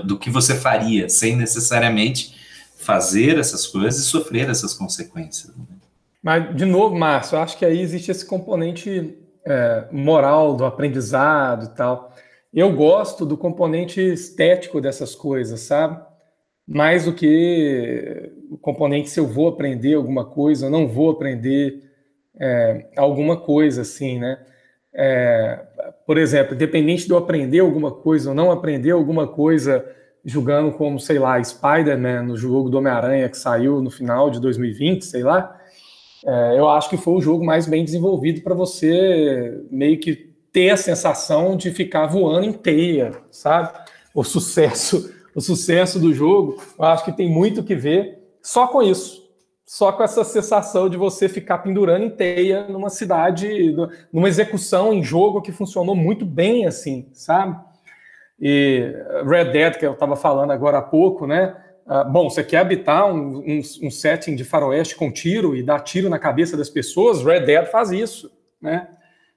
do 0.05 0.16
que 0.16 0.30
você 0.30 0.55
faria, 0.55 1.09
sem 1.09 1.36
necessariamente 1.36 2.34
fazer 2.85 3.39
essas 3.39 3.66
coisas 3.66 4.01
e 4.01 4.05
sofrer 4.05 4.49
essas 4.51 4.74
consequências. 4.74 5.57
Né? 5.57 5.64
Mas, 6.22 6.55
de 6.57 6.64
novo, 6.64 6.95
Márcio, 6.95 7.37
eu 7.37 7.41
acho 7.41 7.57
que 7.57 7.64
aí 7.64 7.80
existe 7.80 8.11
esse 8.11 8.24
componente 8.24 9.16
é, 9.45 9.85
moral 9.91 10.55
do 10.55 10.64
aprendizado 10.64 11.66
e 11.66 11.76
tal. 11.76 12.14
Eu 12.53 12.72
gosto 12.72 13.26
do 13.26 13.37
componente 13.37 14.01
estético 14.01 14.80
dessas 14.80 15.14
coisas, 15.14 15.61
sabe? 15.61 16.01
Mais 16.66 17.05
do 17.05 17.12
que 17.12 18.32
o 18.51 18.57
componente 18.57 19.11
se 19.11 19.20
eu 19.20 19.26
vou 19.26 19.49
aprender 19.49 19.95
alguma 19.95 20.24
coisa, 20.24 20.66
ou 20.66 20.72
não 20.72 20.87
vou 20.87 21.11
aprender 21.11 21.82
é, 22.39 22.87
alguma 22.97 23.37
coisa, 23.37 23.82
assim, 23.82 24.18
né? 24.18 24.39
É, 24.95 25.61
por 26.07 26.16
exemplo, 26.16 26.55
independente 26.55 27.07
de 27.07 27.11
eu 27.11 27.16
aprender 27.16 27.59
alguma 27.59 27.91
coisa 27.91 28.28
ou 28.28 28.35
não 28.35 28.53
aprender 28.53 28.93
alguma 28.93 29.26
coisa, 29.26 29.85
julgando 30.25 30.72
como, 30.72 30.99
sei 30.99 31.18
lá, 31.18 31.43
Spider-Man 31.43 32.22
no 32.22 32.37
jogo 32.37 32.70
do 32.70 32.79
Homem-Aranha 32.79 33.29
que 33.29 33.37
saiu 33.37 33.83
no 33.83 33.91
final 33.91 34.31
de 34.31 34.41
2020, 34.41 35.05
sei 35.05 35.22
lá, 35.22 35.57
é, 36.25 36.59
eu 36.59 36.68
acho 36.68 36.89
que 36.89 36.97
foi 36.97 37.14
o 37.14 37.20
jogo 37.20 37.45
mais 37.45 37.66
bem 37.66 37.85
desenvolvido 37.85 38.41
para 38.41 38.55
você 38.55 39.62
meio 39.70 39.99
que 39.99 40.35
ter 40.53 40.70
a 40.70 40.77
sensação 40.77 41.57
de 41.57 41.70
ficar 41.70 42.07
voando 42.07 42.47
em 42.47 42.53
teia, 42.53 43.12
sabe? 43.31 43.79
O 44.14 44.22
sucesso, 44.25 45.12
o 45.35 45.41
sucesso 45.41 45.99
do 45.99 46.14
jogo, 46.14 46.57
eu 46.79 46.85
acho 46.85 47.05
que 47.05 47.12
tem 47.12 47.29
muito 47.29 47.62
que 47.62 47.75
ver 47.75 48.18
só 48.41 48.66
com 48.66 48.83
isso 48.83 49.25
só 49.66 49.91
com 49.93 50.03
essa 50.03 50.22
sensação 50.25 50.89
de 50.91 50.97
você 50.97 51.29
ficar 51.29 51.59
pendurando 51.59 52.05
em 52.05 52.11
teia 52.11 52.68
numa 52.68 52.91
cidade, 52.91 53.75
numa 54.12 54.29
execução 54.29 54.93
em 54.93 55.03
jogo 55.03 55.41
que 55.41 55.53
funcionou 55.53 55.95
muito 55.95 56.25
bem, 56.27 56.66
assim, 56.66 57.09
sabe? 57.12 57.59
E 58.41 58.93
Red 59.26 59.53
Dead, 59.53 59.78
que 59.78 59.87
eu 59.87 59.93
estava 59.93 60.16
falando 60.16 60.53
agora 60.53 60.78
há 60.78 60.82
pouco, 60.82 61.26
né? 61.26 61.57
Ah, 61.87 62.03
bom, 62.03 62.30
você 62.30 62.43
quer 62.43 62.59
habitar 62.59 63.07
um, 63.07 63.39
um, 63.39 63.61
um, 63.82 63.91
setting 63.91 64.35
de 64.35 64.45
faroeste 64.45 64.97
com 64.97 65.12
tiro 65.12 65.55
e 65.55 65.62
dar 65.62 65.80
tiro 65.80 66.09
na 66.09 66.18
cabeça 66.18 66.57
das 66.57 66.70
pessoas? 66.70 67.22
Red 67.22 67.41
Dead 67.41 67.66
faz 67.66 67.91
isso, 67.91 68.30
né? 68.61 68.89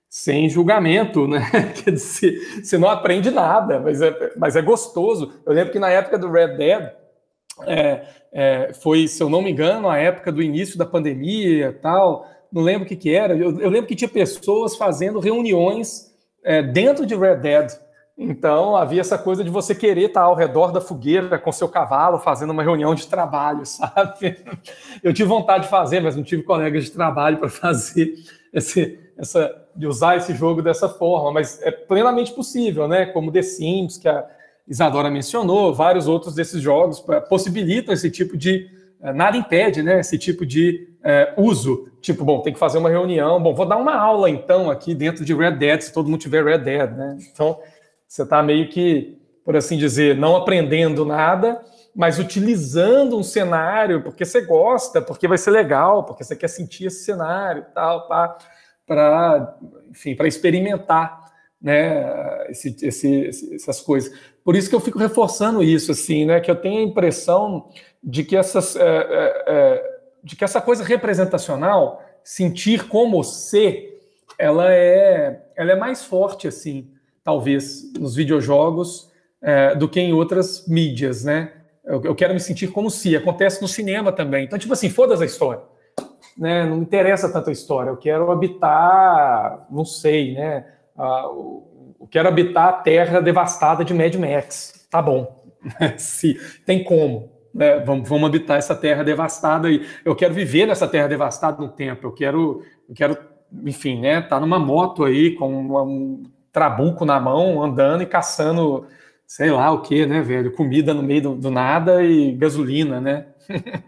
sem 0.10 0.50
julgamento, 0.50 1.28
né? 1.28 1.42
Quer 1.84 1.92
dizer, 1.92 2.64
você 2.64 2.78
não 2.78 2.90
aprende 2.90 3.30
nada, 3.30 3.80
mas 3.80 4.02
é, 4.02 4.34
mas 4.38 4.56
é 4.56 4.62
gostoso. 4.62 5.34
Eu 5.46 5.54
lembro 5.54 5.72
que 5.72 5.80
na 5.80 5.90
época 5.90 6.18
do 6.18 6.32
Red 6.32 6.56
Dead, 6.56 6.92
é, 7.66 8.06
é, 8.32 8.74
foi, 8.74 9.08
se 9.08 9.22
eu 9.22 9.30
não 9.30 9.42
me 9.42 9.52
engano, 9.52 9.90
a 9.90 9.98
época 9.98 10.32
do 10.32 10.42
início 10.42 10.78
da 10.78 10.86
pandemia 10.86 11.78
tal, 11.82 12.26
não 12.52 12.62
lembro 12.62 12.86
o 12.86 12.88
que, 12.88 12.96
que 12.96 13.14
era. 13.14 13.36
Eu, 13.36 13.60
eu 13.60 13.70
lembro 13.70 13.88
que 13.88 13.96
tinha 13.96 14.10
pessoas 14.10 14.76
fazendo 14.76 15.20
reuniões 15.20 16.12
é, 16.44 16.62
dentro 16.62 17.06
de 17.06 17.16
Red 17.16 17.38
Dead. 17.38 17.72
Então 18.18 18.76
havia 18.76 19.02
essa 19.02 19.18
coisa 19.18 19.44
de 19.44 19.50
você 19.50 19.76
querer 19.76 20.08
estar 20.08 20.22
ao 20.22 20.34
redor 20.34 20.72
da 20.72 20.82
fogueira 20.82 21.38
com 21.38 21.52
seu 21.52 21.70
cavalo 21.70 22.18
fazendo 22.18 22.50
uma 22.50 22.64
reunião 22.64 22.96
de 22.96 23.06
trabalho, 23.08 23.64
sabe? 23.68 24.38
Eu 25.04 25.14
tive 25.14 25.30
vontade 25.30 25.66
de 25.66 25.70
fazer, 25.70 26.00
mas 26.00 26.16
não 26.16 26.24
tive 26.24 26.42
colegas 26.42 26.86
de 26.86 26.92
trabalho 26.92 27.38
para 27.38 27.50
fazer 27.50 28.16
esse, 28.52 29.00
essa, 29.16 29.54
de 29.76 29.86
usar 29.86 30.18
esse 30.18 30.34
jogo 30.34 30.64
dessa 30.64 30.90
forma. 30.90 31.32
Mas 31.32 31.62
é 31.62 31.70
plenamente 31.70 32.34
possível, 32.34 32.88
né? 32.88 33.06
Como 33.06 33.32
The 33.32 33.44
Sims, 33.44 33.98
que 33.98 34.10
a 34.10 34.26
Isadora 34.68 35.12
mencionou, 35.12 35.74
vários 35.74 36.08
outros 36.08 36.34
desses 36.34 36.62
jogos 36.62 37.00
possibilitam 37.30 37.94
esse 37.94 38.10
tipo 38.10 38.36
de 38.36 38.68
eh, 39.02 39.14
nada 39.14 39.38
impede, 39.38 39.84
né? 39.84 40.00
Esse 40.00 40.18
tipo 40.18 40.44
de 40.44 40.90
é, 41.04 41.34
uso. 41.38 41.88
Tipo, 42.02 42.26
bom, 42.26 42.42
tem 42.42 42.52
que 42.52 42.60
fazer 42.60 42.78
uma 42.80 42.90
reunião. 42.90 43.42
Bom, 43.42 43.54
vou 43.54 43.66
dar 43.66 43.78
uma 43.78 43.96
aula 43.96 44.30
então 44.30 44.70
aqui 44.70 44.94
dentro 44.94 45.24
de 45.24 45.34
Red 45.34 45.52
Dead, 45.52 45.82
se 45.82 45.94
todo 45.94 46.10
mundo 46.10 46.20
tiver 46.20 46.44
Red 46.44 46.60
Dead, 46.60 46.92
né? 46.92 47.18
Então, 47.32 47.60
você 48.08 48.24
está 48.24 48.42
meio 48.42 48.70
que, 48.70 49.18
por 49.44 49.56
assim 49.56 49.78
dizer, 49.78 50.16
não 50.16 50.36
aprendendo 50.36 51.06
nada, 51.06 51.62
mas 51.96 52.20
utilizando 52.20 53.18
um 53.18 53.24
cenário 53.24 54.04
porque 54.04 54.24
você 54.24 54.42
gosta, 54.42 55.02
porque 55.02 55.28
vai 55.28 55.38
ser 55.38 55.52
legal, 55.52 56.04
porque 56.04 56.24
você 56.24 56.36
quer 56.36 56.48
sentir 56.48 56.86
esse 56.86 57.04
cenário 57.04 57.66
tal, 57.74 58.08
para, 58.86 59.58
enfim, 59.90 60.16
para 60.16 60.28
experimentar 60.28 61.28
né, 61.62 62.50
esse, 62.50 62.76
esse, 62.84 63.56
essas 63.56 63.82
coisas. 63.82 64.14
Por 64.44 64.56
isso 64.56 64.70
que 64.70 64.76
eu 64.76 64.80
fico 64.80 65.00
reforçando 65.00 65.64
isso, 65.64 65.92
assim, 65.92 66.26
né, 66.26 66.40
que 66.40 66.50
eu 66.50 66.56
tenho 66.56 66.80
a 66.80 66.84
impressão 66.84 67.70
de 68.02 68.24
que, 68.24 68.38
essas, 68.38 68.76
é, 68.76 68.82
é, 68.82 69.44
é, 69.48 70.00
de 70.24 70.36
que 70.36 70.44
essa 70.44 70.62
coisa 70.62 70.84
representacional, 70.84 72.02
sentir 72.24 72.88
como 72.88 73.24
ser, 73.24 74.00
ela 74.38 74.72
é, 74.72 75.42
ela 75.56 75.72
é 75.72 75.76
mais 75.76 76.04
forte, 76.04 76.48
assim, 76.48 76.92
talvez, 77.28 77.92
nos 78.00 78.16
videojogos 78.16 79.12
é, 79.42 79.76
do 79.76 79.90
que 79.90 80.00
em 80.00 80.14
outras 80.14 80.66
mídias, 80.66 81.26
né? 81.26 81.52
Eu, 81.84 82.02
eu, 82.06 82.16
quero 82.16 82.34
me 82.34 82.40
sentir 82.40 82.68
como 82.70 82.90
se. 82.90 83.18
Acontece 83.18 83.62
no 83.62 83.68
cinema 83.68 84.14
também. 84.14 84.46
Então, 84.46 84.58
tipo 84.58 84.72
assim, 84.72 84.90
foda-se 84.90 85.24
a 85.24 85.26
história. 85.26 85.62
Né? 86.38 86.66
Não 86.66 86.78
me 86.78 86.84
interessa 86.84 87.30
tanto 87.30 87.50
a 87.50 87.54
história. 87.54 87.90
Eu 87.90 87.98
quero 87.98 88.32
habitar, 88.32 89.68
não 89.70 89.84
sei, 89.84 90.36
né? 90.36 90.68
eu 90.98 92.08
quero 92.10 92.30
habitar 92.30 92.70
a 92.70 92.74
terra 92.74 93.20
devastada 93.20 93.84
de 93.84 93.94
Mad 93.94 94.16
Max. 94.16 94.88
Tá 94.90 95.02
bom. 95.02 95.52
se 95.98 96.40
tem 96.66 96.82
como 96.82 97.30
né, 97.54 97.80
vamos, 97.80 98.08
vamos 98.08 98.30
habitar 98.30 98.58
essa 98.58 98.74
terra 98.74 99.04
devastada 99.04 99.68
aí. 99.68 99.86
Eu 100.06 100.16
quero 100.16 100.34
viver 100.34 100.66
nessa 100.66 100.88
terra 100.88 101.10
devastada 101.10 101.62
no 101.62 101.68
tempo. 101.68 102.08
Eu 102.08 102.14
quero, 102.14 102.64
eu 102.88 102.96
quero, 102.96 103.18
enfim, 103.66 104.00
né, 104.00 104.22
tá 104.22 104.40
numa 104.40 104.60
moto 104.60 105.04
aí 105.04 105.36
com 105.36 105.54
um 105.54 106.37
trabuco 106.58 107.06
na 107.06 107.20
mão, 107.20 107.64
andando 107.64 108.02
e 108.02 108.08
caçando, 108.08 108.88
sei 109.28 109.52
lá 109.52 109.72
o 109.72 109.84
que, 109.84 110.08
né, 110.08 110.22
velho, 110.22 110.56
comida 110.56 110.92
no 110.92 111.04
meio 111.04 111.22
do, 111.22 111.36
do 111.36 111.52
nada 111.52 112.02
e 112.04 112.32
gasolina, 112.32 113.00
né? 113.00 113.28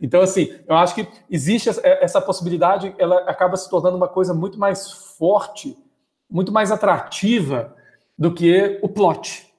então, 0.00 0.20
assim, 0.20 0.54
eu 0.68 0.76
acho 0.76 0.94
que 0.94 1.08
existe 1.28 1.68
essa 1.84 2.20
possibilidade, 2.20 2.94
ela 2.98 3.18
acaba 3.28 3.56
se 3.56 3.68
tornando 3.68 3.96
uma 3.96 4.06
coisa 4.06 4.32
muito 4.32 4.60
mais 4.60 4.92
forte, 5.18 5.76
muito 6.30 6.52
mais 6.52 6.70
atrativa 6.70 7.74
do 8.16 8.32
que 8.32 8.78
o 8.80 8.88
plot 8.88 9.52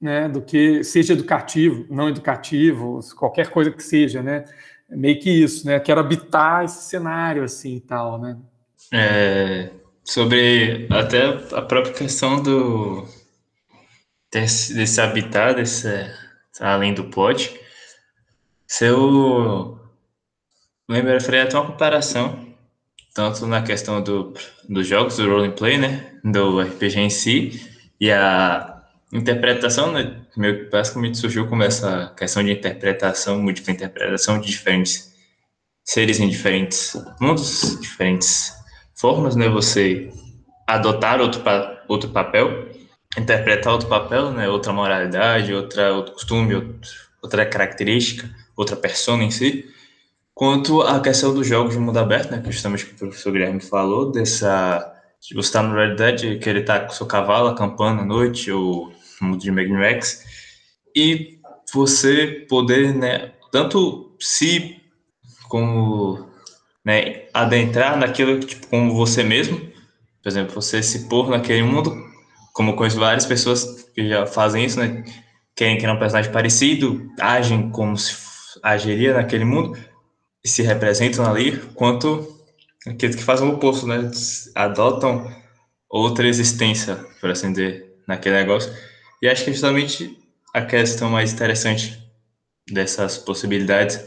né, 0.00 0.28
do 0.28 0.42
que 0.42 0.84
seja 0.84 1.12
educativo, 1.12 1.86
não 1.88 2.08
educativo, 2.08 3.00
qualquer 3.16 3.48
coisa 3.50 3.70
que 3.70 3.82
seja, 3.82 4.22
né? 4.22 4.44
Meio 4.88 5.18
que 5.18 5.30
isso, 5.30 5.66
né? 5.66 5.80
Quero 5.80 6.00
habitar 6.00 6.64
esse 6.64 6.82
cenário 6.82 7.42
assim 7.42 7.76
e 7.76 7.80
tal, 7.80 8.20
né? 8.20 8.36
É, 8.92 9.70
sobre 10.06 10.86
até 10.90 11.24
a 11.52 11.62
própria 11.62 11.92
questão 11.92 12.40
do 12.40 13.06
desse, 14.32 14.74
desse 14.74 15.00
habitar, 15.00 15.54
desse, 15.54 15.88
além 16.60 16.94
do 16.94 17.04
plot, 17.04 17.58
se 18.66 18.86
eu 18.86 19.78
lembro, 20.88 21.20
faria 21.20 21.44
até 21.44 21.56
uma 21.58 21.66
comparação, 21.66 22.54
tanto 23.14 23.46
na 23.46 23.62
questão 23.62 24.02
do, 24.02 24.34
dos 24.68 24.86
jogos, 24.86 25.16
do 25.16 25.28
role 25.28 25.52
play, 25.52 25.78
né, 25.78 26.12
do 26.24 26.60
RPG 26.60 27.00
em 27.00 27.10
si, 27.10 27.60
e 28.00 28.10
a 28.10 28.82
interpretação, 29.12 29.92
né, 29.92 30.22
meu, 30.36 30.68
basicamente 30.70 31.18
surgiu 31.18 31.48
como 31.48 31.62
essa 31.62 32.12
questão 32.16 32.42
de 32.44 32.52
interpretação, 32.52 33.40
múltipla 33.40 33.72
interpretação 33.72 34.40
de 34.40 34.48
diferentes 34.48 35.14
seres 35.84 36.20
em 36.20 36.28
diferentes 36.28 36.96
mundos, 37.20 37.78
diferentes 37.80 38.55
formas, 38.96 39.36
né, 39.36 39.48
você 39.48 40.10
adotar 40.66 41.20
outro, 41.20 41.40
pa 41.42 41.82
outro 41.88 42.10
papel, 42.10 42.68
interpretar 43.16 43.72
outro 43.72 43.88
papel, 43.88 44.30
né, 44.32 44.48
outra 44.48 44.72
moralidade, 44.72 45.52
outra, 45.54 45.92
outro 45.92 46.14
costume, 46.14 46.54
outro, 46.54 46.90
outra 47.22 47.46
característica, 47.46 48.28
outra 48.56 48.74
persona 48.74 49.22
em 49.22 49.30
si, 49.30 49.66
quanto 50.34 50.82
à 50.82 51.00
questão 51.00 51.32
dos 51.32 51.46
jogos 51.46 51.74
de 51.74 51.78
mundo 51.78 51.98
aberto, 51.98 52.30
né, 52.30 52.40
que 52.40 52.50
justamente 52.50 52.84
o 52.84 52.94
professor 52.94 53.32
Guilherme 53.32 53.60
falou, 53.60 54.10
dessa 54.10 54.92
de 55.20 55.34
você 55.34 55.48
estar 55.48 55.62
no 55.62 55.74
Red 55.74 55.96
Dead, 55.96 56.38
querer 56.40 56.60
estar 56.60 56.80
com 56.80 56.92
seu 56.92 57.06
cavalo 57.06 57.48
acampando 57.48 58.02
à 58.02 58.04
noite, 58.04 58.50
ou 58.50 58.92
mundo 59.20 59.38
de 59.38 59.50
Mad 59.50 59.68
Max, 59.68 60.24
e 60.94 61.38
você 61.72 62.46
poder, 62.48 62.94
né, 62.94 63.32
tanto 63.50 64.14
se 64.20 64.80
como 65.48 66.25
né, 66.86 67.24
adentrar 67.34 67.98
naquilo 67.98 68.38
tipo, 68.38 68.68
como 68.68 68.94
você 68.94 69.24
mesmo, 69.24 69.58
por 70.22 70.28
exemplo, 70.28 70.54
você 70.54 70.80
se 70.80 71.08
pôr 71.08 71.28
naquele 71.28 71.64
mundo, 71.64 71.92
como 72.52 72.76
conheço 72.76 73.00
várias 73.00 73.26
pessoas 73.26 73.90
que 73.92 74.08
já 74.08 74.24
fazem 74.24 74.64
isso, 74.64 74.78
né, 74.78 75.04
querem 75.56 75.78
criar 75.78 75.94
um 75.94 75.98
personagem 75.98 76.30
parecido, 76.30 77.10
agem 77.18 77.70
como 77.70 77.98
se 77.98 78.14
agiria 78.62 79.14
naquele 79.14 79.44
mundo, 79.44 79.76
e 80.44 80.48
se 80.48 80.62
representam 80.62 81.28
ali, 81.28 81.58
quanto 81.74 82.40
aqueles 82.86 83.16
que 83.16 83.24
fazem 83.24 83.48
o 83.48 83.54
oposto, 83.54 83.84
né, 83.84 84.08
adotam 84.54 85.28
outra 85.90 86.28
existência, 86.28 86.94
por 87.20 87.30
assim 87.30 87.50
dizer, 87.50 87.96
naquele 88.06 88.36
negócio, 88.36 88.72
e 89.20 89.28
acho 89.28 89.42
que 89.42 89.50
é 89.50 89.52
justamente 89.52 90.16
a 90.54 90.62
questão 90.62 91.10
mais 91.10 91.32
interessante 91.32 91.98
dessas 92.70 93.18
possibilidades 93.18 94.04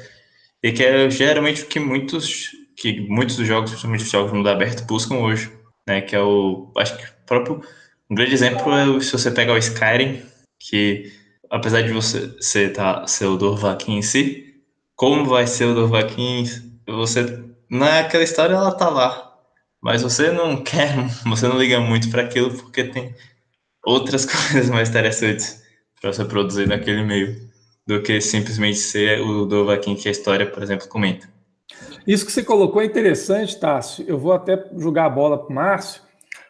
e 0.63 0.71
que 0.71 0.83
é 0.83 1.09
geralmente 1.09 1.63
o 1.63 1.65
que 1.65 1.79
muitos 1.79 2.51
que 2.79 3.01
muitos 3.01 3.35
dos 3.35 3.47
jogos, 3.47 3.71
principalmente 3.71 4.03
os 4.03 4.11
jogos 4.11 4.31
mundo 4.31 4.49
aberto, 4.49 4.85
buscam 4.85 5.15
hoje, 5.15 5.51
né? 5.87 6.01
Que 6.01 6.15
é 6.15 6.21
o 6.21 6.71
acho 6.77 6.97
que 6.97 7.03
o 7.03 7.25
próprio 7.25 7.61
um 8.09 8.15
grande 8.15 8.33
exemplo 8.33 8.73
é 8.73 9.01
se 9.01 9.11
você 9.11 9.29
pegar 9.29 9.53
o 9.53 9.57
Skyrim, 9.57 10.23
que 10.59 11.11
apesar 11.49 11.83
de 11.83 11.93
você 11.93 12.35
ser, 12.41 12.73
tá, 12.73 13.05
ser 13.05 13.25
o 13.25 13.37
Dorvakin 13.37 13.97
em 13.97 14.01
si, 14.01 14.63
como 14.95 15.25
vai 15.25 15.45
ser 15.45 15.65
o 15.65 15.75
Dorvakin, 15.75 16.43
você 16.87 17.43
naquela 17.69 18.23
história 18.23 18.55
ela 18.55 18.71
tá 18.75 18.89
lá, 18.89 19.37
mas 19.79 20.01
você 20.01 20.31
não 20.31 20.57
quer, 20.63 20.95
você 21.23 21.47
não 21.47 21.59
liga 21.59 21.79
muito 21.79 22.09
para 22.09 22.23
aquilo 22.23 22.51
porque 22.57 22.83
tem 22.85 23.13
outras 23.85 24.25
coisas 24.25 24.69
mais 24.69 24.89
interessantes 24.89 25.61
para 26.01 26.11
você 26.11 26.25
produzir 26.25 26.67
naquele 26.67 27.03
meio 27.03 27.47
do 27.85 28.01
que 28.01 28.19
simplesmente 28.21 28.77
ser 28.79 29.21
o 29.21 29.45
Dovahkiin 29.45 29.95
que 29.95 30.07
a 30.07 30.11
história, 30.11 30.49
por 30.49 30.63
exemplo, 30.63 30.87
comenta. 30.87 31.29
Isso 32.09 32.25
que 32.25 32.31
você 32.31 32.41
colocou 32.41 32.81
é 32.81 32.85
interessante, 32.85 33.59
Tássio. 33.59 34.03
Eu 34.07 34.17
vou 34.17 34.33
até 34.33 34.65
jogar 34.75 35.05
a 35.05 35.09
bola 35.11 35.37
para 35.37 35.51
o 35.51 35.53
Márcio. 35.53 36.01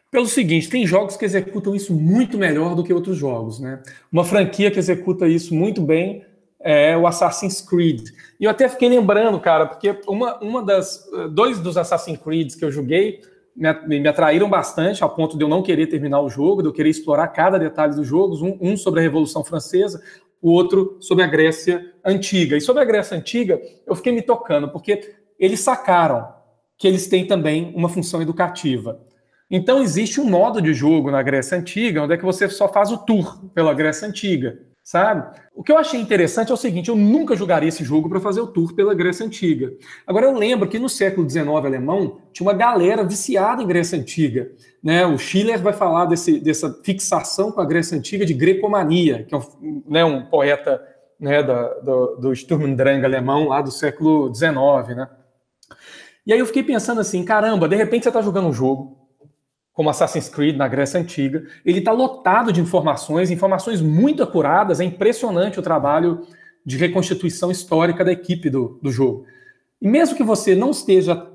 Pelo 0.10 0.26
seguinte, 0.26 0.70
tem 0.70 0.88
jogos 0.88 1.18
que 1.18 1.26
executam 1.26 1.76
isso 1.76 1.93
muito 1.93 2.38
melhor 2.38 2.76
do 2.76 2.82
que 2.82 2.93
outros 2.93 3.18
jogos, 3.18 3.60
né? 3.60 3.84
Uma 4.10 4.24
franquia 4.24 4.72
que 4.72 4.80
executa 4.80 5.28
isso 5.28 5.53
muito 5.53 5.82
bem 5.82 6.24
é 6.62 6.97
o 6.97 7.05
Assassin's 7.05 7.60
Creed. 7.60 8.07
E 8.39 8.45
eu 8.45 8.49
até 8.49 8.70
fiquei 8.70 8.88
lembrando, 8.88 9.38
cara, 9.38 9.66
porque 9.66 9.99
uma, 10.07 10.39
uma 10.39 10.64
das 10.64 11.05
dois 11.32 11.60
dos 11.60 11.76
Assassin's 11.76 12.20
Creed 12.20 12.55
que 12.55 12.64
eu 12.64 12.72
joguei 12.72 13.20
me, 13.53 13.99
me 13.99 14.07
atraíram 14.07 14.49
bastante, 14.49 15.03
ao 15.03 15.10
ponto 15.10 15.38
de 15.38 15.43
eu 15.43 15.49
não 15.49 15.62
querer 15.62 15.88
terminar 15.88 16.22
o 16.22 16.30
jogo, 16.30 16.62
de 16.62 16.70
eu 16.70 16.74
querer 16.74 16.89
explorar 16.89 17.28
cada 17.28 17.60
detalhe 17.60 17.93
dos 17.93 18.07
jogos, 18.07 18.41
um, 18.41 18.57
um 18.62 18.78
sobre 18.78 19.01
a 19.01 19.03
Revolução 19.03 19.43
Francesa, 19.43 20.01
o 20.41 20.51
outro 20.51 20.95
sobre 21.01 21.22
a 21.26 21.28
Grécia 21.28 21.86
Antiga. 22.03 22.55
E 22.55 22.62
sobre 22.62 22.82
a 22.82 22.86
Grécia 22.86 23.18
Antiga, 23.18 23.60
eu 23.86 23.93
fiquei 23.93 24.14
me 24.14 24.22
tocando, 24.22 24.70
porque 24.70 25.18
eles 25.40 25.62
sacaram 25.62 26.28
que 26.78 26.88
eles 26.88 27.08
têm 27.08 27.26
também 27.26 27.74
uma 27.76 27.90
função 27.90 28.22
educativa. 28.22 29.00
Então 29.50 29.82
existe 29.82 30.22
um 30.22 30.30
modo 30.30 30.62
de 30.62 30.74
jogo 30.74 31.10
na 31.10 31.24
Grécia 31.24 31.58
Antiga, 31.58 32.04
onde 32.04 32.14
é 32.14 32.18
que 32.18 32.26
você 32.26 32.48
só 32.48 32.72
faz 32.72 32.92
o 32.92 32.98
tour 32.98 33.50
pela 33.54 33.74
Grécia 33.74 34.08
Antiga. 34.08 34.60
sabe? 34.84 35.38
O 35.56 35.64
que 35.64 35.72
eu 35.72 35.78
achei 35.78 36.00
interessante 36.00 36.52
é 36.52 36.54
o 36.54 36.58
seguinte: 36.58 36.90
eu 36.90 36.96
nunca 36.96 37.36
jogaria 37.36 37.70
esse 37.70 37.84
jogo 37.84 38.08
para 38.08 38.20
fazer 38.20 38.42
o 38.42 38.48
tour 38.48 38.74
pela 38.74 38.94
Grécia 38.94 39.26
Antiga. 39.26 39.74
Agora, 40.06 40.28
eu 40.28 40.34
lembro 40.34 40.70
que 40.70 40.78
no 40.78 40.88
século 40.88 41.28
XIX 41.28 41.48
alemão 41.48 42.22
tinha 42.32 42.48
uma 42.48 42.54
galera 42.54 43.04
viciada 43.04 43.64
em 43.64 43.68
Grécia 43.68 44.00
Antiga. 44.00 44.52
Né? 44.84 45.06
O 45.06 45.18
Schiller 45.18 45.60
vai 45.62 45.74
falar 45.74 46.06
desse, 46.06 46.40
dessa 46.40 46.72
fixação 46.84 47.52
com 47.52 47.60
a 47.60 47.66
Grécia 47.66 47.98
Antiga 47.98 48.26
de 48.26 48.34
grecomania, 48.34 49.24
que 49.24 49.34
é 49.34 49.38
um, 49.38 49.84
né, 49.88 50.06
um 50.06 50.26
poeta 50.26 50.82
né, 51.20 51.44
da, 51.44 51.68
do, 51.80 52.16
do 52.18 52.36
Sturm 52.36 52.64
und 52.64 52.76
Drang 52.76 53.04
alemão 53.04 53.48
lá 53.48 53.62
do 53.62 53.72
século 53.72 54.34
XIX. 54.34 54.96
Né? 54.96 55.10
E 56.30 56.34
aí 56.34 56.38
eu 56.38 56.45
fiquei 56.45 56.61
pensando 56.61 57.01
assim: 57.01 57.25
caramba, 57.25 57.67
de 57.67 57.75
repente 57.75 58.03
você 58.03 58.09
está 58.09 58.21
jogando 58.21 58.49
um 58.49 58.53
jogo 58.53 58.95
como 59.73 59.89
Assassin's 59.89 60.30
Creed 60.30 60.55
na 60.55 60.67
Grécia 60.67 60.99
Antiga. 60.99 61.43
Ele 61.65 61.80
está 61.80 61.91
lotado 61.91 62.53
de 62.53 62.61
informações, 62.61 63.32
informações 63.32 63.82
muito 63.82 64.21
acuradas. 64.21 64.80
É 64.80 64.84
impressionante 64.84 65.59
o 65.59 65.63
trabalho 65.63 66.27
de 66.63 66.77
reconstituição 66.77 67.49
histórica 67.49 68.05
da 68.05 68.11
equipe 68.11 68.47
do, 68.47 68.77
do 68.80 68.91
jogo. 68.91 69.25
E 69.82 69.88
mesmo 69.88 70.15
que 70.15 70.21
você 70.21 70.53
não 70.53 70.69
esteja 70.69 71.27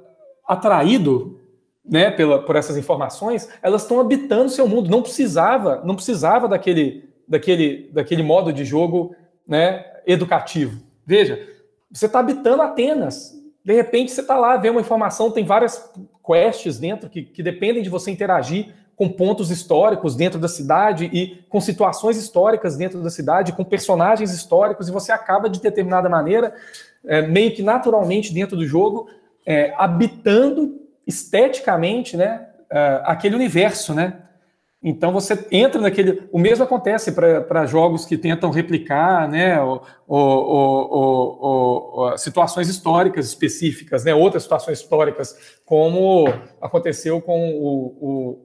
atraído 0.46 1.40
né, 1.84 2.12
pela, 2.12 2.44
por 2.44 2.54
essas 2.54 2.76
informações, 2.76 3.48
elas 3.60 3.82
estão 3.82 3.98
habitando 3.98 4.48
seu 4.48 4.68
mundo. 4.68 4.88
Não 4.88 5.02
precisava, 5.02 5.82
não 5.84 5.96
precisava 5.96 6.46
daquele, 6.46 7.08
daquele, 7.26 7.90
daquele 7.92 8.22
modo 8.22 8.52
de 8.52 8.64
jogo 8.64 9.12
né, 9.44 9.84
educativo. 10.06 10.80
Veja, 11.04 11.44
você 11.90 12.06
está 12.06 12.20
habitando 12.20 12.62
Atenas. 12.62 13.42
De 13.64 13.72
repente 13.72 14.12
você 14.12 14.20
está 14.20 14.36
lá, 14.36 14.56
vê 14.56 14.68
uma 14.68 14.80
informação, 14.80 15.30
tem 15.30 15.44
várias 15.44 15.90
quests 16.24 16.78
dentro 16.78 17.08
que, 17.08 17.22
que 17.22 17.42
dependem 17.42 17.82
de 17.82 17.88
você 17.88 18.10
interagir 18.10 18.74
com 18.96 19.08
pontos 19.08 19.50
históricos 19.50 20.14
dentro 20.14 20.38
da 20.38 20.48
cidade 20.48 21.10
e 21.12 21.42
com 21.48 21.60
situações 21.60 22.16
históricas 22.16 22.76
dentro 22.76 23.02
da 23.02 23.10
cidade, 23.10 23.52
com 23.52 23.64
personagens 23.64 24.32
históricos, 24.32 24.88
e 24.88 24.92
você 24.92 25.10
acaba 25.10 25.48
de 25.48 25.60
determinada 25.60 26.08
maneira, 26.08 26.54
é, 27.04 27.22
meio 27.22 27.52
que 27.54 27.62
naturalmente 27.62 28.32
dentro 28.32 28.56
do 28.56 28.66
jogo, 28.66 29.08
é, 29.44 29.74
habitando 29.76 30.80
esteticamente 31.06 32.16
né, 32.16 32.46
é, 32.70 33.02
aquele 33.04 33.34
universo, 33.34 33.92
né? 33.94 34.20
Então 34.86 35.10
você 35.10 35.46
entra 35.50 35.80
naquele. 35.80 36.28
O 36.30 36.38
mesmo 36.38 36.62
acontece 36.62 37.10
para 37.12 37.64
jogos 37.64 38.04
que 38.04 38.18
tentam 38.18 38.50
replicar 38.50 39.26
né, 39.26 39.58
o, 39.62 39.80
o, 40.06 42.10
o, 42.12 42.18
situações 42.18 42.68
históricas 42.68 43.26
específicas, 43.26 44.04
né, 44.04 44.14
outras 44.14 44.42
situações 44.42 44.80
históricas, 44.80 45.58
como 45.64 46.26
aconteceu 46.60 47.18
com 47.22 47.54
o, 47.54 48.38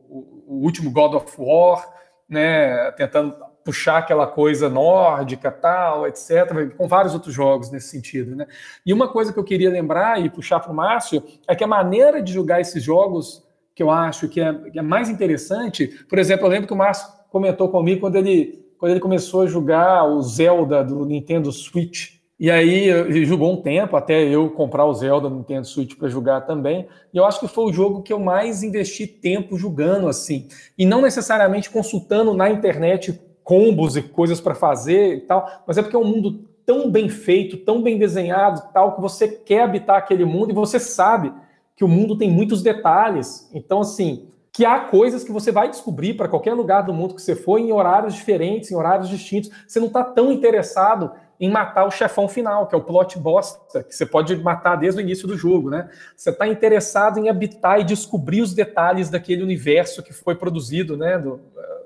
último 0.48 0.90
God 0.92 1.16
of 1.16 1.36
War, 1.38 1.86
né, 2.30 2.90
tentando 2.92 3.36
puxar 3.66 3.98
aquela 3.98 4.26
coisa 4.26 4.70
nórdica, 4.70 5.52
tal, 5.52 6.08
etc., 6.08 6.74
com 6.78 6.88
vários 6.88 7.14
outros 7.14 7.34
jogos 7.34 7.70
nesse 7.70 7.90
sentido. 7.90 8.34
Né? 8.34 8.48
E 8.86 8.94
uma 8.94 9.10
coisa 9.10 9.34
que 9.34 9.40
eu 9.40 9.44
queria 9.44 9.70
lembrar 9.70 10.22
e 10.22 10.30
puxar 10.30 10.62
para 10.62 10.72
o 10.72 10.76
Márcio 10.76 11.22
é 11.50 11.54
que 11.54 11.66
a 11.66 11.68
maneira 11.68 12.22
de 12.22 12.32
jogar 12.32 12.62
esses 12.62 12.82
jogos 12.82 13.49
que 13.80 13.84
eu 13.84 13.90
acho 13.90 14.28
que 14.28 14.42
é, 14.42 14.54
que 14.54 14.78
é 14.78 14.82
mais 14.82 15.10
interessante. 15.10 15.88
Por 16.10 16.20
exemplo, 16.20 16.46
eu 16.46 16.50
lembro 16.50 16.68
que 16.68 16.74
o 16.74 16.76
Márcio 16.76 17.08
comentou 17.30 17.70
comigo 17.70 18.02
quando 18.02 18.18
ele, 18.18 18.66
quando 18.78 18.92
ele 18.92 19.00
começou 19.00 19.44
a 19.44 19.48
jogar 19.48 20.04
o 20.04 20.22
Zelda 20.22 20.84
do 20.84 21.06
Nintendo 21.06 21.50
Switch. 21.50 22.16
E 22.38 22.52
aí 22.52 22.90
ele 22.90 23.26
jogou 23.26 23.54
um 23.54 23.62
tempo 23.62 23.96
até 23.96 24.22
eu 24.22 24.50
comprar 24.50 24.84
o 24.84 24.94
Zelda 24.94 25.30
no 25.30 25.38
Nintendo 25.38 25.66
Switch 25.66 25.96
para 25.96 26.10
jogar 26.10 26.42
também. 26.42 26.90
E 27.14 27.18
eu 27.18 27.24
acho 27.24 27.40
que 27.40 27.48
foi 27.48 27.72
o 27.72 27.72
jogo 27.72 28.02
que 28.02 28.12
eu 28.12 28.20
mais 28.20 28.64
investi 28.64 29.08
tempo 29.08 29.58
jogando 29.58 30.10
assim. 30.10 30.50
E 30.78 30.86
não 30.86 31.02
necessariamente 31.02 31.70
consultando 31.70 32.34
na 32.34 32.50
internet 32.50 33.18
combos 33.46 33.96
e 33.96 34.02
coisas 34.02 34.42
para 34.42 34.56
fazer 34.56 35.16
e 35.16 35.22
tal, 35.22 35.64
mas 35.66 35.78
é 35.78 35.82
porque 35.82 35.96
é 35.96 36.00
um 36.00 36.04
mundo 36.04 36.50
tão 36.66 36.92
bem 36.92 37.08
feito, 37.08 37.56
tão 37.56 37.82
bem 37.82 37.98
desenhado, 37.98 38.62
tal 38.74 38.96
que 38.96 39.02
você 39.02 39.26
quer 39.30 39.62
habitar 39.62 39.96
aquele 39.96 40.26
mundo 40.26 40.52
e 40.52 40.54
você 40.54 40.82
sabe 40.82 41.32
que 41.80 41.86
o 41.86 41.88
mundo 41.88 42.18
tem 42.18 42.30
muitos 42.30 42.62
detalhes. 42.62 43.50
Então, 43.54 43.80
assim, 43.80 44.28
que 44.52 44.66
há 44.66 44.82
coisas 44.82 45.24
que 45.24 45.32
você 45.32 45.50
vai 45.50 45.70
descobrir 45.70 46.14
para 46.14 46.28
qualquer 46.28 46.54
lugar 46.54 46.82
do 46.82 46.94
mundo 46.94 47.16
que 47.16 47.22
você 47.22 47.38
for 47.38 47.58
em 47.58 47.72
horários 47.72 48.16
diferentes, 48.16 48.70
em 48.70 48.76
horários 48.76 49.08
distintos. 49.08 49.50
Você 49.66 49.80
não 49.80 49.88
está 49.88 50.04
tão 50.04 50.30
interessado 50.30 51.10
em 51.40 51.50
matar 51.50 51.86
o 51.86 51.90
chefão 51.92 52.28
final, 52.28 52.68
que 52.68 52.76
é 52.76 52.78
o 52.78 52.84
plot 52.84 53.18
bosta, 53.18 53.82
que 53.82 53.96
você 53.96 54.06
pode 54.06 54.36
matar 54.36 54.76
desde 54.76 55.00
o 55.00 55.02
início 55.02 55.26
do 55.26 55.38
jogo, 55.38 55.70
né? 55.70 55.90
Você 56.18 56.32
está 56.32 56.46
interessado 56.46 57.18
em 57.18 57.30
habitar 57.30 57.80
e 57.80 57.86
descobrir 57.86 58.42
os 58.42 58.54
detalhes 58.54 59.10
daquele 59.10 59.42
universo 59.42 60.04
que 60.04 60.12
foi 60.12 60.36
produzido, 60.36 60.98
né, 60.98 61.18
do, 61.18 61.40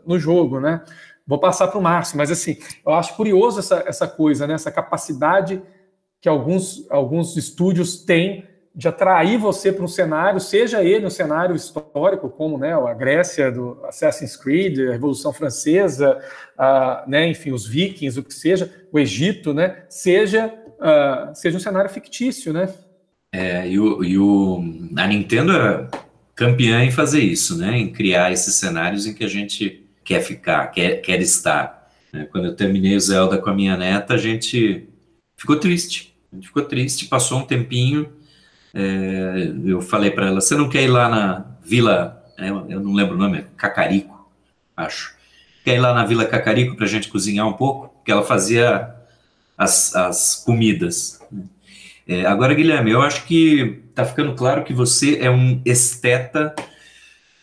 no 0.04 0.18
jogo, 0.18 0.60
né? 0.60 0.82
Vou 1.28 1.38
passar 1.38 1.68
para 1.68 1.78
o 1.78 1.84
Márcio, 1.84 2.18
mas 2.18 2.32
assim, 2.32 2.58
eu 2.84 2.94
acho 2.94 3.16
curioso 3.16 3.60
essa, 3.60 3.84
essa 3.86 4.08
coisa, 4.08 4.48
né? 4.48 4.56
Essa 4.56 4.72
capacidade 4.72 5.62
que 6.20 6.28
alguns, 6.28 6.90
alguns 6.90 7.38
estúdios 7.38 8.04
têm 8.04 8.52
de 8.76 8.88
atrair 8.88 9.38
você 9.38 9.72
para 9.72 9.84
um 9.84 9.88
cenário, 9.88 10.40
seja 10.40 10.84
ele 10.84 11.06
um 11.06 11.10
cenário 11.10 11.56
histórico, 11.56 12.28
como 12.28 12.58
né, 12.58 12.74
a 12.74 12.94
Grécia 12.94 13.52
do 13.52 13.80
Assassin's 13.86 14.36
Creed, 14.36 14.80
a 14.80 14.92
Revolução 14.94 15.32
Francesa, 15.32 16.20
né, 17.08 17.28
enfim, 17.28 17.52
os 17.52 17.68
vikings, 17.68 18.20
o 18.20 18.24
que 18.24 18.34
seja, 18.34 18.74
o 18.92 18.98
Egito, 18.98 19.54
né, 19.54 19.84
seja, 19.90 20.52
uh, 20.80 21.36
seja 21.36 21.58
um 21.58 21.60
cenário 21.60 21.90
fictício, 21.90 22.52
né? 22.52 22.74
É, 23.32 23.68
e, 23.68 23.80
o, 23.80 24.04
e 24.04 24.18
o, 24.18 24.64
a 24.98 25.08
Nintendo 25.08 25.52
é 25.52 25.88
campeã 26.36 26.84
em 26.84 26.92
fazer 26.92 27.22
isso, 27.22 27.56
né, 27.56 27.78
em 27.78 27.94
criar 27.94 28.32
esses 28.32 28.56
cenários 28.56 29.06
em 29.06 29.14
que 29.14 29.24
a 29.24 29.30
gente 29.30 29.86
quer 30.04 30.22
ficar, 30.22 30.66
quer, 30.68 30.98
quer 31.02 31.22
estar. 31.22 31.92
Né? 32.12 32.28
Quando 32.32 32.46
eu 32.46 32.56
terminei 32.56 32.96
o 32.96 33.00
Zelda 33.00 33.38
com 33.38 33.52
a 33.52 33.54
minha 33.54 33.78
neta, 33.78 34.16
a 34.16 34.18
gente 34.18 34.90
ficou 35.38 35.58
triste, 35.58 36.16
a 36.32 36.36
gente 36.36 36.48
ficou 36.48 36.64
triste, 36.64 37.06
passou 37.06 37.38
um 37.38 37.46
tempinho 37.46 38.12
é, 38.74 39.52
eu 39.66 39.82
falei 39.82 40.12
para 40.12 40.28
ela: 40.28 40.42
você 40.42 40.56
não 40.56 40.70
quer 40.70 40.84
ir 40.84 40.88
lá 40.88 41.08
na 41.08 41.46
Vila, 41.64 42.24
é, 42.38 42.50
eu 42.50 42.80
não 42.80 42.94
lembro 42.94 43.16
o 43.16 43.18
nome, 43.20 43.40
é 43.40 43.46
Cacarico, 43.56 44.30
acho. 44.76 45.14
Quer 45.64 45.76
ir 45.76 45.80
lá 45.80 45.94
na 45.94 46.06
Vila 46.06 46.26
Cacarico 46.26 46.76
para 46.76 46.86
a 46.86 46.90
gente 46.90 47.08
cozinhar 47.08 47.48
um 47.48 47.54
pouco? 47.54 47.90
Porque 47.90 48.12
ela 48.12 48.24
fazia 48.24 48.94
as, 49.58 49.96
as 49.96 50.36
comidas. 50.44 51.22
Né? 51.32 51.44
É, 52.08 52.26
agora, 52.26 52.54
Guilherme, 52.54 52.92
eu 52.92 53.02
acho 53.02 53.26
que 53.26 53.82
está 53.90 54.04
ficando 54.04 54.34
claro 54.34 54.64
que 54.64 54.74
você 54.74 55.20
é 55.20 55.30
um 55.30 55.62
esteta 55.64 56.54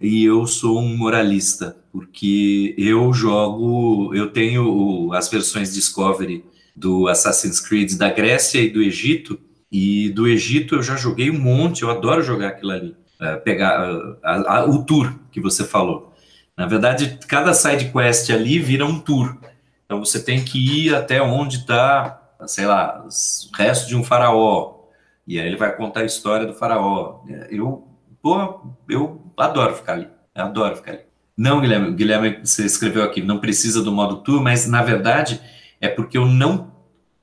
e 0.00 0.24
eu 0.24 0.46
sou 0.46 0.80
um 0.80 0.96
moralista, 0.96 1.76
porque 1.92 2.74
eu 2.76 3.12
jogo, 3.12 4.14
eu 4.14 4.30
tenho 4.30 5.12
as 5.12 5.28
versões 5.28 5.72
Discovery 5.72 6.44
do 6.74 7.08
Assassin's 7.08 7.60
Creed 7.60 7.96
da 7.96 8.10
Grécia 8.10 8.60
e 8.60 8.68
do 8.68 8.82
Egito, 8.82 9.38
e 9.70 10.10
do 10.10 10.26
Egito 10.26 10.74
eu 10.74 10.82
já 10.82 10.96
joguei 10.96 11.30
um 11.30 11.38
monte, 11.38 11.82
eu 11.82 11.90
adoro 11.90 12.22
jogar 12.22 12.48
aquilo 12.48 12.72
ali. 12.72 12.96
É, 13.20 13.36
pegar 13.36 14.16
a, 14.22 14.56
a, 14.56 14.64
o 14.64 14.82
tour 14.82 15.12
que 15.30 15.40
você 15.40 15.62
falou. 15.62 16.14
Na 16.56 16.66
verdade, 16.66 17.18
cada 17.28 17.52
side 17.52 17.92
quest 17.92 18.30
ali 18.30 18.58
vira 18.58 18.84
um 18.84 18.98
tour. 18.98 19.36
Então 19.84 20.02
você 20.02 20.22
tem 20.22 20.42
que 20.42 20.86
ir 20.86 20.94
até 20.94 21.20
onde 21.20 21.58
está, 21.58 22.22
sei 22.46 22.64
lá, 22.64 23.04
o 23.04 23.56
resto 23.56 23.88
de 23.88 23.94
um 23.94 24.02
faraó. 24.02 24.86
E 25.26 25.38
aí 25.38 25.46
ele 25.46 25.56
vai 25.56 25.76
contar 25.76 26.00
a 26.00 26.04
história 26.04 26.46
do 26.46 26.54
faraó. 26.54 27.22
Eu, 27.50 27.86
pô, 28.22 28.62
eu 28.88 29.20
adoro 29.36 29.74
ficar 29.74 29.92
ali. 29.92 30.08
Eu 30.34 30.44
adoro 30.44 30.76
ficar 30.76 30.92
ali. 30.92 31.00
Não, 31.36 31.60
Guilherme, 31.60 31.92
Guilherme, 31.92 32.38
você 32.42 32.64
escreveu 32.64 33.02
aqui, 33.02 33.22
não 33.22 33.38
precisa 33.38 33.82
do 33.82 33.92
modo 33.92 34.18
tour, 34.18 34.42
mas 34.42 34.66
na 34.66 34.82
verdade 34.82 35.40
é 35.80 35.88
porque 35.88 36.18
eu 36.18 36.26
não, 36.26 36.72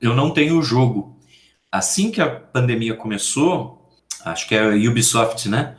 eu 0.02 0.16
não 0.16 0.32
tenho 0.32 0.58
o 0.58 0.64
jogo 0.64 1.17
assim 1.72 2.12
que 2.12 2.22
a 2.22 2.30
pandemia 2.30 2.96
começou, 2.96 3.90
acho 4.26 4.48
que 4.48 4.56
é 4.56 4.62
a 4.62 4.90
Ubisoft, 4.90 5.50
né? 5.50 5.76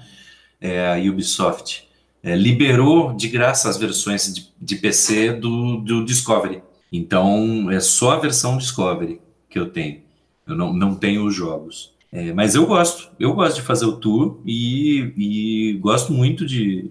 É 0.61 0.93
a 0.93 1.11
Ubisoft 1.11 1.89
é, 2.23 2.37
liberou 2.37 3.15
de 3.15 3.29
graça 3.29 3.69
as 3.69 3.77
versões 3.77 4.33
de, 4.33 4.49
de 4.61 4.77
PC 4.77 5.35
do, 5.35 5.79
do, 5.79 6.05
Discovery. 6.05 6.63
Então 6.93 7.71
é 7.71 7.81
só 7.81 8.13
a 8.13 8.19
versão 8.19 8.59
Discovery 8.59 9.21
que 9.49 9.59
eu 9.59 9.71
tenho. 9.71 10.01
Eu 10.47 10.57
não, 10.57 10.73
não 10.73 10.95
tenho 10.95 11.25
os 11.25 11.35
jogos. 11.35 11.93
É, 12.11 12.33
mas 12.33 12.55
eu 12.55 12.67
gosto, 12.67 13.11
eu 13.21 13.35
gosto 13.35 13.57
de 13.57 13.63
fazer 13.63 13.85
o 13.85 13.97
tour 13.97 14.41
e, 14.45 15.13
e 15.17 15.73
gosto 15.75 16.13
muito 16.13 16.47
de 16.47 16.91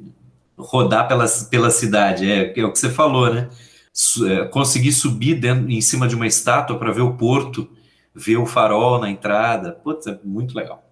rodar 0.58 1.08
pela, 1.08 1.26
pela 1.50 1.72
cidade. 1.72 2.30
É, 2.30 2.54
é 2.58 2.66
o 2.66 2.72
que 2.72 2.80
você 2.80 2.90
falou, 2.90 3.34
né? 3.34 3.50
É, 4.28 4.46
conseguir 4.46 4.92
subir 4.92 5.36
dentro, 5.36 5.70
em 5.72 5.82
cima 5.82 6.08
de 6.08 6.16
uma 6.16 6.28
estátua 6.28 6.78
para 6.78 6.92
ver 6.92 7.02
o 7.02 7.16
porto 7.16 7.68
ver 8.18 8.38
o 8.38 8.46
farol 8.46 9.00
na 9.00 9.10
entrada. 9.10 9.72
Putz, 9.72 10.08
é 10.08 10.20
muito 10.24 10.58
legal. 10.58 10.84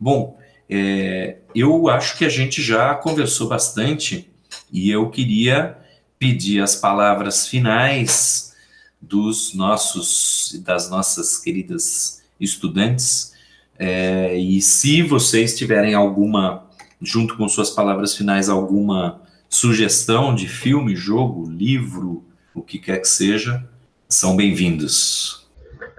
Bom, 0.00 0.38
é, 0.68 1.38
eu 1.54 1.88
acho 1.88 2.16
que 2.16 2.24
a 2.24 2.28
gente 2.30 2.62
já 2.62 2.94
conversou 2.94 3.48
bastante 3.48 4.30
e 4.72 4.90
eu 4.90 5.10
queria 5.10 5.76
pedir 6.18 6.62
as 6.62 6.74
palavras 6.74 7.46
finais 7.46 8.54
dos 9.00 9.54
nossos, 9.54 10.58
das 10.64 10.88
nossas 10.88 11.36
queridas 11.38 12.22
estudantes. 12.40 13.34
É, 13.78 14.34
e 14.36 14.60
se 14.62 15.02
vocês 15.02 15.56
tiverem 15.56 15.94
alguma, 15.94 16.66
junto 17.00 17.36
com 17.36 17.46
suas 17.48 17.70
palavras 17.70 18.14
finais, 18.16 18.48
alguma 18.48 19.20
sugestão 19.48 20.34
de 20.34 20.48
filme, 20.48 20.96
jogo, 20.96 21.48
livro, 21.48 22.24
o 22.54 22.62
que 22.62 22.78
quer 22.78 23.00
que 23.00 23.08
seja, 23.08 23.68
São 24.08 24.36
bem-vindos. 24.36 25.45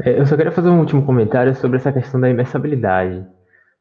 É, 0.03 0.19
eu 0.19 0.25
só 0.25 0.35
queria 0.35 0.51
fazer 0.51 0.69
um 0.69 0.79
último 0.79 1.05
comentário 1.05 1.53
sobre 1.55 1.77
essa 1.77 1.91
questão 1.91 2.19
da 2.19 2.29
imersabilidade. 2.29 3.25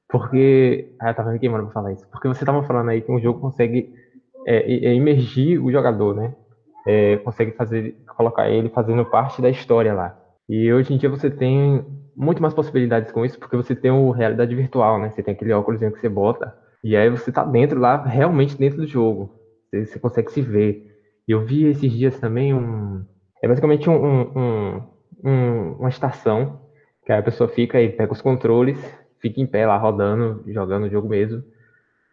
Porque. 0.09 0.95
Ah, 1.01 1.11
eu 1.11 1.15
tava 1.15 1.33
me 1.33 1.39
queimando 1.39 1.65
pra 1.65 1.73
falar 1.73 1.93
isso. 1.93 2.07
Porque 2.11 2.29
você 2.29 2.45
tava 2.45 2.63
falando 2.63 2.91
aí 2.91 3.03
que 3.03 3.13
um 3.13 3.21
jogo 3.21 3.41
consegue 3.41 3.91
é, 4.47 4.89
é, 4.89 4.95
imergir 4.95 5.63
o 5.63 5.71
jogador, 5.71 6.15
né? 6.15 6.35
É, 6.87 7.17
consegue 7.19 7.53
fazer, 7.53 7.97
colocar 8.17 8.49
ele 8.49 8.69
fazendo 8.71 9.05
parte 9.05 9.43
da 9.43 9.51
história 9.51 9.93
lá. 9.93 10.17
E 10.49 10.73
hoje 10.73 10.95
em 10.95 10.99
dia 10.99 11.11
você 11.11 11.29
tem 11.29 11.85
muito 12.17 12.41
mais 12.41 12.55
possibilidades 12.55 13.11
com 13.11 13.25
isso, 13.25 13.39
porque 13.39 13.57
você 13.57 13.75
tem 13.75 13.91
o 13.91 14.11
realidade 14.11 14.55
virtual, 14.55 15.01
né? 15.01 15.11
Você 15.11 15.23
tem 15.23 15.35
aquele 15.35 15.53
óculos 15.53 15.81
que 15.81 15.91
você 15.91 16.09
bota, 16.09 16.55
e 16.83 16.97
aí 16.97 17.11
você 17.11 17.33
tá 17.33 17.45
dentro 17.45 17.81
lá, 17.81 18.03
realmente 18.03 18.57
dentro 18.57 18.79
do 18.79 18.87
jogo. 18.87 19.35
Você, 19.69 19.85
você 19.87 19.99
consegue 19.99 20.31
se 20.31 20.41
ver. 20.41 20.83
Eu 21.27 21.45
vi 21.45 21.67
esses 21.67 21.93
dias 21.93 22.19
também 22.21 22.55
um. 22.55 23.05
É 23.43 23.49
basicamente 23.49 23.91
um, 23.91 23.97
um, 23.97 24.21
um, 24.37 24.83
uma 25.23 25.89
estação, 25.89 26.61
que 27.05 27.13
a 27.13 27.23
pessoa 27.23 27.49
fica 27.49 27.81
e 27.81 27.89
pega 27.89 28.13
os 28.13 28.23
controles, 28.23 28.79
fica 29.21 29.41
em 29.41 29.47
pé 29.47 29.67
lá 29.67 29.77
rodando, 29.77 30.43
jogando 30.53 30.85
o 30.85 30.91
jogo 30.91 31.09
mesmo, 31.09 31.43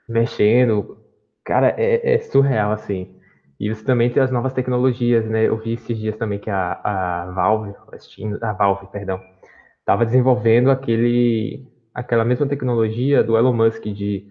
mexendo. 0.08 0.98
Cara, 1.44 1.74
é, 1.78 2.16
é 2.16 2.20
surreal, 2.20 2.72
assim. 2.72 3.16
E 3.60 3.74
você 3.74 3.84
também 3.84 4.10
tem 4.10 4.22
as 4.22 4.32
novas 4.32 4.54
tecnologias, 4.54 5.26
né? 5.26 5.48
Eu 5.48 5.58
vi 5.58 5.74
esses 5.74 5.98
dias 5.98 6.18
também 6.18 6.40
que 6.40 6.50
a, 6.50 6.80
a 6.84 7.32
Valve, 7.32 7.74
a 8.42 8.54
Valve, 8.54 8.88
perdão, 8.92 9.22
estava 9.80 10.06
desenvolvendo 10.06 10.72
aquele, 10.72 11.66
aquela 11.94 12.26
mesma 12.26 12.48
tecnologia 12.48 13.24
do 13.24 13.38
Elon 13.38 13.54
Musk 13.54 13.84
de, 13.84 14.28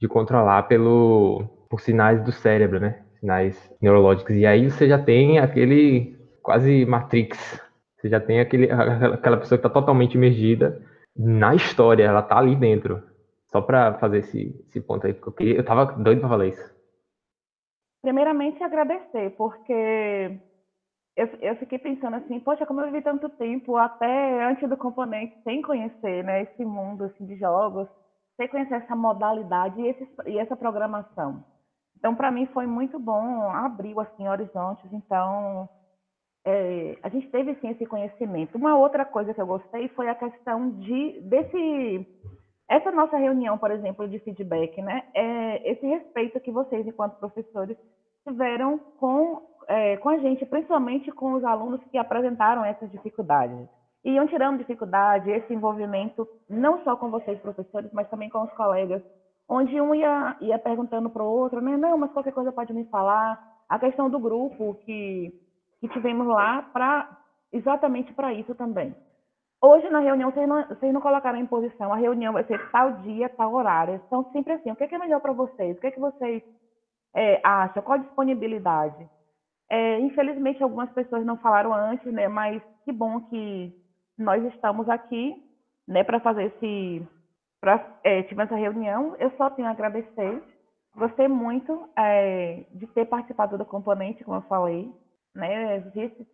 de 0.00 0.08
controlar 0.08 0.64
pelo, 0.64 1.44
por 1.70 1.80
sinais 1.80 2.22
do 2.22 2.32
cérebro, 2.32 2.80
né? 2.80 3.02
Sinais 3.20 3.72
neurológicos. 3.80 4.34
E 4.36 4.44
aí 4.46 4.70
você 4.70 4.88
já 4.88 4.98
tem 4.98 5.38
aquele 5.38 6.16
quase 6.42 6.84
Matrix. 6.84 7.63
Você 8.04 8.10
já 8.10 8.20
tem 8.20 8.38
aquele, 8.38 8.70
aquela 8.70 9.38
pessoa 9.38 9.58
que 9.58 9.66
está 9.66 9.70
totalmente 9.70 10.14
imergida 10.14 10.82
na 11.16 11.54
história, 11.54 12.04
ela 12.04 12.20
tá 12.20 12.36
ali 12.36 12.54
dentro. 12.54 13.02
Só 13.46 13.62
para 13.62 13.94
fazer 13.94 14.18
esse, 14.18 14.62
esse 14.68 14.78
ponto 14.82 15.06
aí, 15.06 15.14
porque 15.14 15.42
eu, 15.42 15.64
tava 15.64 15.86
doido 15.86 16.20
para 16.20 16.28
falar 16.28 16.46
isso. 16.48 16.74
Primeiramente, 18.02 18.62
agradecer, 18.62 19.30
porque 19.38 20.38
eu, 21.16 21.26
eu 21.40 21.56
fiquei 21.56 21.78
pensando 21.78 22.16
assim, 22.16 22.38
poxa, 22.40 22.66
como 22.66 22.82
eu 22.82 22.92
vivi 22.92 23.00
tanto 23.00 23.30
tempo, 23.30 23.78
até 23.78 24.44
antes 24.50 24.68
do 24.68 24.76
componente, 24.76 25.42
sem 25.42 25.62
conhecer 25.62 26.22
né, 26.24 26.42
esse 26.42 26.62
mundo 26.62 27.04
assim, 27.04 27.24
de 27.24 27.36
jogos, 27.36 27.88
sem 28.36 28.48
conhecer 28.48 28.74
essa 28.74 28.94
modalidade 28.94 29.80
e, 29.80 29.88
esse, 29.88 30.06
e 30.26 30.38
essa 30.38 30.54
programação. 30.54 31.42
Então, 31.96 32.14
para 32.14 32.30
mim, 32.30 32.44
foi 32.52 32.66
muito 32.66 32.98
bom, 32.98 33.48
abriu 33.48 33.98
assim, 33.98 34.28
horizontes. 34.28 34.92
Então, 34.92 35.66
é, 36.44 36.98
a 37.02 37.08
gente 37.08 37.28
teve 37.30 37.54
sim 37.56 37.70
esse 37.70 37.86
conhecimento. 37.86 38.56
Uma 38.56 38.76
outra 38.76 39.04
coisa 39.04 39.32
que 39.32 39.40
eu 39.40 39.46
gostei 39.46 39.88
foi 39.88 40.08
a 40.08 40.14
questão 40.14 40.70
de 40.70 41.20
desse 41.22 42.06
essa 42.68 42.90
nossa 42.90 43.16
reunião, 43.16 43.58
por 43.58 43.70
exemplo, 43.70 44.08
de 44.08 44.18
feedback, 44.20 44.80
né? 44.80 45.04
É 45.14 45.70
esse 45.70 45.86
respeito 45.86 46.40
que 46.40 46.50
vocês, 46.50 46.86
enquanto 46.86 47.18
professores, 47.18 47.76
tiveram 48.26 48.78
com, 48.98 49.42
é, 49.68 49.96
com 49.98 50.08
a 50.08 50.18
gente, 50.18 50.46
principalmente 50.46 51.12
com 51.12 51.34
os 51.34 51.44
alunos 51.44 51.82
que 51.90 51.98
apresentaram 51.98 52.64
essas 52.64 52.90
dificuldades. 52.90 53.68
E 54.02 54.12
iam 54.12 54.26
tirando 54.26 54.58
dificuldade, 54.58 55.30
esse 55.30 55.52
envolvimento, 55.52 56.26
não 56.48 56.82
só 56.84 56.96
com 56.96 57.10
vocês, 57.10 57.38
professores, 57.40 57.90
mas 57.92 58.08
também 58.08 58.28
com 58.28 58.42
os 58.42 58.52
colegas, 58.52 59.02
onde 59.48 59.78
um 59.80 59.94
ia, 59.94 60.36
ia 60.40 60.58
perguntando 60.58 61.10
para 61.10 61.22
o 61.22 61.30
outro, 61.30 61.60
né? 61.60 61.76
Não, 61.76 61.98
mas 61.98 62.12
qualquer 62.12 62.32
coisa 62.32 62.52
pode 62.52 62.72
me 62.72 62.84
falar. 62.86 63.38
A 63.68 63.78
questão 63.78 64.10
do 64.10 64.18
grupo 64.18 64.74
que, 64.84 65.32
que 65.84 65.88
tivemos 65.92 66.26
lá, 66.26 66.62
para 66.72 67.06
exatamente 67.52 68.10
para 68.14 68.32
isso 68.32 68.54
também. 68.54 68.94
Hoje, 69.60 69.88
na 69.90 70.00
reunião, 70.00 70.30
vocês 70.30 70.48
não, 70.48 70.66
vocês 70.66 70.92
não 70.94 71.00
colocaram 71.00 71.38
em 71.38 71.46
posição, 71.46 71.92
a 71.92 71.96
reunião 71.96 72.32
vai 72.32 72.44
ser 72.44 72.58
tal 72.70 72.92
dia, 73.02 73.28
tal 73.28 73.52
horário. 73.52 74.00
São 74.08 74.24
sempre 74.32 74.54
assim, 74.54 74.70
o 74.70 74.76
que 74.76 74.84
é, 74.84 74.94
é 74.94 74.98
melhor 74.98 75.20
para 75.20 75.32
vocês? 75.32 75.76
O 75.76 75.80
que 75.80 75.86
é 75.86 75.90
que 75.90 76.00
vocês 76.00 76.42
é, 77.14 77.38
acham? 77.44 77.82
Qual 77.82 77.98
a 77.98 78.02
disponibilidade? 78.02 79.08
É, 79.70 80.00
infelizmente, 80.00 80.62
algumas 80.62 80.90
pessoas 80.92 81.24
não 81.24 81.36
falaram 81.36 81.74
antes, 81.74 82.10
né? 82.10 82.28
Mas 82.28 82.62
que 82.84 82.92
bom 82.92 83.20
que 83.20 83.70
nós 84.18 84.42
estamos 84.54 84.88
aqui, 84.88 85.36
né, 85.86 86.02
para 86.02 86.20
fazer 86.20 86.44
esse... 86.44 87.06
Pra, 87.60 87.86
é, 88.02 88.22
tivemos 88.22 88.50
essa 88.50 88.60
reunião. 88.60 89.16
Eu 89.18 89.30
só 89.36 89.50
tenho 89.50 89.68
a 89.68 89.72
agradecer. 89.72 90.42
Gostei 90.96 91.28
muito 91.28 91.88
é, 91.96 92.64
de 92.72 92.86
ter 92.86 93.04
participado 93.04 93.58
do 93.58 93.66
componente, 93.66 94.24
como 94.24 94.38
eu 94.38 94.42
falei 94.42 95.03
né, 95.34 95.80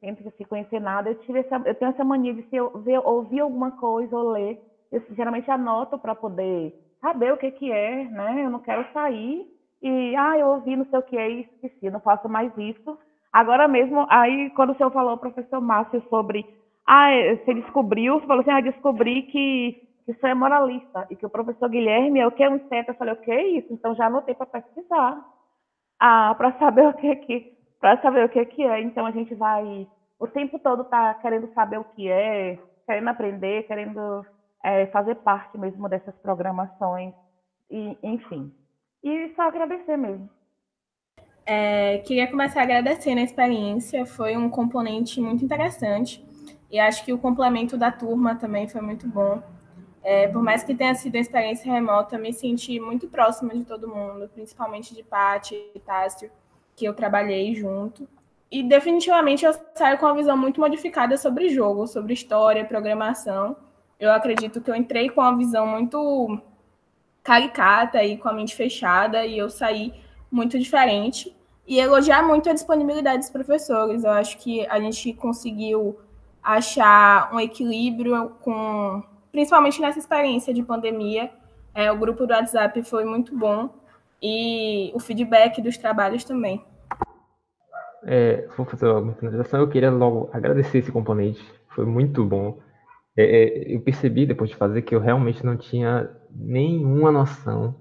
tempo 0.00 0.22
de 0.22 0.30
se 0.36 0.44
conhecer 0.44 0.80
nada, 0.80 1.10
eu 1.10 1.14
tive 1.20 1.40
essa, 1.40 1.56
eu 1.64 1.74
tenho 1.74 1.90
essa 1.90 2.04
mania 2.04 2.34
de 2.34 2.42
se 2.48 2.56
eu 2.56 2.70
ver, 2.80 2.98
ouvir 2.98 3.40
alguma 3.40 3.70
coisa 3.72 4.14
ou 4.14 4.30
ler, 4.30 4.60
eu 4.92 5.02
geralmente 5.16 5.50
anoto 5.50 5.98
para 5.98 6.14
poder 6.14 6.74
saber 7.00 7.32
o 7.32 7.38
que 7.38 7.50
que 7.52 7.72
é, 7.72 8.04
né? 8.04 8.44
Eu 8.44 8.50
não 8.50 8.58
quero 8.58 8.84
sair 8.92 9.46
e 9.82 10.14
ah, 10.16 10.36
eu 10.38 10.48
ouvi 10.48 10.76
não 10.76 10.84
sei 10.86 10.98
o 10.98 11.02
que 11.02 11.16
é 11.16 11.30
e 11.30 11.40
esqueci, 11.40 11.90
não 11.90 12.00
faço 12.00 12.28
mais 12.28 12.52
isso. 12.58 12.98
Agora 13.32 13.66
mesmo, 13.66 14.06
aí 14.10 14.50
quando 14.50 14.70
o 14.70 14.76
senhor 14.76 14.90
falou, 14.90 15.16
professor 15.16 15.60
Márcio, 15.60 16.02
sobre 16.10 16.44
ah, 16.86 17.08
você 17.42 17.54
descobriu, 17.54 18.20
você 18.20 18.26
falou 18.26 18.42
assim, 18.42 18.50
ah, 18.50 18.60
descobri 18.60 19.22
que 19.22 19.82
isso 20.08 20.26
é 20.26 20.34
moralista 20.34 21.06
e 21.08 21.16
que 21.16 21.24
o 21.24 21.30
professor 21.30 21.68
Guilherme 21.70 22.18
é 22.20 22.26
o 22.26 22.32
que 22.32 22.42
é 22.42 22.50
um 22.50 22.58
centro, 22.68 22.92
eu 22.92 22.98
falei, 22.98 23.14
o 23.14 23.20
que 23.20 23.30
é 23.30 23.46
isso? 23.46 23.72
Então 23.72 23.94
já 23.94 24.06
anotei 24.06 24.34
para 24.34 24.46
pesquisar. 24.46 25.24
Ah, 25.98 26.34
para 26.34 26.52
saber 26.58 26.88
o 26.88 26.94
que 26.94 27.16
que 27.16 27.59
para 27.80 28.00
saber 28.02 28.24
o 28.24 28.28
que, 28.28 28.44
que 28.44 28.62
é. 28.62 28.80
Então 28.80 29.06
a 29.06 29.10
gente 29.10 29.34
vai 29.34 29.88
o 30.20 30.26
tempo 30.26 30.58
todo 30.58 30.84
tá 30.84 31.14
querendo 31.14 31.50
saber 31.54 31.78
o 31.78 31.84
que 31.84 32.10
é, 32.10 32.58
querendo 32.84 33.08
aprender, 33.08 33.62
querendo 33.66 34.24
é, 34.62 34.86
fazer 34.88 35.14
parte 35.16 35.56
mesmo 35.56 35.88
dessas 35.88 36.14
programações, 36.16 37.14
e, 37.70 37.96
enfim. 38.02 38.52
E 39.02 39.32
só 39.34 39.42
agradecer 39.42 39.96
mesmo. 39.96 40.28
É, 41.46 41.98
queria 41.98 42.30
começar 42.30 42.62
agradecendo 42.62 43.20
a 43.20 43.24
experiência, 43.24 44.04
foi 44.04 44.36
um 44.36 44.50
componente 44.50 45.20
muito 45.22 45.42
interessante 45.42 46.22
e 46.70 46.78
acho 46.78 47.02
que 47.02 47.14
o 47.14 47.18
complemento 47.18 47.78
da 47.78 47.90
turma 47.90 48.36
também 48.36 48.68
foi 48.68 48.82
muito 48.82 49.08
bom. 49.08 49.42
É, 50.02 50.28
por 50.28 50.42
mais 50.42 50.62
que 50.62 50.74
tenha 50.74 50.94
sido 50.94 51.14
uma 51.14 51.20
experiência 51.20 51.72
remota, 51.72 52.18
me 52.18 52.32
senti 52.32 52.78
muito 52.78 53.08
próxima 53.08 53.54
de 53.54 53.64
todo 53.64 53.88
mundo, 53.88 54.28
principalmente 54.28 54.94
de 54.94 55.02
Paty 55.02 55.54
e 55.74 55.80
Tássio, 55.80 56.30
que 56.76 56.84
eu 56.84 56.94
trabalhei 56.94 57.54
junto. 57.54 58.08
E 58.50 58.62
definitivamente 58.62 59.44
eu 59.44 59.54
saio 59.74 59.96
com 59.98 60.06
uma 60.06 60.14
visão 60.14 60.36
muito 60.36 60.60
modificada 60.60 61.16
sobre 61.16 61.48
jogo, 61.48 61.86
sobre 61.86 62.12
história, 62.12 62.64
programação. 62.64 63.56
Eu 63.98 64.10
acredito 64.12 64.60
que 64.60 64.70
eu 64.70 64.74
entrei 64.74 65.08
com 65.08 65.20
uma 65.20 65.36
visão 65.36 65.66
muito 65.66 66.40
caricata 67.22 68.02
e 68.02 68.16
com 68.16 68.28
a 68.28 68.32
mente 68.32 68.56
fechada 68.56 69.24
e 69.24 69.38
eu 69.38 69.48
saí 69.48 69.94
muito 70.30 70.58
diferente. 70.58 71.36
E 71.66 71.78
elogiar 71.78 72.22
muito 72.24 72.50
a 72.50 72.52
disponibilidade 72.52 73.18
dos 73.18 73.30
professores. 73.30 74.02
Eu 74.02 74.10
acho 74.10 74.38
que 74.38 74.66
a 74.66 74.80
gente 74.80 75.12
conseguiu 75.12 76.00
achar 76.42 77.32
um 77.32 77.38
equilíbrio 77.38 78.30
com, 78.40 79.02
principalmente 79.30 79.80
nessa 79.80 79.98
experiência 79.98 80.52
de 80.52 80.62
pandemia. 80.62 81.30
É, 81.72 81.92
o 81.92 81.96
grupo 81.96 82.26
do 82.26 82.32
WhatsApp 82.32 82.82
foi 82.82 83.04
muito 83.04 83.36
bom 83.36 83.70
e 84.22 84.92
o 84.94 85.00
feedback 85.00 85.60
dos 85.62 85.78
trabalhos 85.78 86.24
também 86.24 86.64
é, 88.02 88.46
vou 88.56 88.66
fazer 88.66 88.88
uma 88.88 89.14
finalização, 89.14 89.60
eu 89.60 89.68
queria 89.68 89.90
logo 89.90 90.30
agradecer 90.32 90.78
esse 90.78 90.92
componente, 90.92 91.42
foi 91.68 91.84
muito 91.84 92.24
bom. 92.24 92.58
É, 93.16 93.22
é, 93.24 93.74
eu 93.74 93.80
percebi 93.80 94.26
depois 94.26 94.50
de 94.50 94.56
fazer 94.56 94.82
que 94.82 94.94
eu 94.94 95.00
realmente 95.00 95.44
não 95.44 95.56
tinha 95.56 96.10
nenhuma 96.30 97.12
noção 97.12 97.74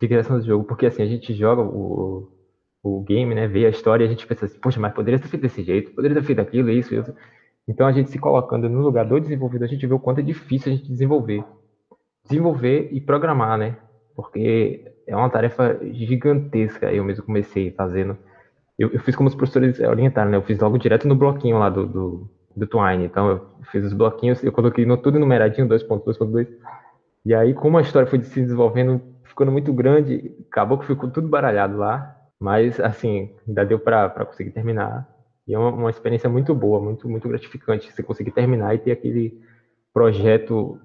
de 0.00 0.08
criação 0.08 0.40
de 0.40 0.46
jogo, 0.46 0.64
porque 0.64 0.86
assim, 0.86 1.02
a 1.02 1.06
gente 1.06 1.34
joga 1.34 1.62
o, 1.62 2.30
o 2.82 3.02
game, 3.02 3.34
né, 3.34 3.46
vê 3.46 3.66
a 3.66 3.70
história 3.70 4.04
e 4.04 4.06
a 4.06 4.10
gente 4.10 4.26
pensa 4.26 4.46
assim, 4.46 4.58
poxa, 4.60 4.80
mas 4.80 4.94
poderia 4.94 5.18
ter 5.18 5.28
feito 5.28 5.42
desse 5.42 5.62
jeito, 5.62 5.92
poderia 5.92 6.16
ter 6.16 6.26
feito 6.26 6.40
aquilo, 6.40 6.70
isso, 6.70 6.94
isso. 6.94 7.14
Então 7.66 7.86
a 7.86 7.92
gente 7.92 8.10
se 8.10 8.18
colocando 8.18 8.68
no 8.68 8.80
lugar 8.80 9.04
do 9.04 9.20
desenvolvedor, 9.20 9.66
a 9.66 9.70
gente 9.70 9.86
vê 9.86 9.92
o 9.92 9.98
quanto 9.98 10.20
é 10.20 10.22
difícil 10.22 10.72
a 10.72 10.76
gente 10.76 10.88
desenvolver. 10.88 11.44
Desenvolver 12.24 12.88
e 12.92 13.00
programar, 13.00 13.58
né? 13.58 13.76
Porque 14.14 14.84
é 15.08 15.16
uma 15.16 15.30
tarefa 15.30 15.78
gigantesca. 15.92 16.92
Eu 16.92 17.04
mesmo 17.04 17.24
comecei 17.24 17.72
fazendo 17.72 18.16
eu, 18.78 18.90
eu 18.92 19.00
fiz 19.00 19.16
como 19.16 19.28
os 19.28 19.34
professores 19.34 19.80
orientaram, 19.80 20.30
né? 20.30 20.36
Eu 20.36 20.42
fiz 20.42 20.58
logo 20.58 20.78
direto 20.78 21.08
no 21.08 21.16
bloquinho 21.16 21.58
lá 21.58 21.68
do, 21.68 21.86
do, 21.86 22.30
do 22.56 22.66
Twine. 22.66 23.04
Então, 23.04 23.28
eu 23.28 23.50
fiz 23.72 23.84
os 23.84 23.92
bloquinhos, 23.92 24.42
eu 24.44 24.52
coloquei 24.52 24.86
no, 24.86 24.96
tudo 24.96 25.18
numeradinho, 25.18 25.68
2.2.2. 25.68 26.46
E 27.24 27.34
aí, 27.34 27.52
como 27.52 27.76
a 27.76 27.80
história 27.80 28.08
foi 28.08 28.22
se 28.22 28.40
desenvolvendo, 28.40 29.02
ficando 29.24 29.50
muito 29.50 29.72
grande, 29.72 30.32
acabou 30.48 30.78
que 30.78 30.86
ficou 30.86 31.10
tudo 31.10 31.28
baralhado 31.28 31.76
lá. 31.76 32.14
Mas, 32.40 32.78
assim, 32.78 33.34
ainda 33.48 33.66
deu 33.66 33.80
para 33.80 34.24
conseguir 34.24 34.52
terminar. 34.52 35.08
E 35.44 35.54
é 35.54 35.58
uma, 35.58 35.70
uma, 35.70 35.90
experiência 35.90 36.30
muito 36.30 36.54
boa, 36.54 36.80
muito, 36.80 37.08
muito 37.08 37.28
gratificante 37.28 37.90
você 37.90 38.02
conseguir 38.02 38.30
terminar 38.30 38.74
e 38.76 38.78
ter 38.78 38.92
aquele 38.92 39.42
projeto 39.92 40.78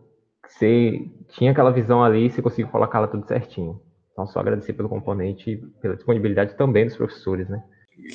que 0.43 0.51
você 0.51 1.11
tinha 1.27 1.51
aquela 1.51 1.69
visão 1.71 2.03
ali 2.03 2.25
e 2.25 2.29
você 2.31 2.41
conseguiu 2.41 2.71
colocar 2.71 2.97
ela 2.97 3.07
tudo 3.07 3.27
certinho. 3.27 3.79
Então, 4.13 4.25
só 4.27 4.39
agradecer 4.39 4.73
pelo 4.73 4.87
componente 4.87 5.51
e 5.51 5.57
pela 5.81 5.95
disponibilidade 5.95 6.55
também 6.55 6.85
dos 6.85 6.95
professores, 6.95 7.49
né? 7.49 7.61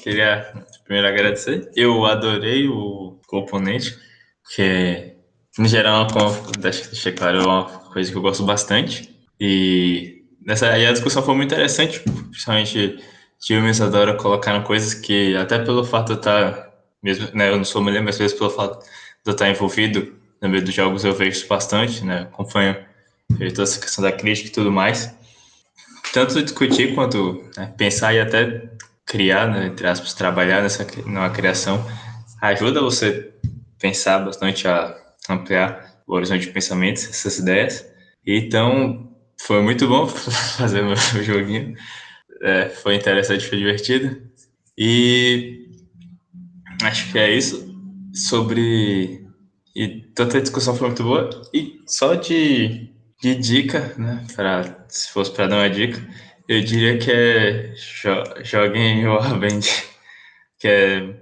queria 0.02 0.52
primeiro 0.84 1.08
agradecer. 1.08 1.70
Eu 1.74 2.04
adorei 2.04 2.68
o 2.68 3.18
componente, 3.26 3.96
que 4.54 5.14
em 5.58 5.66
geral, 5.66 6.06
como 6.08 6.30
deixei 6.58 7.12
claro, 7.12 7.38
é 7.38 7.42
uma 7.42 7.64
coisa 7.64 8.10
que 8.10 8.16
eu 8.16 8.22
gosto 8.22 8.44
bastante. 8.44 9.14
E 9.40 10.24
nessa 10.44 10.70
a 10.70 10.92
discussão 10.92 11.22
foi 11.22 11.34
muito 11.34 11.52
interessante, 11.52 12.00
principalmente 12.00 13.02
Tio 13.40 13.64
e 13.64 13.70
Isadora 13.70 14.14
colocaram 14.14 14.62
coisas 14.62 14.94
que, 14.94 15.36
até 15.36 15.58
pelo 15.58 15.84
fato 15.84 16.06
de 16.06 16.12
eu 16.12 16.16
estar, 16.16 16.70
mesmo, 17.02 17.28
né, 17.34 17.50
eu 17.50 17.56
não 17.56 17.64
sou 17.64 17.82
mulher, 17.82 18.02
mas 18.02 18.18
vezes 18.18 18.36
pelo 18.36 18.50
fato 18.50 18.84
de 18.84 18.86
eu 19.26 19.32
estar 19.32 19.48
envolvido 19.48 20.16
no 20.40 20.48
meio 20.48 20.64
dos 20.64 20.74
jogos, 20.74 21.04
eu 21.04 21.12
vejo 21.12 21.46
bastante, 21.48 22.04
né, 22.04 22.22
acompanho 22.22 22.76
toda 23.36 23.62
essa 23.62 23.80
questão 23.80 24.02
da 24.02 24.12
crítica 24.12 24.48
e 24.48 24.52
tudo 24.52 24.70
mais. 24.70 25.14
Tanto 26.18 26.42
discutir 26.42 26.96
quanto 26.96 27.44
né, 27.56 27.72
pensar 27.76 28.12
e 28.12 28.18
até 28.18 28.72
criar, 29.06 29.46
né, 29.46 29.68
entre 29.68 29.86
aspas, 29.86 30.14
trabalhar 30.14 30.60
nessa 30.62 30.84
numa 31.06 31.30
criação, 31.30 31.80
ajuda 32.42 32.80
você 32.80 33.32
pensar 33.78 34.18
bastante 34.18 34.66
a 34.66 34.96
ampliar 35.30 36.02
o 36.08 36.16
horizonte 36.16 36.40
de 36.40 36.50
pensamentos, 36.52 37.04
essas 37.04 37.38
ideias. 37.38 37.86
Então, 38.26 39.16
foi 39.40 39.62
muito 39.62 39.86
bom 39.86 40.08
fazer 40.58 40.82
meu 40.82 40.96
joguinho. 41.22 41.76
É, 42.42 42.68
foi 42.68 42.96
interessante, 42.96 43.46
foi 43.46 43.58
divertido. 43.58 44.20
E 44.76 45.68
acho 46.82 47.12
que 47.12 47.18
é 47.20 47.32
isso. 47.32 47.64
Sobre. 48.12 49.24
E 49.72 50.00
tanta 50.16 50.40
discussão 50.40 50.74
foi 50.74 50.88
muito 50.88 51.04
boa. 51.04 51.30
E 51.54 51.80
só 51.86 52.16
de, 52.16 52.87
de 53.20 53.34
dica, 53.34 53.92
né? 53.96 54.24
Pra, 54.34 54.84
se 54.88 55.10
fosse 55.10 55.30
para 55.32 55.46
dar 55.48 55.56
uma 55.56 55.70
dica, 55.70 56.00
eu 56.48 56.62
diria 56.62 56.98
que 56.98 57.10
é 57.10 57.74
jo, 57.74 58.44
joguem 58.44 59.06
Warband, 59.06 59.60
que 60.58 60.68
é, 60.68 61.14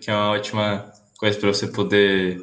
que 0.00 0.10
é 0.10 0.14
uma 0.14 0.32
ótima 0.32 0.92
coisa 1.18 1.38
para 1.38 1.48
você 1.48 1.66
poder 1.66 2.40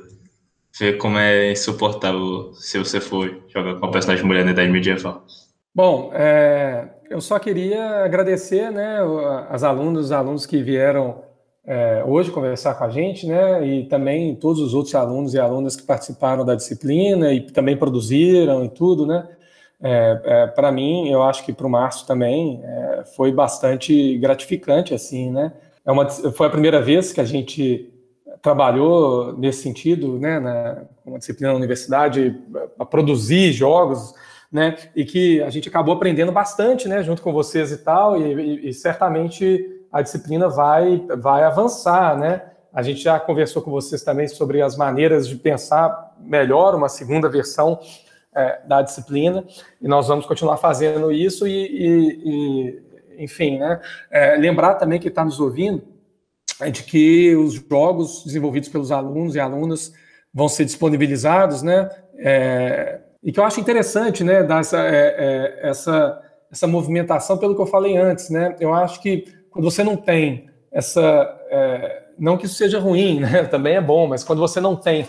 ver 0.80 0.98
como 0.98 1.18
é 1.18 1.52
insuportável 1.52 2.54
se 2.54 2.78
você 2.78 3.02
for 3.02 3.44
jogar 3.48 3.74
com 3.76 3.86
uma 3.86 3.92
personagem 3.92 4.26
mulher 4.26 4.46
na 4.46 4.52
Idade 4.52 4.72
Medieval. 4.72 5.26
Bom, 5.74 6.12
é, 6.14 6.90
eu 7.10 7.22
só 7.22 7.38
queria 7.40 8.04
agradecer 8.04 8.72
né, 8.72 8.98
as 9.50 9.64
alunas, 9.64 10.06
os 10.06 10.12
alunos 10.12 10.46
que 10.46 10.62
vieram 10.62 11.24
é, 11.68 12.02
hoje 12.08 12.32
conversar 12.32 12.76
com 12.76 12.86
a 12.86 12.90
gente, 12.90 13.28
né, 13.28 13.68
e 13.68 13.84
também 13.88 14.34
todos 14.36 14.62
os 14.62 14.74
outros 14.74 14.96
alunos 14.96 15.34
e 15.34 15.40
alunas 15.40 15.76
que 15.76 15.84
participaram 15.84 16.46
da 16.46 16.56
disciplina 16.56 17.34
e 17.34 17.42
também 17.42 17.76
produziram 17.76 18.64
e 18.64 18.70
tudo, 18.70 19.06
né. 19.06 19.28
É, 19.80 20.22
é 20.24 20.48
para 20.48 20.72
mim, 20.72 21.10
eu 21.10 21.22
acho 21.22 21.44
que 21.46 21.52
para 21.52 21.68
o 21.68 21.70
Márcio 21.70 22.08
também 22.08 22.62
é, 22.64 23.04
foi 23.18 23.34
bastante 23.34 24.18
gratificante, 24.18 24.94
assim, 24.94 25.30
né. 25.30 25.52
É 25.86 25.92
uma, 25.92 26.10
foi 26.10 26.48
a 26.48 26.50
primeira 26.50 26.82
vez 26.82 27.12
que 27.12 27.20
a 27.20 27.26
gente 27.26 27.94
trabalhou 28.42 29.38
nesse 29.38 29.62
sentido, 29.62 30.18
né, 30.18 30.40
na 30.40 30.84
uma 31.06 31.20
disciplina 31.20 31.52
na 31.52 31.58
universidade, 31.58 32.36
a 32.80 32.86
produzir 32.86 33.52
jogos, 33.52 34.14
né, 34.50 34.76
e 34.96 35.04
que 35.04 35.42
a 35.42 35.50
gente 35.50 35.68
acabou 35.68 35.94
aprendendo 35.96 36.32
bastante, 36.32 36.88
né, 36.88 37.04
junto 37.04 37.22
com 37.22 37.34
vocês 37.34 37.74
e 37.74 37.78
tal, 37.78 38.18
e, 38.22 38.34
e, 38.34 38.70
e 38.70 38.74
certamente 38.74 39.77
a 39.92 40.02
disciplina 40.02 40.50
vai, 40.50 41.06
vai 41.18 41.44
avançar, 41.44 42.18
né. 42.18 42.42
A 42.74 42.82
gente 42.82 43.02
já 43.02 43.20
conversou 43.20 43.62
com 43.62 43.72
vocês 43.72 44.04
também 44.04 44.28
sobre 44.28 44.62
as 44.62 44.78
maneiras 44.78 45.28
de 45.28 45.36
pensar 45.36 46.16
melhor 46.20 46.76
uma 46.76 46.90
segunda 46.90 47.28
versão 47.30 47.80
é, 48.36 48.60
da 48.68 48.82
disciplina, 48.82 49.44
e 49.82 49.88
nós 49.88 50.08
vamos 50.08 50.26
continuar 50.26 50.58
fazendo 50.58 51.12
isso 51.12 51.48
e, 51.48 52.82
e 53.18 53.24
enfim, 53.24 53.58
né, 53.58 53.82
é, 54.12 54.36
lembrar 54.36 54.76
também 54.76 55.00
que 55.00 55.08
está 55.08 55.26
nos 55.26 55.40
ouvindo 55.40 55.82
é 56.60 56.72
de 56.72 56.84
que 56.84 57.36
os 57.36 57.54
jogos 57.54 58.24
desenvolvidos 58.26 58.70
pelos 58.70 58.92
alunos 58.92 59.36
e 59.36 59.40
alunas 59.40 59.94
vão 60.34 60.50
ser 60.50 60.66
disponibilizados, 60.66 61.62
né? 61.62 61.90
É, 62.18 63.00
e 63.24 63.32
que 63.32 63.40
eu 63.40 63.44
acho 63.44 63.60
interessante, 63.60 64.24
né, 64.24 64.44
dar 64.44 64.62
essa, 64.62 64.80
é, 64.80 65.16
é, 65.18 65.70
essa, 65.70 66.22
essa 66.52 66.68
movimentação, 66.68 67.38
pelo 67.38 67.56
que 67.56 67.62
eu 67.62 67.68
falei 67.68 67.96
antes, 67.98 68.30
né? 68.30 68.56
Eu 68.60 68.74
acho 68.74 69.02
que 69.02 69.26
quando 69.58 69.72
você 69.72 69.84
não 69.84 69.98
tem 69.98 70.52
essa, 70.72 71.02
é, 71.50 72.04
não 72.20 72.38
que 72.38 72.46
isso 72.46 72.54
seja 72.54 72.80
ruim, 72.80 73.20
né? 73.20 73.44
Também 73.50 73.76
é 73.76 73.82
bom, 73.82 74.06
mas 74.06 74.24
quando 74.24 74.38
você 74.38 74.62
não 74.62 74.76
tem 74.76 75.08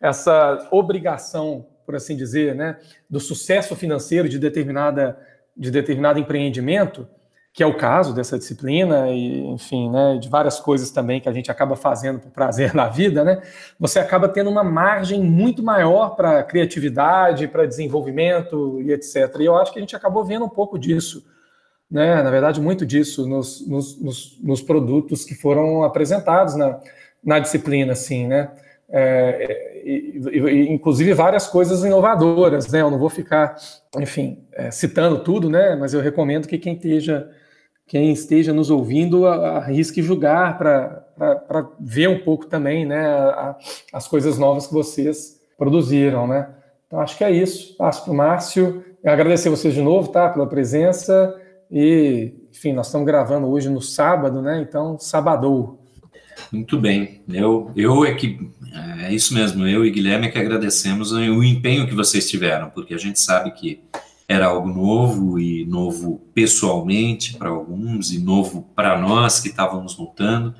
essa 0.00 0.66
obrigação, 0.70 1.66
por 1.84 1.94
assim 1.94 2.16
dizer, 2.16 2.54
né, 2.54 2.78
do 3.10 3.20
sucesso 3.20 3.76
financeiro 3.76 4.26
de 4.26 4.38
determinada 4.38 5.18
de 5.54 5.70
determinado 5.70 6.18
empreendimento, 6.18 7.06
que 7.52 7.62
é 7.62 7.66
o 7.66 7.76
caso 7.76 8.14
dessa 8.14 8.38
disciplina 8.38 9.10
e, 9.10 9.40
enfim, 9.48 9.90
né, 9.90 10.16
de 10.16 10.30
várias 10.30 10.58
coisas 10.58 10.90
também 10.90 11.20
que 11.20 11.28
a 11.28 11.32
gente 11.32 11.50
acaba 11.50 11.76
fazendo 11.76 12.20
por 12.20 12.30
prazer 12.30 12.72
na 12.74 12.88
vida, 12.88 13.22
né, 13.22 13.42
você 13.78 13.98
acaba 13.98 14.30
tendo 14.30 14.48
uma 14.48 14.64
margem 14.64 15.22
muito 15.22 15.62
maior 15.62 16.16
para 16.16 16.42
criatividade, 16.42 17.48
para 17.48 17.66
desenvolvimento 17.66 18.80
e 18.80 18.92
etc. 18.92 19.36
E 19.40 19.44
eu 19.44 19.56
acho 19.56 19.70
que 19.70 19.78
a 19.78 19.82
gente 19.82 19.94
acabou 19.94 20.24
vendo 20.24 20.46
um 20.46 20.48
pouco 20.48 20.78
disso, 20.78 21.22
né, 21.90 22.22
na 22.22 22.30
verdade, 22.30 22.60
muito 22.60 22.86
disso 22.86 23.26
nos, 23.26 23.66
nos, 23.66 24.38
nos, 24.40 24.62
produtos 24.62 25.24
que 25.24 25.34
foram 25.34 25.82
apresentados 25.82 26.54
na, 26.54 26.80
na 27.22 27.38
disciplina, 27.38 27.92
assim, 27.92 28.26
né, 28.26 28.50
é, 28.88 29.82
e, 29.84 30.20
e, 30.20 30.72
inclusive 30.72 31.14
várias 31.14 31.46
coisas 31.46 31.84
inovadoras, 31.84 32.70
né? 32.70 32.82
Eu 32.82 32.90
não 32.90 32.98
vou 32.98 33.08
ficar, 33.08 33.56
enfim, 33.98 34.44
é, 34.52 34.70
citando 34.70 35.22
tudo, 35.22 35.48
né? 35.48 35.76
Mas 35.76 35.94
eu 35.94 36.00
recomendo 36.00 36.48
que 36.48 36.58
quem 36.58 36.74
esteja 36.74 37.30
quem 37.90 38.12
esteja 38.12 38.52
nos 38.52 38.70
ouvindo 38.70 39.26
arrisque 39.26 40.00
julgar 40.00 40.56
para 40.56 41.04
ver 41.80 42.08
um 42.08 42.20
pouco 42.20 42.46
também 42.46 42.86
né, 42.86 43.04
a, 43.04 43.56
as 43.92 44.06
coisas 44.06 44.38
novas 44.38 44.68
que 44.68 44.72
vocês 44.72 45.40
produziram. 45.58 46.24
Né? 46.28 46.48
Então, 46.86 47.00
acho 47.00 47.18
que 47.18 47.24
é 47.24 47.32
isso. 47.32 47.76
Passo 47.76 48.04
para 48.04 48.12
o 48.12 48.16
Márcio. 48.16 48.84
Agradecer 49.04 49.50
vocês 49.50 49.74
de 49.74 49.82
novo 49.82 50.06
tá, 50.06 50.28
pela 50.28 50.46
presença. 50.46 51.36
E, 51.70 52.32
enfim, 52.50 52.72
nós 52.72 52.86
estamos 52.86 53.06
gravando 53.06 53.46
hoje 53.46 53.68
no 53.68 53.80
sábado, 53.80 54.42
né? 54.42 54.60
Então, 54.60 54.98
sabadou. 54.98 55.80
Muito 56.50 56.78
bem. 56.78 57.22
Eu, 57.28 57.70
eu 57.76 58.04
é 58.04 58.14
que. 58.14 58.50
É 59.02 59.12
isso 59.12 59.34
mesmo, 59.34 59.66
eu 59.66 59.84
e 59.84 59.90
Guilherme 59.90 60.28
é 60.28 60.30
que 60.30 60.38
agradecemos 60.38 61.10
o 61.10 61.42
empenho 61.42 61.88
que 61.88 61.94
vocês 61.94 62.30
tiveram, 62.30 62.70
porque 62.70 62.94
a 62.94 62.98
gente 62.98 63.18
sabe 63.18 63.50
que 63.50 63.82
era 64.28 64.46
algo 64.46 64.68
novo 64.68 65.40
e 65.40 65.66
novo 65.66 66.20
pessoalmente 66.32 67.36
para 67.36 67.48
alguns 67.48 68.12
e 68.12 68.20
novo 68.20 68.70
para 68.76 68.96
nós 68.96 69.40
que 69.40 69.48
estávamos 69.48 69.98
lutando 69.98 70.54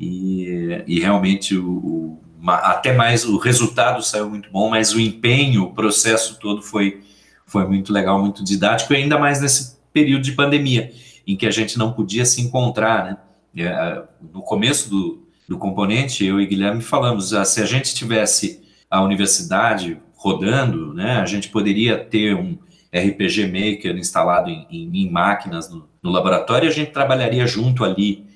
e, 0.00 0.82
e 0.88 0.98
realmente 0.98 1.56
o, 1.56 1.70
o, 1.70 2.20
até 2.48 2.92
mais 2.92 3.24
o 3.24 3.38
resultado 3.38 4.02
saiu 4.02 4.28
muito 4.28 4.50
bom, 4.50 4.68
mas 4.68 4.92
o 4.92 4.98
empenho, 4.98 5.62
o 5.62 5.72
processo 5.72 6.36
todo 6.40 6.60
foi 6.62 7.00
foi 7.46 7.64
muito 7.64 7.92
legal, 7.92 8.20
muito 8.20 8.42
didático 8.42 8.92
e 8.92 8.96
ainda 8.96 9.16
mais 9.16 9.40
nesse 9.40 9.75
período 9.96 10.24
de 10.24 10.32
pandemia 10.32 10.92
em 11.26 11.34
que 11.34 11.46
a 11.46 11.50
gente 11.50 11.78
não 11.78 11.90
podia 11.90 12.26
se 12.26 12.42
encontrar, 12.42 13.04
né? 13.04 13.16
É, 13.64 14.02
no 14.30 14.42
começo 14.42 14.90
do, 14.90 15.26
do 15.48 15.56
componente, 15.56 16.22
eu 16.22 16.38
e 16.38 16.46
Guilherme 16.46 16.82
falamos, 16.82 17.32
ah, 17.32 17.46
se 17.46 17.62
a 17.62 17.64
gente 17.64 17.94
tivesse 17.94 18.62
a 18.90 19.00
universidade 19.00 19.98
rodando, 20.14 20.92
né, 20.92 21.12
a 21.16 21.24
gente 21.24 21.48
poderia 21.48 21.96
ter 21.96 22.34
um, 22.36 22.58
RPG 22.92 23.46
Maker 23.46 23.96
instalado 23.96 24.50
em, 24.50 24.66
em, 24.70 24.90
em 25.04 25.10
máquinas 25.10 25.70
no, 25.70 25.88
no, 26.02 26.10
laboratório 26.10 26.66
e 26.66 26.68
a 26.68 26.72
gente 26.72 26.90
trabalharia 26.90 27.46
junto 27.46 27.82
ali. 27.82 28.26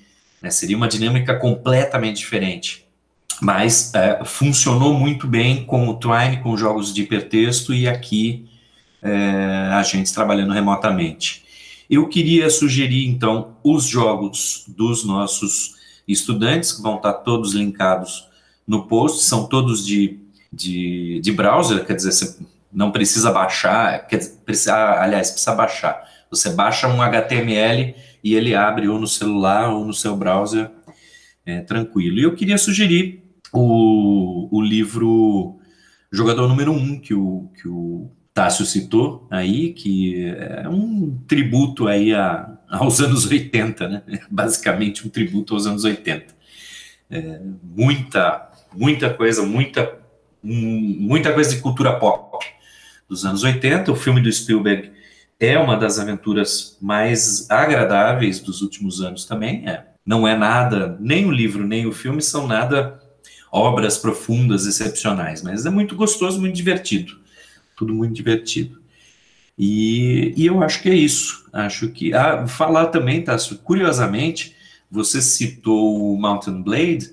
Né? 0.41 0.49
Seria 0.49 0.75
uma 0.75 0.87
dinâmica 0.87 1.35
completamente 1.35 2.17
diferente. 2.17 2.85
Mas 3.39 3.93
é, 3.93 4.23
funcionou 4.25 4.93
muito 4.93 5.27
bem 5.27 5.63
com 5.65 5.87
o 5.87 5.93
Twine, 5.95 6.37
com 6.41 6.57
jogos 6.57 6.93
de 6.93 7.03
hipertexto 7.03 7.73
e 7.73 7.87
aqui 7.87 8.47
é, 9.01 9.69
a 9.71 9.81
gente 9.83 10.13
trabalhando 10.13 10.53
remotamente. 10.53 11.40
Eu 11.91 12.07
queria 12.07 12.49
sugerir, 12.49 13.05
então, 13.05 13.57
os 13.61 13.83
jogos 13.83 14.63
dos 14.65 15.03
nossos 15.03 15.75
estudantes, 16.07 16.71
que 16.71 16.81
vão 16.81 16.95
estar 16.95 17.11
todos 17.15 17.53
linkados 17.53 18.29
no 18.65 18.87
post, 18.87 19.23
são 19.23 19.45
todos 19.45 19.85
de, 19.85 20.17
de, 20.53 21.19
de 21.21 21.31
browser, 21.33 21.85
quer 21.85 21.95
dizer, 21.95 22.13
você 22.13 22.39
não 22.71 22.93
precisa 22.93 23.29
baixar, 23.29 24.07
quer 24.07 24.19
dizer, 24.19 24.37
precisa, 24.45 25.01
aliás, 25.01 25.31
precisa 25.31 25.53
baixar. 25.53 26.01
Você 26.29 26.51
baixa 26.51 26.87
um 26.87 27.01
HTML 27.01 27.93
e 28.23 28.35
ele 28.35 28.55
abre 28.55 28.87
ou 28.87 28.97
no 28.97 29.07
celular 29.07 29.73
ou 29.73 29.83
no 29.83 29.93
seu 29.93 30.15
browser 30.15 30.71
é, 31.45 31.59
tranquilo. 31.59 32.19
E 32.19 32.23
eu 32.23 32.33
queria 32.33 32.57
sugerir 32.57 33.21
o, 33.51 34.47
o 34.49 34.61
livro 34.61 35.59
Jogador 36.09 36.47
Número 36.47 36.71
1, 36.71 36.75
um, 36.77 36.99
que 37.01 37.13
o, 37.13 37.51
que 37.61 37.67
o 37.67 38.09
Tássio 38.33 38.65
citou 38.65 39.27
aí, 39.29 39.73
que 39.73 40.25
é 40.25 40.67
um 40.69 41.19
tributo 41.27 41.87
aí 41.87 42.13
a, 42.13 42.57
aos 42.69 43.01
anos 43.01 43.25
80, 43.25 43.87
né? 43.87 44.03
Basicamente 44.29 45.05
um 45.05 45.09
tributo 45.09 45.53
aos 45.53 45.67
anos 45.67 45.83
80. 45.83 46.33
É, 47.09 47.41
muita, 47.61 48.49
muita 48.73 49.13
coisa, 49.13 49.43
muita, 49.43 49.99
muita 50.41 51.33
coisa 51.33 51.53
de 51.53 51.61
cultura 51.61 51.99
pop 51.99 52.45
dos 53.09 53.25
anos 53.25 53.43
80. 53.43 53.91
O 53.91 53.95
filme 53.95 54.21
do 54.21 54.31
Spielberg 54.31 54.91
é 55.37 55.57
uma 55.57 55.75
das 55.75 55.99
aventuras 55.99 56.77
mais 56.81 57.49
agradáveis 57.49 58.39
dos 58.39 58.61
últimos 58.61 59.01
anos 59.01 59.25
também. 59.25 59.67
É, 59.67 59.85
não 60.05 60.25
é 60.25 60.37
nada, 60.37 60.97
nem 61.01 61.25
o 61.25 61.31
livro, 61.31 61.67
nem 61.67 61.85
o 61.85 61.91
filme 61.91 62.21
são 62.21 62.47
nada 62.47 62.99
obras 63.51 63.97
profundas, 63.97 64.65
excepcionais, 64.65 65.43
mas 65.43 65.65
é 65.65 65.69
muito 65.69 65.95
gostoso, 65.95 66.39
muito 66.39 66.55
divertido. 66.55 67.19
Tudo 67.81 67.95
muito 67.95 68.13
divertido. 68.13 68.79
E, 69.57 70.35
e 70.37 70.45
eu 70.45 70.61
acho 70.61 70.83
que 70.83 70.89
é 70.91 70.93
isso. 70.93 71.49
Acho 71.51 71.89
que. 71.89 72.13
Ah, 72.13 72.45
falar 72.45 72.85
também, 72.87 73.23
Tasso, 73.23 73.57
curiosamente, 73.57 74.55
você 74.89 75.19
citou 75.19 76.13
o 76.13 76.15
Mountain 76.15 76.61
Blade, 76.61 77.09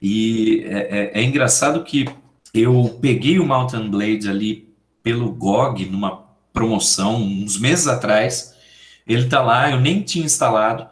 e 0.00 0.64
é, 0.64 1.10
é, 1.18 1.20
é 1.20 1.22
engraçado 1.22 1.84
que 1.84 2.06
eu 2.54 2.98
peguei 2.98 3.38
o 3.38 3.44
Mountain 3.44 3.90
Blade 3.90 4.26
ali 4.26 4.66
pelo 5.02 5.30
GOG, 5.32 5.84
numa 5.84 6.24
promoção, 6.50 7.16
uns 7.16 7.58
meses 7.58 7.86
atrás. 7.86 8.54
Ele 9.06 9.24
está 9.24 9.42
lá, 9.42 9.70
eu 9.70 9.78
nem 9.78 10.00
tinha 10.00 10.24
instalado. 10.24 10.88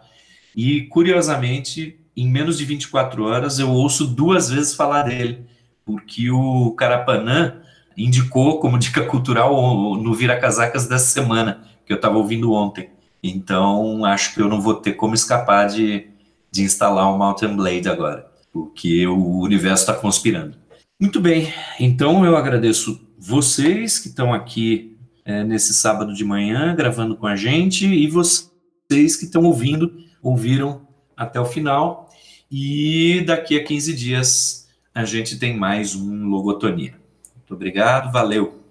E, 0.54 0.82
curiosamente, 0.82 1.98
em 2.14 2.28
menos 2.28 2.58
de 2.58 2.66
24 2.66 3.24
horas, 3.24 3.58
eu 3.58 3.70
ouço 3.70 4.06
duas 4.06 4.50
vezes 4.50 4.74
falar 4.74 5.04
dele, 5.04 5.46
porque 5.82 6.30
o 6.30 6.72
Carapanã 6.72 7.63
indicou 7.97 8.61
como 8.61 8.78
dica 8.78 9.05
cultural 9.05 9.97
no 9.97 10.14
Vira 10.14 10.38
Casacas 10.38 10.86
dessa 10.86 11.07
semana, 11.07 11.64
que 11.86 11.92
eu 11.92 11.97
estava 11.97 12.16
ouvindo 12.16 12.53
ontem. 12.53 12.90
Então, 13.22 14.05
acho 14.05 14.34
que 14.34 14.40
eu 14.40 14.49
não 14.49 14.61
vou 14.61 14.74
ter 14.74 14.92
como 14.92 15.14
escapar 15.14 15.66
de, 15.66 16.09
de 16.51 16.62
instalar 16.62 17.11
o 17.12 17.18
Mountain 17.18 17.57
Blade 17.57 17.88
agora, 17.88 18.26
porque 18.53 19.07
o 19.07 19.40
universo 19.40 19.82
está 19.82 19.95
conspirando. 19.95 20.57
Muito 21.01 21.20
bem, 21.20 21.53
então 21.80 22.24
eu 22.24 22.36
agradeço 22.36 23.01
vocês 23.18 23.99
que 23.99 24.09
estão 24.09 24.32
aqui 24.32 24.97
é, 25.24 25.42
nesse 25.42 25.72
sábado 25.74 26.14
de 26.14 26.24
manhã 26.24 26.74
gravando 26.74 27.16
com 27.16 27.26
a 27.26 27.34
gente 27.34 27.86
e 27.86 28.07
vocês 28.07 29.16
que 29.16 29.24
estão 29.24 29.42
ouvindo, 29.45 29.92
ouviram 30.22 30.86
até 31.16 31.40
o 31.40 31.47
final. 31.47 32.11
E 32.51 33.22
daqui 33.26 33.59
a 33.59 33.64
15 33.64 33.95
dias 33.95 34.68
a 34.95 35.05
gente 35.05 35.38
tem 35.38 35.57
mais 35.57 35.97
um 35.97 36.26
Logotonia. 36.26 37.03
Muito 37.45 37.55
obrigado, 37.57 38.11
valeu! 38.11 38.63